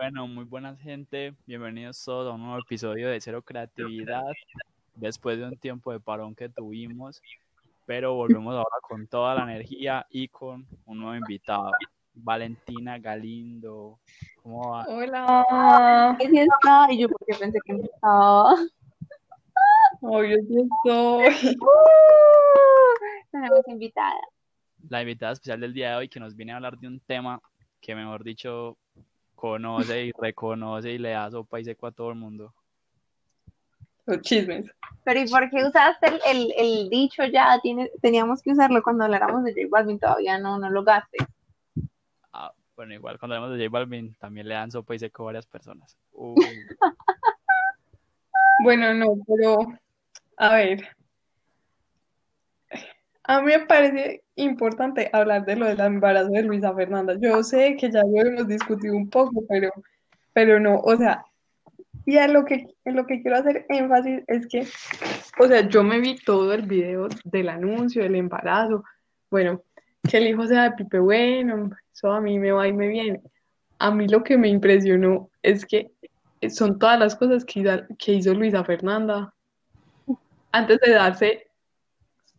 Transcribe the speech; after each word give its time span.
Bueno, 0.00 0.26
muy 0.26 0.44
buenas 0.44 0.80
gente, 0.80 1.34
bienvenidos 1.44 2.02
todos 2.02 2.32
a 2.32 2.34
un 2.34 2.40
nuevo 2.40 2.58
episodio 2.58 3.10
de 3.10 3.20
Cero 3.20 3.42
Creatividad, 3.42 4.24
después 4.94 5.36
de 5.36 5.44
un 5.44 5.58
tiempo 5.58 5.92
de 5.92 6.00
parón 6.00 6.34
que 6.34 6.48
tuvimos, 6.48 7.20
pero 7.84 8.14
volvemos 8.14 8.54
ahora 8.54 8.78
con 8.80 9.06
toda 9.06 9.34
la 9.34 9.42
energía 9.42 10.06
y 10.08 10.28
con 10.28 10.66
un 10.86 11.00
nuevo 11.00 11.14
invitado, 11.16 11.70
Valentina 12.14 12.98
Galindo. 12.98 14.00
¿Cómo 14.42 14.70
va? 14.70 14.86
Hola. 14.88 16.16
¿Qué 16.18 16.30
sí 16.30 16.38
está? 16.38 16.90
Y 16.90 17.00
yo 17.02 17.08
porque 17.10 17.38
pensé 17.38 17.58
que 17.62 17.74
no 17.74 17.84
estaba. 17.84 18.54
Hoy 20.00 20.34
sí 20.48 20.56
estoy. 20.62 21.58
Tenemos 23.30 23.68
invitada. 23.68 24.20
La 24.88 25.02
invitada 25.02 25.32
especial 25.32 25.60
del 25.60 25.74
día 25.74 25.90
de 25.90 25.96
hoy 25.96 26.08
que 26.08 26.20
nos 26.20 26.34
viene 26.34 26.52
a 26.52 26.56
hablar 26.56 26.78
de 26.78 26.88
un 26.88 27.00
tema 27.00 27.38
que, 27.82 27.94
mejor 27.94 28.24
dicho, 28.24 28.78
conoce 29.40 30.04
y 30.04 30.12
reconoce 30.12 30.92
y 30.92 30.98
le 30.98 31.10
da 31.10 31.30
sopa 31.30 31.58
y 31.58 31.64
seco 31.64 31.86
a 31.86 31.92
todo 31.92 32.10
el 32.10 32.16
mundo. 32.16 32.52
Los 34.04 34.20
chismes. 34.20 34.70
Pero 35.02 35.20
¿y 35.20 35.28
por 35.28 35.48
qué 35.48 35.64
usaste 35.64 36.08
el, 36.08 36.20
el, 36.26 36.52
el 36.58 36.90
dicho 36.90 37.24
ya? 37.24 37.58
Tiene, 37.62 37.90
teníamos 38.02 38.42
que 38.42 38.52
usarlo 38.52 38.82
cuando 38.82 39.04
habláramos 39.04 39.42
de 39.44 39.54
J 39.54 39.66
Balvin, 39.70 39.98
todavía 39.98 40.38
no, 40.38 40.58
no 40.58 40.68
lo 40.68 40.84
gastes. 40.84 41.26
Ah, 42.32 42.52
bueno, 42.76 42.92
igual 42.92 43.18
cuando 43.18 43.36
hablamos 43.36 43.56
de 43.56 43.64
J 43.64 43.72
Balvin 43.72 44.14
también 44.16 44.46
le 44.46 44.54
dan 44.54 44.70
sopa 44.70 44.94
y 44.94 44.98
seco 44.98 45.22
a 45.22 45.26
varias 45.26 45.46
personas. 45.46 45.96
Uy, 46.12 46.34
Bueno, 48.62 48.92
no, 48.92 49.16
pero 49.26 49.56
a 50.36 50.54
ver. 50.54 50.86
A 53.30 53.40
mí 53.42 53.52
me 53.52 53.60
parece 53.60 54.24
importante 54.34 55.08
hablar 55.12 55.44
de 55.44 55.54
lo 55.54 55.66
del 55.66 55.78
embarazo 55.78 56.30
de 56.30 56.42
Luisa 56.42 56.74
Fernanda. 56.74 57.14
Yo 57.16 57.44
sé 57.44 57.76
que 57.76 57.88
ya 57.88 58.02
lo 58.02 58.22
hemos 58.22 58.48
discutido 58.48 58.96
un 58.96 59.08
poco, 59.08 59.44
pero, 59.48 59.70
pero 60.32 60.58
no, 60.58 60.80
o 60.80 60.96
sea, 60.96 61.24
y 62.04 62.18
lo 62.26 62.44
que, 62.44 62.66
lo 62.86 63.06
que 63.06 63.22
quiero 63.22 63.36
hacer 63.36 63.66
énfasis 63.68 64.24
es 64.26 64.48
que, 64.48 64.66
o 65.38 65.46
sea, 65.46 65.60
yo 65.68 65.84
me 65.84 66.00
vi 66.00 66.16
todo 66.16 66.52
el 66.52 66.62
video 66.62 67.06
del 67.22 67.50
anuncio, 67.50 68.02
del 68.02 68.16
embarazo, 68.16 68.82
bueno, 69.30 69.62
que 70.10 70.16
el 70.16 70.26
hijo 70.26 70.48
sea 70.48 70.64
de 70.64 70.72
Pipe 70.72 70.98
Bueno, 70.98 71.70
eso 71.94 72.10
a 72.10 72.20
mí 72.20 72.36
me 72.36 72.50
va 72.50 72.66
y 72.66 72.72
me 72.72 72.88
viene. 72.88 73.20
A 73.78 73.92
mí 73.92 74.08
lo 74.08 74.24
que 74.24 74.36
me 74.38 74.48
impresionó 74.48 75.30
es 75.40 75.64
que 75.64 75.92
son 76.48 76.80
todas 76.80 76.98
las 76.98 77.14
cosas 77.14 77.44
que, 77.44 77.86
que 77.96 78.12
hizo 78.12 78.34
Luisa 78.34 78.64
Fernanda 78.64 79.32
antes 80.50 80.80
de 80.80 80.90
darse, 80.94 81.49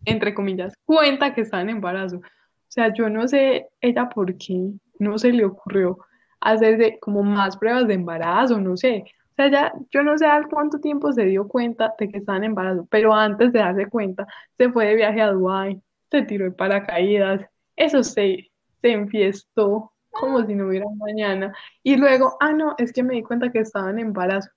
entre 0.06 0.34
comillas, 0.34 0.74
cuenta 0.86 1.34
que 1.34 1.42
estaba 1.42 1.64
en 1.64 1.70
embarazo. 1.70 2.18
O 2.18 2.74
sea, 2.74 2.94
yo 2.94 3.10
no 3.10 3.28
sé 3.28 3.68
ella 3.82 4.10
por 4.10 4.38
qué 4.38 4.72
no 5.00 5.18
se 5.18 5.32
le 5.32 5.46
ocurrió 5.46 5.98
hacer 6.40 6.78
de, 6.78 7.00
como 7.00 7.24
más 7.24 7.58
pruebas 7.58 7.88
de 7.88 7.96
embarazo, 7.96 8.60
no 8.60 8.78
sé. 8.78 9.04
O 9.32 9.36
sea, 9.36 9.50
ya, 9.50 9.74
yo 9.92 10.04
no 10.04 10.18
sé 10.18 10.26
al 10.26 10.48
cuánto 10.48 10.80
tiempo 10.80 11.12
se 11.14 11.26
dio 11.26 11.48
cuenta 11.48 11.94
de 11.98 12.10
que 12.10 12.18
estaba 12.18 12.38
en 12.38 12.46
embarazo, 12.46 12.88
pero 12.90 13.14
antes 13.14 13.52
de 13.54 13.60
darse 13.60 13.88
cuenta, 13.88 14.28
se 14.58 14.72
fue 14.72 14.88
de 14.88 14.96
viaje 14.96 15.22
a 15.22 15.32
Dubái, 15.32 15.82
se 16.10 16.22
tiró 16.24 16.46
de 16.46 16.52
paracaídas, 16.52 17.42
eso 17.76 18.04
se, 18.04 18.52
se 18.82 18.92
enfiestó 18.92 19.92
como 20.12 20.46
si 20.46 20.56
no 20.56 20.68
hubiera 20.68 20.86
mañana. 20.96 21.54
Y 21.84 21.96
luego, 21.96 22.38
ah, 22.40 22.54
no, 22.54 22.76
es 22.78 22.92
que 22.92 23.04
me 23.04 23.16
di 23.16 23.24
cuenta 23.24 23.52
que 23.52 23.60
estaba 23.60 23.90
en 23.90 24.00
embarazo. 24.00 24.50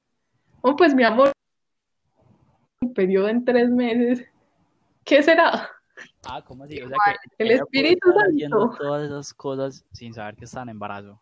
Oh, 0.61 0.77
pues 0.77 0.95
mi 0.95 1.05
amor, 1.05 1.33
un 2.81 2.95
periodo 2.95 3.29
en 3.29 3.45
tres 3.45 3.71
meses. 3.71 4.27
¿Qué 5.05 5.23
será? 5.23 5.69
Ah, 6.27 6.43
¿cómo 6.45 6.65
así? 6.65 6.81
O 6.83 6.89
sea 6.89 6.97
que 7.37 7.45
El 7.45 7.51
Espíritu 7.53 8.09
estar 8.11 8.25
haciendo 8.29 8.61
Santo. 8.61 8.77
todas 8.79 9.05
esas 9.07 9.35
cosas 9.35 9.85
sin 9.93 10.13
saber 10.15 10.35
que 10.37 10.45
estaba 10.45 10.65
en 10.65 10.69
embarazo. 10.71 11.21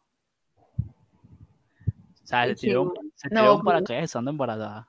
O 0.78 2.26
sea, 2.26 2.46
se 2.46 2.56
Sí, 2.56 2.66
tiró, 2.68 2.84
bueno. 2.86 3.00
se 3.16 3.28
No, 3.28 3.40
tiró 3.40 3.52
un 3.54 3.58
pero- 3.60 3.64
paracaídas 3.64 4.04
estando 4.04 4.30
embarazada. 4.30 4.88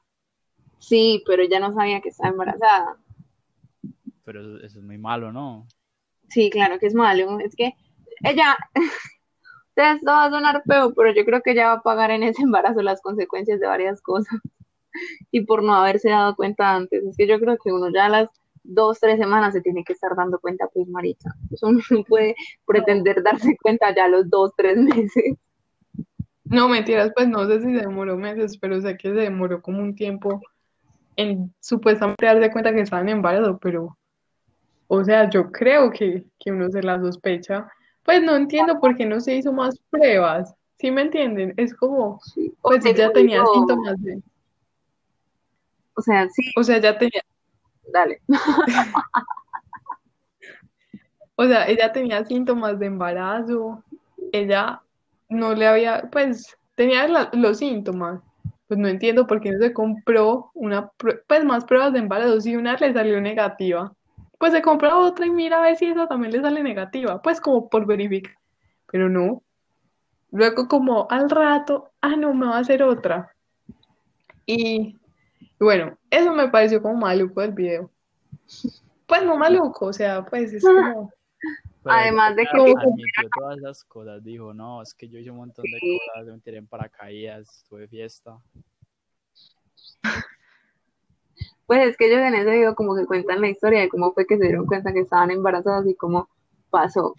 Sí, 0.80 1.24
pero 1.26 1.44
ella 1.44 1.60
no 1.60 1.74
sabía 1.74 2.02
que 2.02 2.10
estaba 2.10 2.30
embarazada. 2.30 2.98
Pero 4.26 4.42
eso, 4.42 4.66
eso 4.66 4.80
es 4.80 4.86
muy 4.86 4.98
malo, 4.98 5.32
¿no? 5.32 5.68
Sí, 6.30 6.50
claro 6.50 6.78
que 6.80 6.88
es 6.88 6.94
malo. 6.94 7.40
Es 7.40 7.56
que 7.56 7.74
ella, 8.24 8.56
esto 9.76 10.12
va 10.12 10.26
a 10.26 10.30
sonar 10.30 10.64
feo, 10.66 10.94
pero 10.94 11.14
yo 11.14 11.26
creo 11.26 11.42
que 11.42 11.52
ella 11.52 11.68
va 11.68 11.74
a 11.74 11.82
pagar 11.82 12.12
en 12.12 12.24
ese 12.24 12.44
embarazo 12.44 12.82
las 12.82 13.02
consecuencias 13.02 13.60
de 13.60 13.68
varias 13.68 14.02
cosas. 14.02 14.40
Y 15.32 15.42
por 15.42 15.64
no 15.64 15.74
haberse 15.74 16.10
dado 16.10 16.36
cuenta 16.36 16.76
antes. 16.76 17.04
Es 17.04 17.18
que 17.18 17.26
yo 17.28 17.40
creo 17.40 17.58
que 17.58 17.72
uno 17.74 17.90
ya 17.92 18.10
las 18.10 18.30
dos, 18.64 19.00
tres 19.00 19.20
semanas 19.20 19.54
se 19.54 19.62
tiene 19.62 19.84
que 19.84 19.94
estar 19.94 20.16
dando 20.16 20.40
cuenta, 20.40 20.68
pues, 20.74 20.88
marica. 20.88 21.34
Eso 21.52 21.72
no 21.72 22.04
puede 22.08 22.36
pretender 22.66 23.22
darse 23.24 23.56
cuenta 23.62 23.94
ya 23.96 24.08
los 24.08 24.30
dos, 24.30 24.52
tres 24.56 24.78
meses. 24.78 25.36
No, 26.46 26.70
mentiras, 26.70 27.12
pues 27.16 27.28
no 27.28 27.48
sé 27.48 27.62
si 27.62 27.66
se 27.74 27.82
demoró 27.82 28.18
meses, 28.18 28.58
pero 28.58 28.80
sé 28.82 28.98
que 28.98 29.10
se 29.10 29.16
demoró 29.16 29.62
como 29.62 29.80
un 29.80 29.96
tiempo 29.96 30.42
en 31.16 31.54
supuestamente 31.60 32.26
darse 32.26 32.52
cuenta 32.52 32.74
que 32.74 32.82
estaba 32.82 33.02
en 33.02 33.10
embarazo, 33.10 33.58
pero, 33.60 33.98
o 34.88 35.04
sea, 35.04 35.30
yo 35.30 35.52
creo 35.52 35.90
que, 35.92 36.26
que 36.40 36.52
uno 36.52 36.70
se 36.70 36.84
la 36.84 37.00
sospecha. 37.00 37.68
Pues 38.04 38.22
no 38.22 38.36
entiendo 38.36 38.80
por 38.80 38.96
qué 38.96 39.06
no 39.06 39.20
se 39.22 39.36
hizo 39.36 39.54
más 39.54 39.80
pruebas. 39.90 40.54
¿Sí 40.78 40.92
me 40.92 41.04
entienden? 41.04 41.54
Es 41.58 41.74
como, 41.74 42.20
Sí. 42.22 42.54
Pues 42.62 42.84
se 42.84 42.90
ella 42.90 43.12
tenía 43.14 43.44
síntomas 43.46 44.02
de, 44.02 44.22
O 45.96 46.02
sea, 46.02 46.28
sí, 46.30 46.52
o 46.58 46.64
sea, 46.64 46.80
ya 46.80 46.98
tenía, 46.98 47.22
dale. 47.92 48.22
o 51.36 51.46
sea, 51.46 51.68
ella 51.68 51.92
tenía 51.92 52.26
síntomas 52.26 52.80
de 52.80 52.88
embarazo, 52.88 53.84
ella 54.32 54.82
no 55.30 55.54
le 55.54 55.68
había, 55.68 56.10
pues, 56.12 56.58
tenía 56.76 57.08
los 57.34 57.58
síntomas. 57.58 58.22
Pues 58.68 58.80
no 58.80 58.88
entiendo 58.88 59.28
por 59.28 59.42
qué 59.42 59.52
no 59.52 59.60
se 59.60 59.74
compró 59.74 60.52
una, 60.54 60.90
pues 61.28 61.44
más 61.44 61.66
pruebas 61.66 61.94
de 61.94 62.00
embarazo. 62.00 62.42
Si 62.42 62.56
una 62.56 62.76
le 62.76 62.94
salió 62.94 63.22
negativa, 63.22 63.94
pues 64.40 64.54
se 64.54 64.62
compró 64.62 65.00
otra 65.00 65.26
y 65.26 65.30
mira 65.30 65.60
a 65.60 65.62
ver 65.62 65.76
si 65.76 65.86
esa 65.86 66.08
también 66.08 66.34
le 66.34 66.42
sale 66.42 66.64
negativa, 66.64 67.22
pues 67.22 67.40
como 67.40 67.70
por 67.70 67.86
verificar. 67.86 68.36
Pero 68.92 69.10
no. 69.10 69.44
Luego 70.32 70.68
como 70.68 71.08
al 71.10 71.30
rato, 71.30 71.92
ah, 72.02 72.16
no, 72.16 72.34
me 72.34 72.48
va 72.48 72.58
a 72.58 72.60
hacer 72.60 72.84
otra. 72.84 73.34
Y 74.46 74.98
bueno, 75.64 75.98
eso 76.10 76.34
me 76.34 76.50
pareció 76.50 76.82
como 76.82 76.96
maluco 76.96 77.42
del 77.42 77.52
video. 77.54 77.90
Pues 79.06 79.22
no 79.26 79.36
maluco, 79.38 79.88
o 79.88 79.94
sea, 79.94 80.26
pues 80.26 80.54
es 80.54 80.64
como... 80.64 81.12
Pero 81.84 81.96
Además 81.96 82.36
de 82.38 82.44
que- 82.46 82.74
admitió 82.80 83.30
todas 83.36 83.58
esas 83.58 83.84
cosas, 83.84 84.24
dijo, 84.24 84.54
no, 84.54 84.82
es 84.82 84.94
que 84.94 85.10
yo 85.10 85.20
hice 85.20 85.30
un 85.30 85.38
montón 85.38 85.66
de 85.66 85.78
Sí. 85.78 86.00
cosas, 86.16 86.34
me 86.34 86.40
tiré 86.40 86.58
en 86.58 86.68
paracaídas, 86.68 87.66
tuve 87.70 87.88
fiesta. 87.90 88.38
Pues 91.68 91.88
es 91.88 91.98
que 91.98 92.08
ellos 92.08 92.20
en 92.20 92.36
ese 92.36 92.52
video 92.52 92.76
como 92.76 92.96
que 92.96 93.06
cuentan 93.06 93.42
la 93.42 93.50
historia 93.50 93.82
de 93.82 93.90
cómo 93.90 94.14
fue 94.14 94.26
que 94.26 94.38
se 94.38 94.44
dieron 94.44 94.66
cuenta 94.66 94.94
que 94.94 95.00
estaban 95.02 95.32
embarazadas 95.32 95.86
y 95.88 95.96
cómo 95.96 96.30
pasó. 96.70 97.14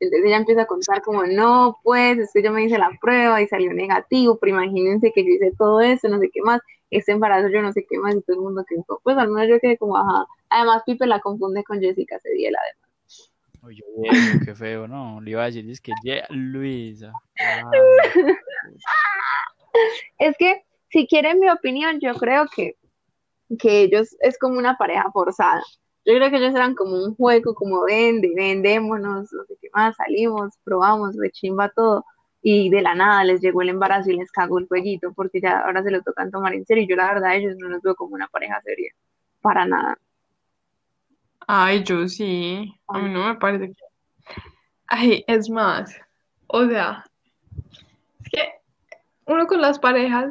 Entonces 0.00 0.26
ella 0.26 0.36
empieza 0.36 0.62
a 0.62 0.66
contar 0.66 1.02
como, 1.02 1.24
no, 1.26 1.78
pues 1.82 2.18
es 2.18 2.30
que 2.32 2.42
yo 2.42 2.52
me 2.52 2.64
hice 2.64 2.78
la 2.78 2.90
prueba 3.00 3.42
y 3.42 3.48
salió 3.48 3.72
negativo, 3.72 4.38
pero 4.38 4.52
imagínense 4.52 5.12
que 5.12 5.24
yo 5.24 5.30
hice 5.30 5.52
todo 5.58 5.80
eso, 5.80 6.08
no 6.08 6.18
sé 6.18 6.30
qué 6.32 6.40
más, 6.42 6.60
este 6.90 7.12
embarazo 7.12 7.48
yo 7.48 7.60
no 7.62 7.72
sé 7.72 7.84
qué 7.88 7.98
más 7.98 8.14
y 8.14 8.22
todo 8.22 8.36
el 8.36 8.42
mundo 8.42 8.64
quedó, 8.68 9.00
pues 9.02 9.16
al 9.16 9.28
menos 9.28 9.48
yo 9.48 9.60
quedé 9.60 9.76
como, 9.78 9.96
ajá. 9.96 10.26
Además 10.50 10.82
Pipe 10.86 11.06
la 11.06 11.20
confunde 11.20 11.62
con 11.64 11.80
Jessica 11.80 12.18
Cediela 12.20 12.58
además. 12.62 13.32
Oye, 13.62 13.82
qué 14.44 14.54
feo, 14.54 14.86
¿no? 14.88 15.20
Le 15.20 15.32
iba 15.32 15.42
a 15.42 15.46
decir, 15.46 15.68
es 15.70 15.80
que 15.80 15.92
"Ye- 16.04 16.22
Luisa. 16.30 17.12
Ah, 17.40 17.70
Es 20.18 20.36
que, 20.38 20.62
si 20.90 21.06
quieren 21.06 21.38
mi 21.38 21.48
opinión, 21.50 22.00
yo 22.00 22.14
creo 22.14 22.46
que, 22.54 22.76
que 23.58 23.82
ellos 23.82 24.16
es 24.20 24.38
como 24.38 24.58
una 24.58 24.76
pareja 24.76 25.10
forzada. 25.12 25.62
Yo 26.04 26.14
creo 26.14 26.30
que 26.30 26.36
ellos 26.38 26.54
eran 26.54 26.74
como 26.74 26.92
un 27.04 27.14
juego, 27.14 27.54
como 27.54 27.84
vende, 27.84 28.32
vendémonos, 28.34 29.32
no 29.32 29.44
sé 29.44 29.54
qué 29.60 29.68
más, 29.74 29.94
salimos, 29.96 30.54
probamos, 30.64 31.14
rechimba 31.16 31.68
todo. 31.70 32.04
Y 32.40 32.70
de 32.70 32.82
la 32.82 32.94
nada 32.94 33.24
les 33.24 33.40
llegó 33.40 33.62
el 33.62 33.68
embarazo 33.68 34.10
y 34.10 34.16
les 34.16 34.30
cagó 34.30 34.58
el 34.58 34.68
jueguito, 34.68 35.12
porque 35.14 35.40
ya 35.40 35.60
ahora 35.60 35.82
se 35.82 35.90
lo 35.90 36.02
tocan 36.02 36.30
tomar 36.30 36.54
en 36.54 36.64
serio. 36.64 36.84
Y 36.84 36.88
yo, 36.88 36.96
la 36.96 37.12
verdad, 37.12 37.30
a 37.30 37.34
ellos 37.34 37.56
no 37.58 37.68
los 37.68 37.82
veo 37.82 37.94
como 37.94 38.14
una 38.14 38.28
pareja 38.28 38.60
seria. 38.62 38.92
Para 39.40 39.66
nada. 39.66 39.98
Ay, 41.46 41.82
yo 41.82 42.08
sí. 42.08 42.72
A 42.86 42.98
mí 42.98 43.10
no 43.10 43.26
me 43.26 43.34
parece 43.36 43.68
que. 43.68 43.82
Ay, 44.86 45.24
es 45.26 45.50
más. 45.50 45.94
O 46.46 46.66
sea, 46.66 47.04
es 48.22 48.30
que 48.30 48.52
uno 49.26 49.46
con 49.46 49.60
las 49.60 49.78
parejas 49.78 50.30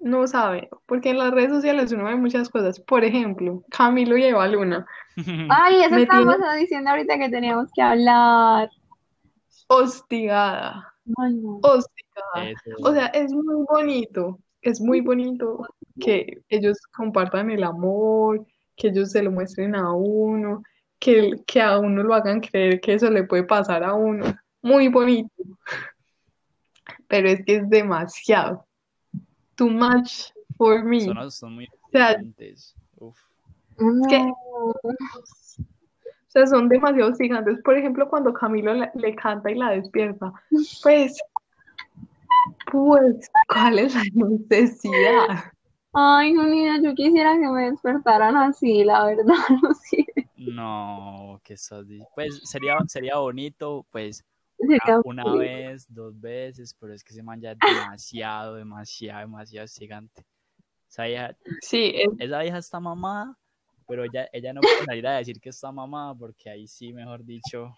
no 0.00 0.26
sabe, 0.26 0.68
porque 0.86 1.10
en 1.10 1.18
las 1.18 1.32
redes 1.32 1.50
sociales 1.50 1.92
uno 1.92 2.04
ve 2.04 2.16
muchas 2.16 2.48
cosas. 2.48 2.78
Por 2.80 3.04
ejemplo, 3.04 3.62
Camilo 3.70 4.16
y 4.16 4.24
Eva 4.24 4.46
Luna, 4.46 4.86
Ay, 5.48 5.82
eso 5.82 5.96
estábamos 5.96 6.36
diciendo 6.58 6.90
ahorita 6.90 7.18
que 7.18 7.30
teníamos 7.30 7.70
que 7.74 7.82
hablar. 7.82 8.68
hostigada, 9.68 10.94
Ay, 11.18 11.34
no. 11.34 11.60
hostigada. 11.62 12.50
eso. 12.50 12.70
O 12.82 12.92
sea, 12.92 13.06
es 13.06 13.32
muy 13.32 13.64
bonito, 13.68 14.38
es 14.62 14.80
muy 14.80 15.00
bonito 15.00 15.66
que 16.00 16.42
ellos 16.48 16.78
compartan 16.94 17.50
el 17.50 17.64
amor, 17.64 18.44
que 18.76 18.88
ellos 18.88 19.10
se 19.12 19.22
lo 19.22 19.30
muestren 19.30 19.74
a 19.74 19.92
uno, 19.92 20.62
que, 20.98 21.32
que 21.46 21.60
a 21.62 21.78
uno 21.78 22.02
lo 22.02 22.14
hagan 22.14 22.40
creer 22.40 22.80
que 22.80 22.94
eso 22.94 23.10
le 23.10 23.24
puede 23.24 23.44
pasar 23.44 23.84
a 23.84 23.94
uno. 23.94 24.24
Muy 24.62 24.88
bonito. 24.88 25.30
pero 27.08 27.28
es 27.28 27.44
que 27.44 27.56
es 27.56 27.70
demasiado. 27.70 28.66
Too 29.54 29.70
much 29.70 30.32
for 30.56 30.82
me. 30.84 31.00
Son, 31.00 31.30
son 31.30 31.54
muy 31.54 31.68
sea, 31.92 32.12
exigentes. 32.12 32.74
Uf. 32.98 33.16
que- 34.08 34.18
No. 34.18 34.34
O 34.82 34.92
sea, 36.38 36.46
son 36.46 36.68
demasiado 36.68 37.14
gigantes. 37.14 37.58
Por 37.62 37.76
ejemplo, 37.76 38.08
cuando 38.08 38.32
Camilo 38.32 38.74
le, 38.74 38.90
le 38.94 39.14
canta 39.14 39.50
y 39.50 39.54
la 39.54 39.70
despierta, 39.70 40.32
pues, 40.82 41.18
pues, 42.70 43.30
¿cuál 43.48 43.78
es 43.78 43.94
la 43.94 44.02
necesidad? 44.12 45.44
Ay, 45.92 46.34
Junina, 46.34 46.80
yo 46.82 46.94
quisiera 46.94 47.32
que 47.34 47.48
me 47.48 47.70
despertaran 47.70 48.36
así, 48.36 48.84
la 48.84 49.06
verdad, 49.06 49.34
lo 49.62 49.74
siento. 49.74 50.12
No, 50.36 51.40
que 51.42 51.54
estás 51.54 51.86
Pues 52.14 52.40
sería, 52.44 52.76
sería 52.86 53.16
bonito, 53.16 53.86
pues, 53.90 54.24
Sería 54.58 55.00
una 55.04 55.36
vez, 55.36 55.86
dos 55.88 56.18
veces, 56.18 56.74
pero 56.78 56.92
es 56.94 57.04
que 57.04 57.12
ese 57.12 57.22
man 57.22 57.40
ya 57.40 57.52
es 57.52 57.58
demasiado, 57.60 58.54
demasiado, 58.56 59.20
demasiado 59.20 59.66
gigante. 59.68 60.24
Esa 60.88 61.04
vieja, 61.04 61.36
Sí, 61.60 61.92
es- 61.94 62.08
esa 62.18 62.40
vieja 62.40 62.58
está 62.58 62.80
mamada, 62.80 63.36
pero 63.86 64.04
ella, 64.04 64.28
ella 64.32 64.52
no 64.52 64.60
puede 64.60 64.84
salir 64.84 65.06
a 65.06 65.18
decir 65.18 65.40
que 65.40 65.50
está 65.50 65.70
mamada, 65.72 66.14
porque 66.14 66.50
ahí 66.50 66.66
sí, 66.66 66.92
mejor 66.92 67.24
dicho, 67.24 67.76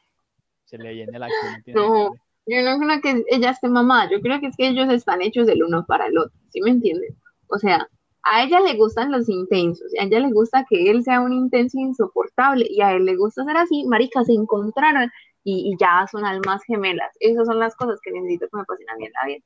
se 0.64 0.78
le 0.78 0.93
viene 0.93 1.19
la 1.19 1.28
que 1.64 1.72
no. 1.72 2.14
Yo 2.46 2.62
no 2.62 2.78
creo 2.78 3.00
que 3.02 3.25
ella 3.28 3.50
esté 3.50 3.69
mamada, 3.69 4.10
yo 4.10 4.20
creo 4.20 4.40
que 4.40 4.46
es 4.46 4.56
que 4.56 4.69
ellos 4.69 4.88
están 4.90 5.20
hechos 5.20 5.46
el 5.49 5.62
uno 5.62 5.84
para 5.87 6.06
el 6.06 6.16
otro, 6.16 6.32
¿sí 6.49 6.60
me 6.62 6.70
entienden? 6.70 7.14
O 7.49 7.58
sea, 7.58 7.87
a 8.22 8.43
ella 8.43 8.60
le 8.60 8.75
gustan 8.75 9.12
los 9.12 9.28
intensos, 9.28 9.93
a 10.00 10.05
ella 10.05 10.20
le 10.20 10.32
gusta 10.32 10.64
que 10.69 10.90
él 10.90 11.02
sea 11.05 11.20
un 11.20 11.32
intenso 11.32 11.78
insoportable 11.78 12.66
y 12.69 12.81
a 12.81 12.93
él 12.93 13.05
le 13.05 13.16
gusta 13.16 13.44
ser 13.44 13.56
así, 13.56 13.84
marica, 13.87 14.25
se 14.25 14.32
encontraron 14.32 15.10
y, 15.44 15.72
y 15.72 15.76
ya 15.78 16.06
son 16.10 16.25
almas 16.25 16.62
gemelas. 16.64 17.10
Esas 17.20 17.46
son 17.46 17.58
las 17.58 17.75
cosas 17.76 17.99
que 18.02 18.12
necesito 18.12 18.49
que 18.50 18.56
me 18.56 18.64
pasen 18.64 18.90
a 18.90 18.96
mí 18.96 19.06
en 19.06 19.12
la 19.12 19.26
vida. 19.26 19.44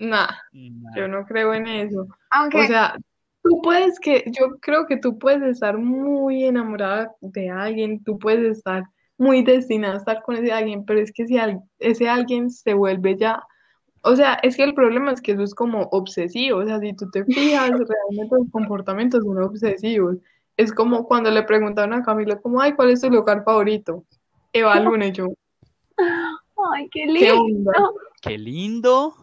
nah, 0.00 0.28
Nah. 0.52 0.96
yo 0.96 1.08
no 1.08 1.24
creo 1.26 1.54
en 1.54 1.66
eso. 1.66 2.06
Aunque, 2.30 2.60
O 2.60 2.66
sea, 2.66 2.96
tú 3.48 3.60
puedes 3.62 3.98
que, 4.00 4.24
yo 4.38 4.58
creo 4.60 4.86
que 4.86 4.96
tú 4.96 5.18
puedes 5.18 5.42
estar 5.42 5.78
muy 5.78 6.44
enamorada 6.44 7.12
de 7.20 7.50
alguien, 7.50 8.02
tú 8.04 8.18
puedes 8.18 8.58
estar 8.58 8.84
muy 9.18 9.42
destinada 9.42 9.94
a 9.94 9.98
estar 9.98 10.22
con 10.22 10.36
ese 10.36 10.52
alguien, 10.52 10.84
pero 10.84 11.00
es 11.00 11.12
que 11.12 11.26
si 11.26 11.38
al- 11.38 11.62
ese 11.78 12.08
alguien 12.08 12.50
se 12.50 12.74
vuelve 12.74 13.16
ya, 13.16 13.42
o 14.02 14.14
sea, 14.16 14.34
es 14.42 14.56
que 14.56 14.64
el 14.64 14.74
problema 14.74 15.12
es 15.12 15.20
que 15.20 15.32
eso 15.32 15.42
es 15.42 15.54
como 15.54 15.82
obsesivo, 15.92 16.58
o 16.60 16.64
sea, 16.64 16.78
si 16.80 16.92
tú 16.94 17.10
te 17.10 17.24
fijas, 17.24 17.70
realmente 17.70 18.36
los 18.38 18.50
comportamientos 18.52 19.24
son 19.24 19.42
obsesivos. 19.42 20.16
Es 20.56 20.72
como 20.72 21.06
cuando 21.06 21.30
le 21.30 21.42
preguntaron 21.42 21.92
a 21.94 22.02
Camilo, 22.02 22.40
como, 22.40 22.60
ay, 22.60 22.72
¿cuál 22.74 22.90
es 22.90 23.00
tu 23.02 23.10
lugar 23.10 23.44
favorito? 23.44 24.04
Eva 24.52 24.78
Luna 24.80 25.06
y 25.08 25.12
yo, 25.12 25.26
ay, 25.98 26.88
qué 26.90 27.06
¿qué 27.06 27.32
lindo. 27.32 27.70
onda? 27.70 27.90
¡Qué 28.22 28.38
lindo! 28.38 29.14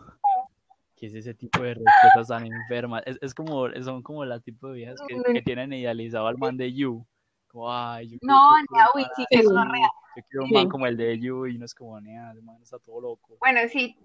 ¿Qué 1.03 1.07
es 1.07 1.15
ese 1.15 1.33
tipo 1.33 1.61
de 1.61 1.73
respuestas 1.73 2.29
tan 2.29 2.45
enfermas? 2.45 3.03
Es, 3.05 3.17
es 3.21 3.33
como, 3.33 3.67
son 3.81 4.01
como 4.01 4.23
las 4.23 4.41
tipo 4.41 4.69
de 4.69 4.75
viejas 4.75 5.01
que, 5.05 5.33
que 5.33 5.41
tienen 5.41 5.73
idealizado 5.73 6.27
al 6.27 6.37
man 6.37 6.55
de 6.55 6.71
You. 6.71 7.05
Como, 7.49 7.69
ay, 7.69 8.07
yo 8.07 8.17
No, 8.21 8.53
nea, 8.71 8.87
uy, 8.95 9.03
sí, 9.13 9.25
que 9.29 9.39
es 9.39 9.49
real. 9.49 9.89
Yo 10.15 10.23
quiero 10.29 10.45
un 10.45 10.51
man 10.51 10.69
como 10.69 10.87
el 10.87 10.95
de 10.95 11.19
You 11.19 11.47
y 11.47 11.57
no 11.57 11.65
es 11.65 11.75
como, 11.75 11.99
nea, 11.99 12.31
ese 12.31 12.41
man 12.41 12.55
está 12.61 12.79
todo 12.79 13.01
loco. 13.01 13.35
Bueno, 13.41 13.59
sí, 13.69 13.97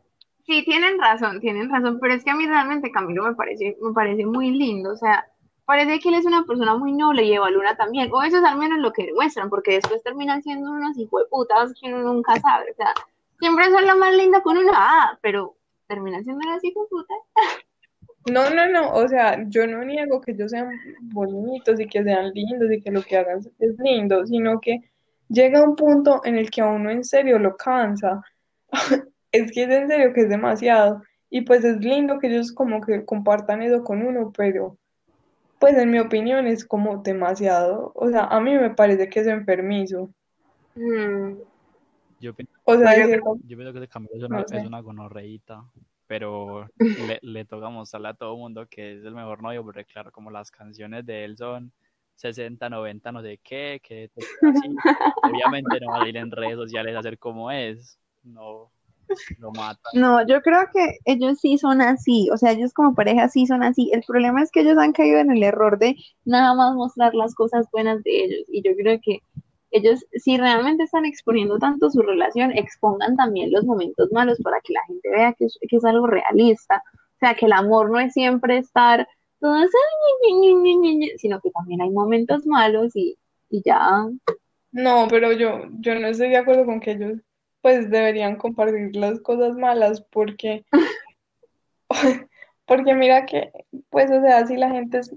sí, 0.44 0.64
tienen 0.64 0.98
razón, 0.98 1.38
tienen 1.38 1.70
razón, 1.70 2.00
pero 2.00 2.14
es 2.14 2.24
que 2.24 2.30
a 2.30 2.34
mí 2.34 2.48
realmente 2.48 2.90
Camilo 2.90 3.22
me 3.22 3.36
parece, 3.36 3.76
me 3.80 3.92
parece 3.92 4.26
muy 4.26 4.50
lindo, 4.50 4.90
o 4.90 4.96
sea, 4.96 5.24
parece 5.66 6.00
que 6.00 6.08
él 6.08 6.16
es 6.16 6.26
una 6.26 6.46
persona 6.46 6.76
muy 6.76 6.90
noble 6.90 7.22
y 7.22 7.32
Eva 7.32 7.48
Luna 7.48 7.76
también, 7.76 8.10
o 8.12 8.24
eso 8.24 8.38
es 8.38 8.44
al 8.44 8.58
menos 8.58 8.80
lo 8.80 8.92
que 8.92 9.06
demuestran, 9.06 9.50
porque 9.50 9.74
después 9.74 10.02
terminan 10.02 10.42
siendo 10.42 10.68
unos 10.68 10.98
hijueputas 10.98 11.74
que 11.80 11.94
uno 11.94 12.12
nunca 12.12 12.40
sabe, 12.40 12.72
o 12.72 12.74
sea, 12.74 12.92
siempre 13.38 13.70
son 13.70 13.86
la 13.86 13.94
más 13.94 14.16
linda 14.16 14.42
con 14.42 14.58
una 14.58 14.72
ah, 14.74 15.18
pero 15.22 15.57
terminan 15.88 16.22
siendo 16.22 16.48
las 16.48 16.62
hijueputas. 16.62 17.18
No, 18.30 18.50
no, 18.50 18.68
no, 18.68 18.92
o 18.92 19.08
sea, 19.08 19.44
yo 19.48 19.66
no 19.66 19.84
niego 19.84 20.20
que 20.20 20.32
ellos 20.32 20.50
sean 20.50 20.70
bonitos 21.02 21.80
y 21.80 21.86
que 21.86 22.04
sean 22.04 22.30
lindos 22.32 22.70
y 22.70 22.80
que 22.80 22.90
lo 22.90 23.02
que 23.02 23.16
hagan 23.16 23.40
es 23.58 23.78
lindo, 23.78 24.26
sino 24.26 24.60
que 24.60 24.80
llega 25.28 25.62
un 25.62 25.76
punto 25.76 26.20
en 26.24 26.36
el 26.36 26.50
que 26.50 26.60
a 26.60 26.66
uno 26.66 26.90
en 26.90 27.04
serio 27.04 27.38
lo 27.38 27.56
cansa. 27.56 28.22
Es 29.30 29.52
que 29.52 29.64
es 29.64 29.70
en 29.70 29.88
serio 29.88 30.14
que 30.14 30.22
es 30.22 30.30
demasiado. 30.30 31.02
Y 31.28 31.42
pues 31.42 31.62
es 31.62 31.76
lindo 31.80 32.18
que 32.18 32.28
ellos 32.28 32.50
como 32.50 32.80
que 32.80 33.04
compartan 33.04 33.60
eso 33.60 33.84
con 33.84 34.00
uno, 34.00 34.32
pero 34.34 34.78
pues 35.58 35.76
en 35.76 35.90
mi 35.90 35.98
opinión 35.98 36.46
es 36.46 36.64
como 36.64 37.02
demasiado. 37.02 37.92
O 37.94 38.08
sea, 38.08 38.24
a 38.24 38.40
mí 38.40 38.54
me 38.54 38.70
parece 38.70 39.10
que 39.10 39.20
es 39.20 39.26
enfermizo. 39.26 40.08
Mm, 40.76 41.34
Yo, 42.20 42.34
pi- 42.34 42.48
O 42.64 42.76
sea, 42.76 42.94
Pues 42.96 43.10
yo 43.42 43.56
pienso 43.56 43.72
que 43.72 43.78
ese 43.78 43.88
Camilo 43.88 44.16
es 44.16 44.22
una, 44.22 44.40
No 44.40 44.48
sé. 44.48 44.56
es 44.58 44.64
una 44.64 44.80
gonorreíta, 44.80 45.64
pero 46.06 46.68
le, 46.94 47.18
le 47.22 47.44
toca 47.44 47.68
mostrarle 47.70 48.08
a 48.08 48.14
todo 48.14 48.32
el 48.34 48.38
mundo 48.40 48.66
que 48.68 48.98
es 48.98 49.04
el 49.04 49.14
mejor 49.14 49.42
novio, 49.42 49.62
porque 49.62 49.84
claro, 49.84 50.10
como 50.12 50.30
las 50.30 50.50
canciones 50.50 51.06
de 51.06 51.24
él 51.24 51.36
son 51.36 51.72
60, 52.16 52.68
90, 52.68 53.12
no 53.12 53.22
sé 53.22 53.38
qué, 53.42 53.80
que 53.82 54.10
así, 54.44 54.82
obviamente 55.20 55.78
no 55.80 55.90
va 55.92 56.00
a 56.00 56.04
ir 56.04 56.16
en 56.16 56.30
redes 56.30 56.56
sociales 56.56 56.96
a 56.96 57.00
hacer 57.00 57.18
como 57.18 57.50
es, 57.50 57.98
no, 58.24 58.72
lo 59.38 59.52
mata. 59.52 59.90
No, 59.94 60.26
yo 60.26 60.42
creo 60.42 60.66
que 60.72 60.98
ellos 61.06 61.38
sí 61.40 61.56
son 61.58 61.80
así, 61.80 62.28
o 62.30 62.36
sea, 62.36 62.52
ellos 62.52 62.72
como 62.74 62.94
pareja 62.94 63.28
sí 63.28 63.46
son 63.46 63.62
así. 63.62 63.90
El 63.92 64.02
problema 64.06 64.42
es 64.42 64.50
que 64.50 64.60
ellos 64.60 64.76
han 64.78 64.92
caído 64.92 65.18
en 65.18 65.30
el 65.30 65.42
error 65.42 65.78
de 65.78 65.96
nada 66.24 66.54
más 66.54 66.74
mostrar 66.74 67.14
las 67.14 67.34
cosas 67.34 67.66
buenas 67.72 68.02
de 68.02 68.24
ellos. 68.24 68.44
Y 68.48 68.62
yo 68.62 68.72
creo 68.76 68.98
que 69.02 69.20
ellos, 69.70 70.06
si 70.12 70.36
realmente 70.36 70.84
están 70.84 71.04
exponiendo 71.04 71.58
tanto 71.58 71.90
su 71.90 72.00
relación, 72.02 72.52
expongan 72.56 73.16
también 73.16 73.52
los 73.52 73.64
momentos 73.64 74.10
malos 74.12 74.38
para 74.42 74.60
que 74.60 74.72
la 74.72 74.84
gente 74.86 75.08
vea 75.10 75.34
que 75.34 75.46
es, 75.46 75.84
algo 75.84 76.06
realista. 76.06 76.82
O 76.94 77.18
sea, 77.20 77.34
que 77.34 77.46
el 77.46 77.52
amor 77.52 77.90
no 77.90 77.98
es 78.00 78.12
siempre 78.12 78.58
estar 78.58 79.06
todo 79.40 79.54
así, 79.54 79.76
ñi, 80.26 80.34
ñi, 80.34 80.54
ñi, 80.54 80.76
ñi, 80.76 80.96
ñi, 80.96 81.10
sino 81.18 81.40
que 81.40 81.50
también 81.50 81.80
hay 81.82 81.90
momentos 81.90 82.46
malos 82.46 82.94
y, 82.96 83.16
y 83.50 83.62
ya. 83.64 84.06
No, 84.72 85.06
pero 85.08 85.32
yo, 85.32 85.62
yo 85.80 85.94
no 85.94 86.08
estoy 86.08 86.30
de 86.30 86.36
acuerdo 86.38 86.64
con 86.64 86.80
que 86.80 86.92
ellos 86.92 87.18
pues 87.60 87.90
deberían 87.90 88.36
compartir 88.36 88.94
las 88.96 89.20
cosas 89.20 89.56
malas 89.56 90.00
porque, 90.00 90.64
porque 92.66 92.94
mira 92.94 93.26
que, 93.26 93.50
pues, 93.90 94.10
o 94.10 94.20
sea, 94.20 94.46
si 94.46 94.56
la 94.56 94.70
gente 94.70 94.98
es, 94.98 95.14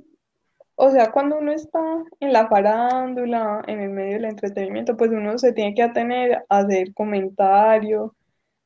o 0.83 0.89
sea, 0.89 1.11
cuando 1.11 1.37
uno 1.37 1.51
está 1.51 1.79
en 2.19 2.33
la 2.33 2.47
farándula, 2.47 3.61
en 3.67 3.81
el 3.81 3.91
medio 3.91 4.13
del 4.13 4.25
entretenimiento, 4.25 4.97
pues 4.97 5.11
uno 5.11 5.37
se 5.37 5.53
tiene 5.53 5.75
que 5.75 5.83
atener 5.83 6.43
a 6.49 6.57
hacer 6.57 6.91
comentario 6.95 8.15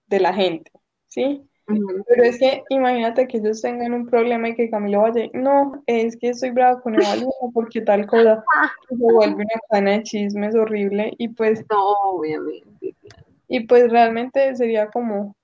de 0.08 0.22
la 0.22 0.34
gente, 0.34 0.72
¿sí? 1.08 1.46
Pero 1.66 2.24
es 2.24 2.40
que 2.40 2.64
imagínate 2.70 3.28
que 3.28 3.40
ellos 3.40 3.62
tengan 3.62 3.94
un 3.94 4.06
problema 4.08 4.48
y 4.48 4.56
que 4.56 4.70
Camilo 4.70 5.02
vaya, 5.02 5.28
no, 5.34 5.84
es 5.88 6.16
que 6.16 6.30
estoy 6.30 6.52
brava 6.52 6.80
con 6.80 6.96
Eva 6.96 7.18
Luna 7.18 7.52
porque 7.54 7.82
tal 7.82 8.08
cosa, 8.08 8.46
se 8.88 8.96
vuelve 8.96 9.36
una 9.36 9.62
cadena 9.70 9.92
de 9.92 10.04
chismes 10.04 10.56
horrible 10.56 11.12
y 11.18 11.28
pues 11.28 11.66
No, 11.70 11.92
obviamente. 12.12 12.96
y 13.50 13.60
pues 13.68 13.92
realmente 13.92 14.56
sería 14.56 14.88
como, 14.88 15.36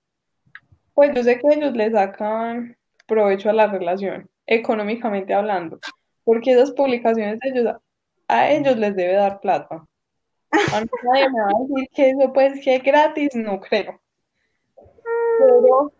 pues 0.94 1.14
yo 1.14 1.22
sé 1.22 1.38
que 1.38 1.54
ellos 1.54 1.74
le 1.74 1.92
sacan 1.92 2.78
provecho 3.08 3.50
a 3.50 3.54
la 3.54 3.68
relación, 3.68 4.30
económicamente 4.46 5.34
hablando, 5.34 5.82
porque 6.24 6.52
esas 6.52 6.72
publicaciones 6.72 7.40
ellos, 7.44 7.76
a 8.28 8.52
ellos 8.52 8.78
les 8.78 8.96
debe 8.96 9.14
dar 9.14 9.40
plata. 9.40 9.86
A 10.52 10.82
mí 10.82 10.88
nadie 11.04 11.30
me 11.30 11.42
va 11.42 11.48
a 11.48 11.68
decir 11.68 11.90
que 11.94 12.10
eso 12.10 12.34
pues 12.34 12.60
que 12.64 12.76
es 12.76 12.84
gratis, 12.84 13.36
no 13.36 13.60
creo. 13.60 14.00
Pero 15.40 15.92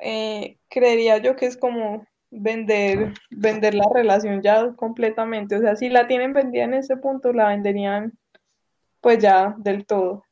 eh, 0.00 0.58
creería 0.68 1.18
yo 1.18 1.36
que 1.36 1.46
es 1.46 1.56
como 1.56 2.06
vender, 2.30 3.14
vender 3.30 3.74
la 3.74 3.86
relación 3.92 4.42
ya 4.42 4.72
completamente. 4.74 5.56
O 5.56 5.60
sea, 5.60 5.76
si 5.76 5.88
la 5.88 6.06
tienen 6.06 6.32
vendida 6.32 6.64
en 6.64 6.74
ese 6.74 6.96
punto, 6.96 7.32
la 7.32 7.48
venderían 7.48 8.12
pues 9.00 9.18
ya 9.18 9.54
del 9.58 9.86
todo. 9.86 10.23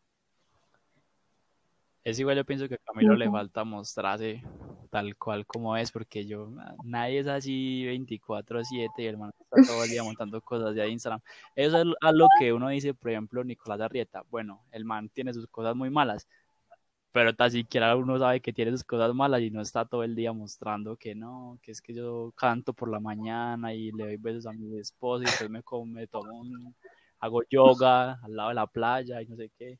Es 2.04 2.18
igual, 2.18 2.36
yo 2.36 2.44
pienso 2.44 2.68
que 2.68 2.74
a 2.74 2.78
Camilo 2.78 3.14
le 3.14 3.30
falta 3.30 3.62
mostrarse 3.62 4.42
tal 4.90 5.16
cual 5.16 5.46
como 5.46 5.76
es, 5.76 5.92
porque 5.92 6.26
yo, 6.26 6.50
nadie 6.84 7.20
es 7.20 7.26
así 7.28 7.84
24/7 7.86 8.90
y 8.98 9.06
el 9.06 9.16
man 9.16 9.30
está 9.38 9.72
todo 9.72 9.84
el 9.84 9.90
día 9.90 10.02
montando 10.02 10.40
cosas 10.42 10.74
de 10.74 10.88
Instagram. 10.88 11.20
Eso 11.54 11.78
es 11.78 11.86
a 12.00 12.12
lo 12.12 12.26
que 12.38 12.52
uno 12.52 12.68
dice, 12.68 12.92
por 12.92 13.10
ejemplo, 13.10 13.44
Nicolás 13.44 13.80
Arrieta. 13.80 14.22
Bueno, 14.30 14.64
el 14.72 14.84
man 14.84 15.08
tiene 15.08 15.32
sus 15.32 15.46
cosas 15.46 15.76
muy 15.76 15.90
malas, 15.90 16.28
pero 17.12 17.34
tan 17.34 17.50
siquiera 17.50 17.94
uno 17.96 18.18
sabe 18.18 18.40
que 18.40 18.52
tiene 18.52 18.72
sus 18.72 18.84
cosas 18.84 19.14
malas 19.14 19.42
y 19.42 19.50
no 19.50 19.60
está 19.60 19.84
todo 19.84 20.02
el 20.02 20.14
día 20.14 20.32
mostrando 20.32 20.96
que 20.96 21.14
no, 21.14 21.58
que 21.62 21.72
es 21.72 21.80
que 21.80 21.94
yo 21.94 22.32
canto 22.36 22.72
por 22.72 22.90
la 22.90 23.00
mañana 23.00 23.72
y 23.74 23.92
le 23.92 24.04
doy 24.04 24.16
besos 24.16 24.46
a 24.46 24.52
mi 24.52 24.78
esposa 24.78 25.24
y 25.24 25.26
después 25.26 25.50
me, 25.50 25.62
como, 25.62 25.86
me 25.86 26.06
tomo 26.06 26.32
un, 26.40 26.74
hago 27.20 27.42
yoga 27.48 28.18
al 28.22 28.36
lado 28.36 28.48
de 28.48 28.54
la 28.56 28.66
playa 28.66 29.22
y 29.22 29.26
no 29.26 29.36
sé 29.36 29.50
qué. 29.56 29.78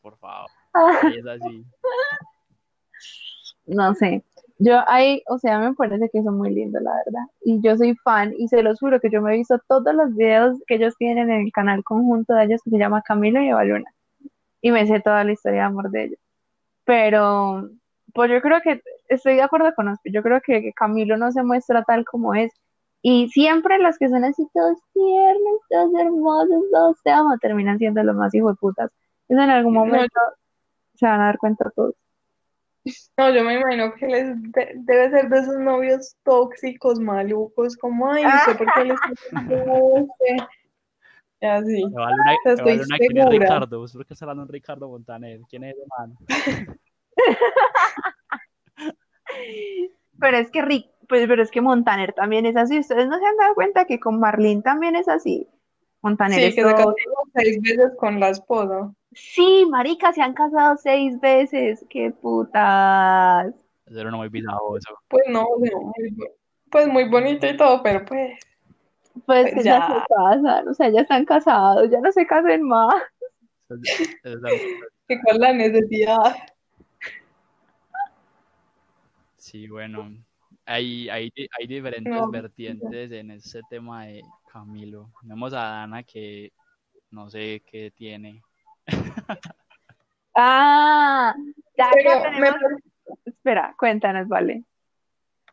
Por 0.00 0.18
favor, 0.18 0.50
es 1.18 1.26
así. 1.26 1.64
No 3.66 3.94
sé. 3.94 4.22
Yo 4.58 4.80
ahí, 4.86 5.22
o 5.26 5.38
sea, 5.38 5.58
me 5.58 5.74
parece 5.74 6.08
que 6.10 6.22
son 6.22 6.38
muy 6.38 6.54
lindos, 6.54 6.82
la 6.82 6.92
verdad. 7.04 7.24
Y 7.42 7.60
yo 7.60 7.76
soy 7.76 7.94
fan, 7.96 8.34
y 8.38 8.48
se 8.48 8.62
los 8.62 8.78
juro 8.78 9.00
que 9.00 9.10
yo 9.10 9.20
me 9.20 9.34
he 9.34 9.38
visto 9.38 9.58
todos 9.68 9.94
los 9.94 10.14
videos 10.14 10.58
que 10.66 10.76
ellos 10.76 10.94
tienen 10.96 11.30
en 11.30 11.46
el 11.46 11.52
canal 11.52 11.82
conjunto 11.82 12.34
de 12.34 12.44
ellos 12.44 12.60
que 12.62 12.70
se 12.70 12.78
llama 12.78 13.02
Camilo 13.02 13.40
y 13.40 13.48
Eva 13.48 13.64
Luna. 13.64 13.90
Y 14.60 14.70
me 14.70 14.86
sé 14.86 15.00
toda 15.00 15.24
la 15.24 15.32
historia 15.32 15.60
de 15.60 15.66
amor 15.66 15.90
de 15.90 16.04
ellos. 16.04 16.18
Pero, 16.84 17.68
pues 18.14 18.30
yo 18.30 18.40
creo 18.40 18.60
que 18.62 18.80
estoy 19.08 19.34
de 19.34 19.42
acuerdo 19.42 19.74
con 19.74 19.88
Ospi, 19.88 20.12
yo 20.12 20.22
creo 20.22 20.40
que 20.40 20.72
Camilo 20.74 21.16
no 21.16 21.32
se 21.32 21.42
muestra 21.42 21.82
tal 21.84 22.04
como 22.04 22.34
es. 22.34 22.52
Y 23.02 23.28
siempre 23.28 23.78
los 23.78 23.98
que 23.98 24.08
son 24.08 24.24
así 24.24 24.46
todos 24.54 24.78
tiernos, 24.94 25.60
todos 25.68 25.94
hermosos, 26.00 26.64
todos 26.72 27.02
te 27.02 27.10
amo, 27.10 27.36
terminan 27.38 27.78
siendo 27.78 28.02
los 28.02 28.16
más 28.16 28.34
hijos 28.34 28.54
de 28.54 28.58
putas. 28.60 28.90
Eso 29.28 29.40
en 29.40 29.50
algún 29.50 29.74
momento 29.74 30.20
se 30.94 31.06
van 31.06 31.20
a 31.20 31.26
dar 31.26 31.38
cuenta 31.38 31.70
todos. 31.74 31.94
No, 33.16 33.32
yo 33.34 33.42
me 33.44 33.54
imagino 33.58 33.94
que 33.94 34.06
les 34.06 34.42
de- 34.52 34.72
debe 34.76 35.10
ser 35.10 35.28
de 35.30 35.38
esos 35.38 35.56
novios 35.58 36.16
tóxicos, 36.22 37.00
malucos, 37.00 37.76
como, 37.78 38.10
ay, 38.12 38.24
¿usted 38.26 38.58
por 38.58 38.72
qué 38.74 38.84
le 38.84 38.94
está 38.94 39.08
haciendo? 39.08 40.06
Y 41.40 41.46
así. 41.46 41.82
¿quién 41.82 42.78
es 42.78 42.88
segura. 42.98 43.28
Ricardo? 43.30 43.78
¿Vos 43.78 43.92
por 43.94 44.06
qué 44.06 44.12
está 44.14 44.24
hablando 44.26 44.42
de 44.42 44.46
un 44.48 44.52
Ricardo 44.52 44.88
Montaner? 44.88 45.40
¿Quién 45.48 45.64
es 45.64 45.74
man? 45.98 46.14
Pero 50.20 50.36
es 50.36 50.50
que 50.50 50.62
Rick, 50.62 50.90
pues, 51.08 51.26
pero 51.26 51.42
es 51.42 51.50
que 51.50 51.60
Montaner 51.60 52.12
también 52.12 52.46
es 52.46 52.56
así. 52.56 52.78
Ustedes 52.78 53.08
no 53.08 53.18
se 53.18 53.26
han 53.26 53.36
dado 53.36 53.54
cuenta 53.54 53.84
que 53.84 53.98
con 53.98 54.20
Marlene 54.20 54.62
también 54.62 54.94
es 54.96 55.08
así. 55.08 55.48
Montaner 56.02 56.38
Sí, 56.38 56.44
es 56.46 56.54
que 56.54 56.62
se 56.62 56.68
todo- 56.74 56.94
casó 56.94 56.94
seis 57.34 57.60
veces 57.62 57.92
con 57.98 58.20
la 58.20 58.28
esposa. 58.28 58.92
Sí, 59.14 59.66
marica, 59.70 60.12
se 60.12 60.22
han 60.22 60.34
casado 60.34 60.76
seis 60.76 61.18
veces. 61.20 61.84
Qué 61.88 62.10
putas. 62.10 63.54
Eso 63.86 64.00
era 64.00 64.08
uno 64.08 64.18
muy 64.18 64.28
visajoso. 64.28 64.94
Pues 65.08 65.24
no, 65.28 65.42
no, 65.58 65.80
muy 65.80 66.10
bo- 66.12 66.34
pues 66.70 66.88
muy 66.88 67.04
bonito 67.08 67.46
y 67.46 67.56
todo, 67.56 67.82
pero 67.82 68.04
pues, 68.04 68.38
Pues 69.26 69.44
Pues 69.44 69.54
que 69.54 69.64
ya 69.64 69.78
ya. 69.78 69.86
se 69.86 70.14
casan, 70.14 70.68
o 70.68 70.74
sea, 70.74 70.88
ya 70.90 71.00
están 71.02 71.24
casados, 71.24 71.90
ya 71.90 72.00
no 72.00 72.10
se 72.12 72.26
casen 72.26 72.62
más. 72.62 72.94
Eso 73.68 74.04
eso 74.24 74.48
¿qué 75.08 75.20
cuál 75.24 75.36
es 75.36 75.40
la 75.40 75.52
necesidad? 75.52 76.36
Sí, 79.36 79.68
bueno, 79.68 80.10
hay, 80.64 81.08
hay, 81.10 81.30
hay 81.58 81.66
diferentes 81.66 82.12
No, 82.12 82.30
vertientes 82.30 83.12
en 83.12 83.30
ese 83.32 83.60
tema 83.68 84.06
de 84.06 84.22
Camilo. 84.52 85.10
Tenemos 85.20 85.52
a 85.52 85.56
Dana 85.58 86.02
que 86.02 86.52
no 87.10 87.28
sé 87.30 87.62
qué 87.70 87.90
tiene. 87.90 88.42
Ah, 90.36 91.32
ya 91.78 91.90
me. 91.94 92.50
Espera, 93.24 93.72
cuéntanos, 93.78 94.26
vale. 94.26 94.64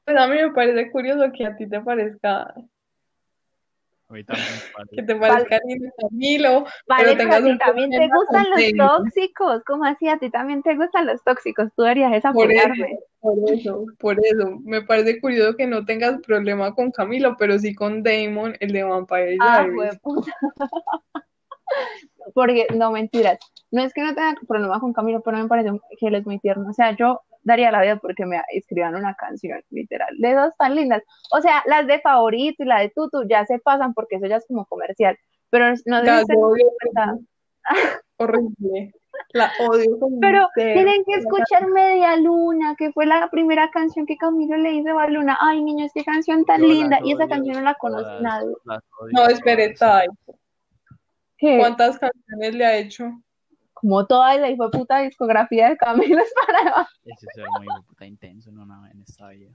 Pues 0.04 0.18
a 0.18 0.28
mí 0.28 0.36
me 0.38 0.52
parece 0.52 0.90
curioso 0.90 1.32
que 1.32 1.46
a 1.46 1.56
ti 1.56 1.70
te 1.70 1.80
parezca, 1.82 2.52
Ahorita 4.12 4.34
me 4.34 4.40
parece. 4.74 4.96
que 4.96 5.04
te 5.04 5.16
parezca 5.16 5.60
lindo 5.66 5.90
Camilo, 5.98 6.66
Vale, 6.86 7.04
pero 7.04 7.18
tengas 7.18 7.42
a 7.42 7.46
ti 7.46 7.58
también 7.60 7.90
te 7.92 8.10
gustan 8.10 8.50
los 8.50 8.88
tóxicos. 8.90 9.64
¿Cómo 9.66 9.86
así? 9.86 10.10
A 10.10 10.18
ti 10.18 10.30
también 10.30 10.62
te 10.64 10.76
gustan 10.76 11.06
los 11.06 11.24
tóxicos. 11.24 11.70
Tú 11.78 11.84
deberías 11.84 12.12
es 12.14 12.24
Por 12.34 12.52
eso, 12.52 12.86
por 13.22 13.38
eso, 13.50 13.86
por 14.00 14.20
eso. 14.20 14.60
Me 14.66 14.82
parece 14.82 15.22
curioso 15.22 15.56
que 15.56 15.66
no 15.66 15.86
tengas 15.86 16.20
problema 16.22 16.76
con 16.76 16.92
Camilo, 16.92 17.38
pero 17.38 17.58
sí 17.58 17.74
con 17.74 18.04
Damon, 18.04 18.58
el 18.60 18.74
de 18.74 18.84
Vampire 18.84 19.38
Ah, 19.40 19.64
Diaries. 19.64 19.98
puta. 20.00 20.32
Porque, 22.34 22.68
no, 22.75 22.92
mentiras. 22.92 23.40
No 23.72 23.82
es 23.82 23.94
que 23.94 24.01
no 24.01 24.13
tenga 24.13 24.36
problema 24.48 24.80
con 24.80 24.94
Camilo, 24.94 25.22
pero 25.22 25.38
me 25.38 25.48
parece 25.48 25.70
que 26.00 26.08
él 26.08 26.16
es 26.16 26.25
muy 26.25 26.40
tierno. 26.40 26.70
O 26.70 26.74
sea, 26.74 26.96
yo 26.96 27.22
daría 27.44 27.72
la 27.72 27.82
vida 27.82 27.96
porque 27.98 28.25
me 28.25 28.42
escriban 28.51 28.96
una 28.96 29.16
canción, 29.16 29.62
literal, 29.70 30.16
de 30.18 30.34
dos 30.34 30.56
tan 30.58 30.75
lindas. 30.75 31.04
O 31.32 31.42
sea, 31.42 31.63
las 31.66 31.88
de 31.88 32.00
Favorito 32.00 32.63
y 32.63 32.68
la 32.68 32.80
de 32.80 32.90
Tutu 32.90 33.28
ya 33.28 33.46
se 33.46 33.60
pasan 33.60 33.94
porque 33.94 34.18
eso 34.18 34.28
ya 34.28 34.38
es 34.38 34.46
como 34.48 34.66
comercial. 34.66 35.18
Pero 35.50 35.74
no 35.86 36.01
cuenta. 36.04 37.18
horrible. 38.18 38.94
La 39.34 39.51
odio 39.60 40.00
con 40.00 40.20
Pero 40.20 40.48
ser. 40.56 40.74
tienen 40.74 41.04
que 41.06 41.16
escuchar 41.16 41.68
Media 41.68 42.16
Luna, 42.18 42.75
que 42.78 42.92
fue 42.92 43.06
la 43.06 43.30
primera 43.30 43.70
canción 43.72 44.06
que 44.06 44.18
Camilo 44.18 44.58
le 44.58 44.74
hizo 44.74 44.98
a 44.98 45.08
Luna. 45.08 45.38
Ay, 45.40 45.63
niños, 45.63 45.92
qué 45.94 46.04
canción 46.04 46.46
tan 46.46 46.62
Yo 46.62 46.68
linda. 46.68 47.00
Y 47.04 47.13
esa 47.13 47.28
canción 47.28 47.58
no 47.58 47.62
la 47.62 47.75
conoce 47.75 48.10
nadie. 48.22 48.54
No, 49.12 49.28
espere, 49.28 49.74
¿Cuántas 51.41 51.98
canciones 51.98 52.55
le 52.55 52.65
ha 52.65 52.77
hecho? 52.77 53.12
Como 53.74 54.05
toda 54.05 54.38
la 54.38 54.50
hijo 54.50 54.69
puta 54.69 55.00
discografía 55.00 55.69
de 55.69 55.77
Camilo 55.77 56.21
es 56.21 56.33
para 56.45 56.88
Ese 57.03 57.25
es 57.36 57.43
muy 57.57 57.67
puta 57.88 58.05
intenso 58.05 58.51
en, 58.51 58.60
una, 58.60 58.91
en 58.91 59.01
esta 59.01 59.29
vida. 59.29 59.50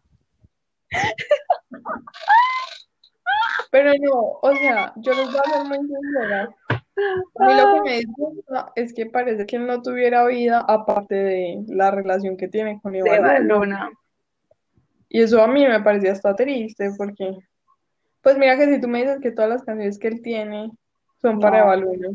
Pero 3.70 3.92
no, 4.00 4.38
o 4.42 4.54
sea, 4.56 4.92
yo 4.96 5.12
les 5.12 5.26
voy 5.26 5.40
a 5.44 5.50
ser 5.50 5.64
muy 5.64 5.78
sincera. 5.78 6.54
A 7.38 7.46
mí 7.46 7.54
lo 7.54 7.74
que 7.74 7.80
me 7.82 7.98
disgusta 7.98 8.72
es 8.74 8.94
que 8.94 9.06
parece 9.06 9.46
que 9.46 9.56
él 9.56 9.66
no 9.66 9.82
tuviera 9.82 10.26
vida 10.26 10.64
aparte 10.66 11.14
de 11.14 11.64
la 11.68 11.90
relación 11.90 12.36
que 12.36 12.48
tiene 12.48 12.80
con 12.80 12.94
Iván. 12.94 13.46
Luna. 13.46 13.90
Y 15.08 15.20
eso 15.20 15.42
a 15.42 15.46
mí 15.46 15.66
me 15.66 15.80
parecía 15.82 16.12
hasta 16.12 16.34
triste 16.34 16.90
porque, 16.96 17.36
pues 18.22 18.38
mira 18.38 18.56
que 18.56 18.74
si 18.74 18.80
tú 18.80 18.88
me 18.88 19.02
dices 19.02 19.20
que 19.20 19.30
todas 19.30 19.50
las 19.50 19.62
canciones 19.62 19.98
que 19.98 20.08
él 20.08 20.22
tiene 20.22 20.70
son 21.20 21.40
para 21.40 21.58
No. 21.58 21.64
Eva 21.64 21.76
Luna, 21.76 22.08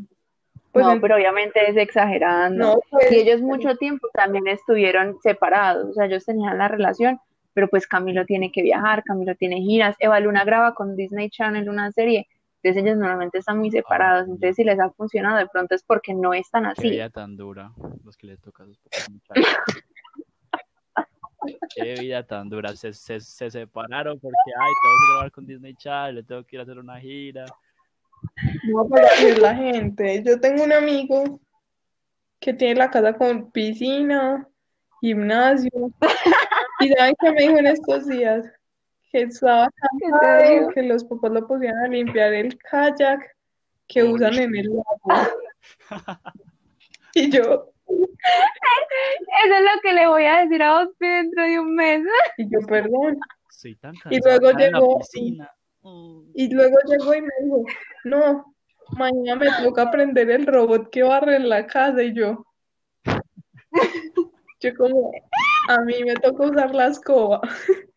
pues 0.72 0.86
no, 0.86 0.94
en- 0.94 1.02
pero 1.02 1.16
obviamente 1.16 1.70
es 1.70 1.76
exagerando. 1.78 2.66
no, 2.76 2.80
pues, 2.90 3.12
Y 3.12 3.16
ellos 3.16 3.42
mucho 3.42 3.76
tiempo 3.76 4.08
también 4.14 4.48
estuvieron 4.48 5.18
separados, 5.22 5.90
o 5.90 5.94
sea, 5.94 6.06
ellos 6.06 6.24
tenían 6.26 6.58
la 6.58 6.68
relación, 6.68 7.20
pero 7.54 7.68
pues 7.68 7.88
Camilo 7.88 8.26
tiene 8.26 8.52
que 8.52 8.62
viajar, 8.62 9.04
Camilo 9.04 9.36
tiene 9.36 9.58
giras, 9.58 9.96
Eva 10.00 10.20
Luna 10.20 10.46
graba 10.46 10.74
con 10.74 10.96
Disney 10.96 11.30
Channel 11.30 11.68
una 11.70 11.92
serie, 11.92 12.28
entonces 12.64 12.84
ellos 12.84 12.98
normalmente 12.98 13.40
están 13.40 13.58
muy 13.58 13.72
separados, 13.72 14.28
entonces 14.28 14.56
si 14.56 14.64
les 14.64 14.80
ha 14.80 14.90
funcionado 14.92 15.38
de 15.40 15.48
pronto 15.48 15.76
es 15.76 15.84
porque 15.84 16.14
no 16.14 16.34
están 16.34 16.64
Qué 16.64 16.70
así. 16.70 16.90
vida 16.92 17.10
tan 17.10 17.36
dura, 17.36 17.72
los 18.06 18.16
que 18.16 18.28
les 18.28 18.40
toca 18.40 18.64
a 18.64 18.68
esos 18.68 19.10
muchachos. 19.10 19.44
Qué 21.76 21.96
vida 22.00 22.22
tan 22.24 22.50
dura. 22.50 22.76
Se, 22.76 22.94
se, 22.94 23.20
se 23.20 23.50
separaron 23.50 24.20
porque, 24.20 24.36
ay, 24.60 24.72
tengo 24.84 24.96
que 24.96 25.14
grabar 25.14 25.32
con 25.32 25.46
Disney 25.48 25.74
Channel, 25.76 26.26
tengo 26.26 26.44
que 26.44 26.56
ir 26.56 26.60
a 26.60 26.64
hacer 26.64 26.78
una 26.78 27.00
gira. 27.00 27.46
No, 28.68 28.88
así 28.96 29.26
es 29.28 29.40
la 29.40 29.56
gente. 29.56 30.24
Yo 30.24 30.40
tengo 30.40 30.64
un 30.64 30.74
amigo 30.74 31.40
que 32.40 32.54
tiene 32.54 32.76
la 32.76 32.90
casa 32.90 33.14
con 33.14 33.52
piscina, 33.52 34.48
gimnasio, 35.00 35.92
y 36.80 36.90
¿saben 36.90 37.16
qué 37.20 37.32
me 37.32 37.42
dijo 37.42 37.58
en 37.58 37.68
estos 37.68 38.08
días? 38.08 38.46
Que 39.12 39.24
estaba 39.24 39.68
¿Qué 39.68 40.06
te 40.06 40.12
cansado, 40.12 40.70
que 40.70 40.84
los 40.84 41.04
papás 41.04 41.32
lo 41.32 41.48
pusieran 41.48 41.84
a 41.84 41.88
limpiar 41.88 42.34
el 42.34 42.58
kayak 42.58 43.36
que 43.88 44.04
usan 44.04 44.34
en 44.36 44.56
el 44.56 44.68
lago. 44.68 45.30
Y 47.14 47.30
yo, 47.30 47.74
Eso 47.88 49.56
es 49.56 49.62
lo 49.62 49.82
que 49.84 49.94
le 49.94 50.08
voy 50.08 50.24
a 50.24 50.44
decir 50.44 50.64
a 50.64 50.80
Ospi 50.80 51.08
dentro 51.08 51.44
de 51.44 51.60
un 51.60 51.76
mes. 51.76 52.02
y 52.38 52.50
yo, 52.50 52.66
perdón. 52.66 53.20
Estoy 53.50 53.76
tan 53.76 53.94
Y 54.10 54.20
luego 54.24 54.52
la 54.52 55.52
Mm. 55.84 56.32
Y 56.34 56.54
luego 56.54 56.78
llegó 56.88 57.14
y 57.14 57.22
me 57.22 57.32
dijo, 57.44 57.66
no, 58.06 58.56
mañana 58.98 59.36
me 59.36 59.64
toca 59.64 59.84
aprender 59.84 60.30
el 60.30 60.46
robot 60.46 60.90
que 60.90 61.04
barre 61.04 61.38
en 61.38 61.50
la 61.50 61.66
casa 61.68 62.04
y 62.04 62.14
yo, 62.14 62.46
yo 64.60 64.76
como, 64.76 65.12
a 65.70 65.82
mí 65.82 66.04
me 66.04 66.16
toca 66.16 66.44
usar 66.50 66.74
la 66.76 66.88
escoba. 66.88 67.42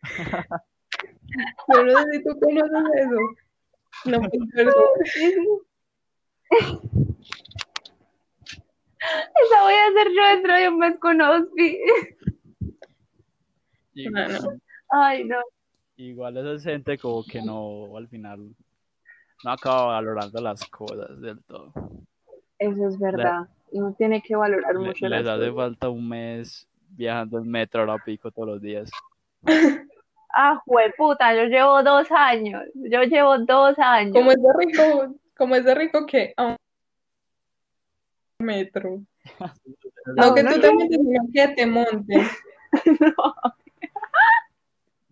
Yo 1.74 1.82
no 1.82 1.98
sé 1.98 2.04
si 2.12 2.22
tú 2.22 2.38
conoces 2.38 2.70
eso. 2.94 3.18
No, 4.04 4.20
pues 4.20 4.42
perdón. 4.54 4.74
Esa 9.44 9.62
voy 9.62 9.74
a 9.74 9.86
hacer 9.86 10.12
yo 10.12 10.26
dentro 10.28 10.54
de 10.54 10.68
un 10.68 10.78
mes 10.78 10.96
con 10.98 11.20
Ospi. 11.20 11.78
Igual, 13.94 14.32
No, 14.32 14.40
no. 14.40 14.60
Ay, 14.90 15.24
no. 15.24 15.40
Igual 15.96 16.36
esa 16.36 16.52
es 16.52 16.64
gente 16.64 16.98
como 16.98 17.24
que 17.24 17.40
no, 17.42 17.96
al 17.96 18.08
final, 18.08 18.54
no 19.44 19.50
acaba 19.50 19.86
valorando 19.86 20.40
las 20.40 20.64
cosas 20.68 21.20
del 21.20 21.42
todo. 21.44 21.72
Eso 22.58 22.88
es 22.88 22.98
verdad. 22.98 23.48
Uno 23.72 23.92
tiene 23.96 24.22
que 24.22 24.36
valorar 24.36 24.74
Le- 24.74 24.86
mucho 24.86 25.08
les 25.08 25.26
hace 25.26 25.50
cosas. 25.50 25.54
falta 25.54 25.88
un 25.88 26.08
mes 26.08 26.68
viajando 26.90 27.38
en 27.38 27.50
metro 27.50 27.80
ahora 27.80 27.98
pico 28.04 28.30
todos 28.30 28.48
los 28.48 28.60
días. 28.62 28.90
Ah, 30.36 30.60
puta, 30.96 31.32
yo 31.32 31.44
llevo 31.44 31.80
dos 31.84 32.10
años. 32.10 32.64
Yo 32.74 33.04
llevo 33.04 33.38
dos 33.38 33.78
años. 33.78 34.12
Como 34.12 34.32
es 34.32 34.42
de 34.42 34.48
rico, 34.58 35.14
como 35.36 35.54
es 35.54 35.64
de 35.64 35.74
rico 35.76 36.04
que 36.06 36.34
a 36.36 36.46
un 36.46 36.56
metro. 38.40 39.00
No 40.16 40.26
No, 40.30 40.34
que 40.34 40.42
no, 40.42 40.50
tú 40.50 40.56
no. 40.56 40.62
te 40.88 41.32
que 41.32 41.48
te 41.54 41.66
montes. 41.66 42.26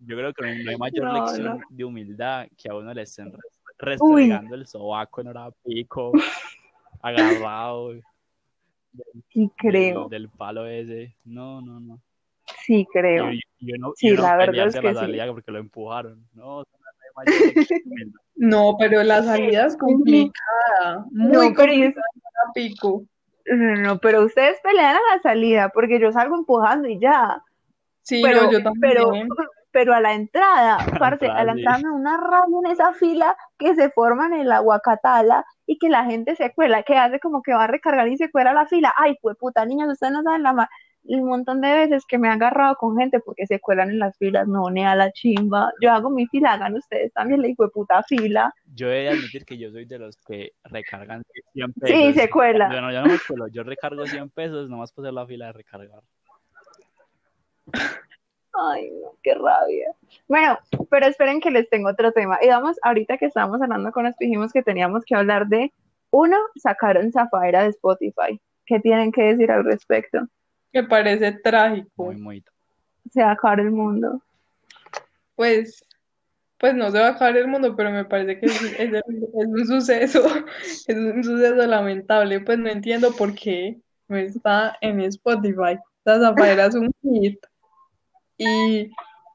Yo 0.05 0.17
creo 0.17 0.33
que 0.33 0.43
no 0.43 0.49
hay- 0.49 0.63
no 0.63 0.77
mayor 0.79 1.05
No, 1.05 1.13
lección 1.13 1.57
no. 1.57 1.63
de 1.69 1.83
humildad 1.83 2.47
que 2.57 2.69
a 2.69 2.75
uno 2.75 2.93
le 2.93 3.01
estén 3.03 3.31
res- 3.31 3.61
restregando 3.77 4.55
el 4.55 4.65
sobaco 4.67 5.21
en 5.21 5.27
hora 5.27 5.49
pico, 5.63 6.11
agarrado 7.01 7.93
Sí, 9.29 9.49
creo. 9.57 10.07
del 10.07 10.29
palo 10.29 10.67
ese. 10.67 11.15
No, 11.25 11.61
no, 11.61 11.79
no. 11.79 11.99
Sí, 12.65 12.85
creo. 12.91 13.31
Y, 13.31 13.39
y 13.59 13.73
uno, 13.73 13.93
Sí, 13.95 14.07
y 14.07 14.11
uno 14.11 14.21
la 14.23 14.37
verdad 14.37 14.51
pelearse 14.51 14.77
es 14.77 14.79
a 14.79 14.81
que 14.81 14.87
la 14.87 14.93
sí. 14.93 14.99
salida 14.99 15.27
porque 15.33 15.51
lo 15.51 15.59
empujaron. 15.59 16.27
No, 16.33 16.59
no 16.59 16.65
hay 16.99 17.09
mayor 17.15 17.45
lección 17.55 17.79
de 17.85 17.89
humildad. 17.91 18.21
No, 18.35 18.75
pero 18.77 19.03
la 19.03 19.23
salida 19.23 19.65
es 19.65 19.77
complicada, 19.77 21.05
muy 21.11 21.29
No, 21.49 21.55
complicada 21.55 22.03
pico. 22.53 23.03
No, 23.45 23.75
no, 23.75 23.97
pero 23.99 24.23
ustedes 24.25 24.57
pelean 24.61 24.95
a 24.95 25.15
la 25.15 25.21
salida 25.21 25.69
porque 25.69 25.99
yo 25.99 26.11
salgo 26.11 26.35
empujando 26.35 26.87
y 26.87 26.99
ya. 26.99 27.41
Sí, 28.01 28.21
pero, 28.21 28.43
no, 28.43 28.51
yo 28.51 28.63
también. 28.63 28.79
pero 28.81 29.11
a 29.75 29.99
la 30.01 30.13
entrada, 30.13 30.77
parce, 30.99 31.27
a 31.27 31.43
la 31.43 31.51
entrada 31.53 31.77
me 31.79 31.83
da 31.83 31.91
una 31.91 32.17
rabia 32.17 32.57
en 32.65 32.71
esa 32.71 32.93
fila 32.93 33.35
que 33.57 33.75
se 33.75 33.89
forman 33.89 34.33
en 34.33 34.47
la 34.47 34.59
Guacatala 34.59 35.45
y 35.65 35.77
que 35.77 35.89
la 35.89 36.05
gente 36.05 36.35
se 36.35 36.53
cuela, 36.53 36.83
que 36.83 36.97
hace 36.97 37.19
como 37.19 37.41
que 37.41 37.53
va 37.53 37.63
a 37.63 37.67
recargar 37.67 38.07
y 38.07 38.17
se 38.17 38.29
cuela 38.31 38.53
la 38.53 38.65
fila. 38.67 38.93
Ay, 38.95 39.15
pues 39.21 39.35
puta, 39.37 39.65
niños, 39.65 39.91
ustedes 39.91 40.13
no 40.13 40.23
saben 40.23 40.43
la 40.43 40.53
ma- 40.53 40.69
el 41.05 41.21
montón 41.21 41.59
de 41.59 41.73
veces 41.73 42.05
que 42.07 42.17
me 42.17 42.29
han 42.29 42.41
agarrado 42.41 42.75
con 42.75 42.97
gente 42.97 43.19
porque 43.19 43.45
se 43.45 43.59
cuelan 43.59 43.89
en 43.89 43.99
las 43.99 44.17
filas, 44.17 44.47
no, 44.47 44.69
ni 44.69 44.85
a 44.85 44.95
la 44.95 45.11
chimba. 45.11 45.71
Yo 45.81 45.91
hago 45.91 46.09
mi 46.09 46.27
fila, 46.27 46.53
hagan 46.53 46.75
ustedes 46.75 47.11
también 47.11 47.41
la 47.41 47.49
hijo 47.49 47.63
de 47.63 47.69
puta 47.71 48.03
fila. 48.03 48.53
Yo 48.73 48.87
he 48.87 49.03
de 49.03 49.09
admitir 49.09 49.43
que 49.45 49.57
yo 49.57 49.69
soy 49.71 49.85
de 49.85 49.99
los 49.99 50.15
que 50.17 50.53
recargan 50.63 51.23
100 51.53 51.73
pesos. 51.73 51.97
Sí, 51.97 52.13
se 52.13 52.29
cuela. 52.29 52.69
Yo 52.71 52.79
no, 52.81 52.91
yo 52.93 53.01
no 53.01 53.07
me 53.07 53.19
cuelo, 53.27 53.47
yo 53.47 53.63
recargo 53.63 54.05
100 54.05 54.29
pesos 54.29 54.69
nomás 54.69 54.93
por 54.93 55.03
hacer 55.03 55.13
la 55.13 55.27
fila 55.27 55.47
de 55.47 55.53
recargar. 55.53 56.03
Ay, 58.53 58.91
no, 59.01 59.15
qué 59.23 59.33
rabia. 59.33 59.93
Bueno, 60.27 60.59
pero 60.89 61.07
esperen 61.07 61.41
que 61.41 61.49
les 61.51 61.69
tengo 61.69 61.89
otro 61.89 62.11
tema. 62.11 62.37
Y 62.41 62.47
vamos, 62.49 62.77
ahorita 62.83 63.17
que 63.17 63.25
estábamos 63.25 63.61
hablando 63.61 63.91
con 63.91 64.03
los 64.03 64.15
dijimos 64.17 64.53
que 64.53 64.61
teníamos 64.61 65.03
que 65.05 65.15
hablar 65.15 65.47
de, 65.47 65.73
uno, 66.11 66.37
sacaron 66.55 67.11
Zafaera 67.11 67.63
de 67.63 67.69
Spotify. 67.69 68.39
¿Qué 68.65 68.79
tienen 68.79 69.11
que 69.11 69.23
decir 69.23 69.49
al 69.51 69.63
respecto? 69.65 70.19
Me 70.71 70.83
parece 70.83 71.31
trágico. 71.31 72.05
Muy, 72.05 72.15
muy. 72.15 72.43
Se 73.11 73.23
va 73.23 73.29
a 73.29 73.33
acabar 73.33 73.59
el 73.59 73.71
mundo. 73.71 74.21
Pues, 75.35 75.83
pues 76.59 76.73
no 76.75 76.91
se 76.91 76.99
va 76.99 77.07
a 77.07 77.09
acabar 77.11 77.35
el 77.37 77.47
mundo, 77.47 77.75
pero 77.75 77.91
me 77.91 78.05
parece 78.05 78.39
que 78.39 78.45
es, 78.45 78.61
es- 78.79 78.93
es 78.93 79.03
un 79.47 79.65
suceso, 79.65 80.23
es 80.87 80.95
un 80.95 81.23
suceso 81.23 81.55
lamentable. 81.65 82.39
Pues 82.41 82.59
no 82.59 82.69
entiendo 82.69 83.11
por 83.13 83.33
qué 83.33 83.79
no 84.07 84.17
está 84.17 84.77
en 84.81 85.01
Spotify. 85.01 85.77
La 86.05 86.19
Zafaera 86.19 86.67
es 86.67 86.75
un 86.75 86.93
hit. 87.01 87.39
Y, 88.37 88.89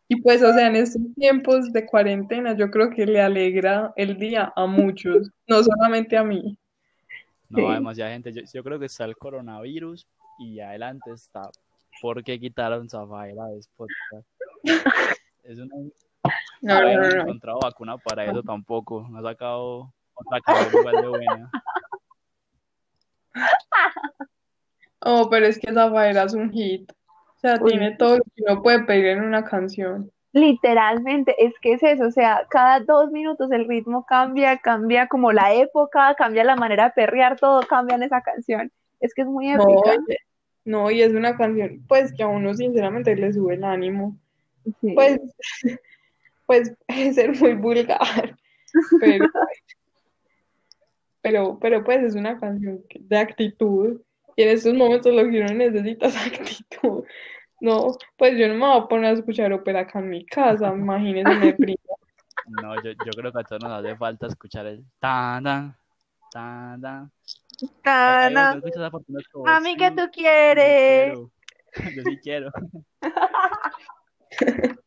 y 0.08 0.20
pues, 0.22 0.42
o 0.42 0.52
sea, 0.52 0.66
en 0.68 0.76
estos 0.76 1.02
tiempos 1.16 1.72
de 1.72 1.86
cuarentena, 1.86 2.56
yo 2.56 2.70
creo 2.70 2.90
que 2.90 3.06
le 3.06 3.20
alegra 3.20 3.92
el 3.96 4.18
día 4.18 4.52
a 4.56 4.66
muchos, 4.66 5.30
no 5.46 5.62
solamente 5.62 6.16
a 6.16 6.24
mí. 6.24 6.56
No, 7.48 7.66
Sí. 7.68 7.74
demasiada 7.74 8.10
gente. 8.12 8.32
Yo, 8.32 8.42
yo 8.52 8.62
creo 8.64 8.78
que 8.78 8.86
está 8.86 9.04
el 9.04 9.16
coronavirus 9.16 10.06
y 10.38 10.60
adelante 10.60 11.10
está 11.12 11.50
porque 12.00 12.38
quitaron 12.38 12.88
Zafaira 12.88 13.46
de 13.46 13.58
Spotify. 13.58 14.24
Es 15.44 15.58
una, 15.58 15.74
No, 16.60 16.80
no 16.80 16.92
no, 16.92 17.00
no, 17.00 17.08
no. 17.08 17.22
encontrado 17.22 17.58
vacuna 17.60 17.96
para 17.98 18.24
eso 18.24 18.42
tampoco. 18.42 19.06
No 19.08 19.18
ha 19.18 19.22
sacado 19.22 19.92
otra 20.14 20.40
igual 20.78 21.02
de 21.02 21.08
buena. 21.08 21.50
Oh, 25.00 25.30
pero 25.30 25.46
es 25.46 25.60
que 25.60 25.72
Zafaera 25.72 26.24
es 26.24 26.34
un 26.34 26.50
hit. 26.50 26.90
O 27.38 27.40
sea, 27.40 27.56
Uy. 27.60 27.70
tiene 27.70 27.96
todo 27.96 28.16
lo 28.18 28.24
que 28.34 28.42
uno 28.46 28.62
puede 28.62 28.82
pedir 28.84 29.06
en 29.06 29.22
una 29.22 29.44
canción. 29.44 30.10
Literalmente, 30.32 31.34
es 31.38 31.54
que 31.62 31.74
es 31.74 31.82
eso, 31.84 32.04
o 32.06 32.10
sea, 32.10 32.46
cada 32.50 32.80
dos 32.80 33.12
minutos 33.12 33.50
el 33.52 33.66
ritmo 33.68 34.04
cambia, 34.04 34.58
cambia 34.58 35.06
como 35.06 35.32
la 35.32 35.54
época, 35.54 36.14
cambia 36.16 36.42
la 36.42 36.56
manera 36.56 36.86
de 36.86 36.90
perrear, 36.90 37.36
todo 37.38 37.60
cambia 37.62 37.94
en 37.94 38.02
esa 38.02 38.20
canción. 38.22 38.72
Es 39.00 39.14
que 39.14 39.22
es 39.22 39.28
muy 39.28 39.48
No, 39.52 39.62
épica. 39.62 39.94
y- 39.94 40.16
no, 40.64 40.90
y 40.90 41.00
es 41.00 41.12
una 41.12 41.36
canción, 41.36 41.82
pues 41.88 42.12
que 42.12 42.24
a 42.24 42.26
uno 42.26 42.52
sinceramente 42.54 43.14
le 43.16 43.32
sube 43.32 43.54
el 43.54 43.62
ánimo. 43.64 44.18
Sí. 44.80 44.92
Pues, 44.94 45.20
pues 46.46 46.74
puede 46.86 47.12
ser 47.14 47.38
muy 47.40 47.54
vulgar, 47.54 48.36
pero, 49.00 49.24
pero, 51.22 51.58
pero 51.60 51.84
pues 51.84 52.02
es 52.02 52.14
una 52.16 52.38
canción 52.38 52.82
de 52.98 53.16
actitud. 53.16 54.00
Y 54.38 54.42
en 54.42 54.50
estos 54.50 54.72
momentos 54.72 55.12
lo 55.12 55.28
que 55.28 55.40
uno 55.40 55.52
necesita 55.52 56.06
es 56.06 56.16
actitud. 56.26 57.04
No, 57.60 57.88
pues 58.16 58.38
yo 58.38 58.46
no 58.46 58.54
me 58.54 58.60
voy 58.60 58.78
a 58.78 58.86
poner 58.86 59.10
a 59.10 59.18
escuchar 59.18 59.52
ópera 59.52 59.80
acá 59.80 59.98
en 59.98 60.10
mi 60.10 60.24
casa, 60.24 60.68
imagínense, 60.74 61.34
me 61.34 61.46
deprimo. 61.46 61.98
No, 62.62 62.76
yo, 62.76 62.92
yo 62.92 63.10
creo 63.16 63.32
que 63.32 63.40
a 63.40 63.42
todos 63.42 63.64
nos 63.64 63.72
hace 63.72 63.96
falta 63.96 64.28
escuchar 64.28 64.66
el 64.66 64.84
Tana, 65.00 65.76
que 66.30 66.38
esa 67.58 68.90
no 69.08 69.18
es 69.18 69.28
como, 69.28 69.44
mami, 69.44 69.76
¿qué 69.76 69.88
sí, 69.88 69.96
tú 69.96 70.08
quieres? 70.12 71.18
Yo 71.18 72.02
sí 72.04 72.18
quiero. 72.22 72.52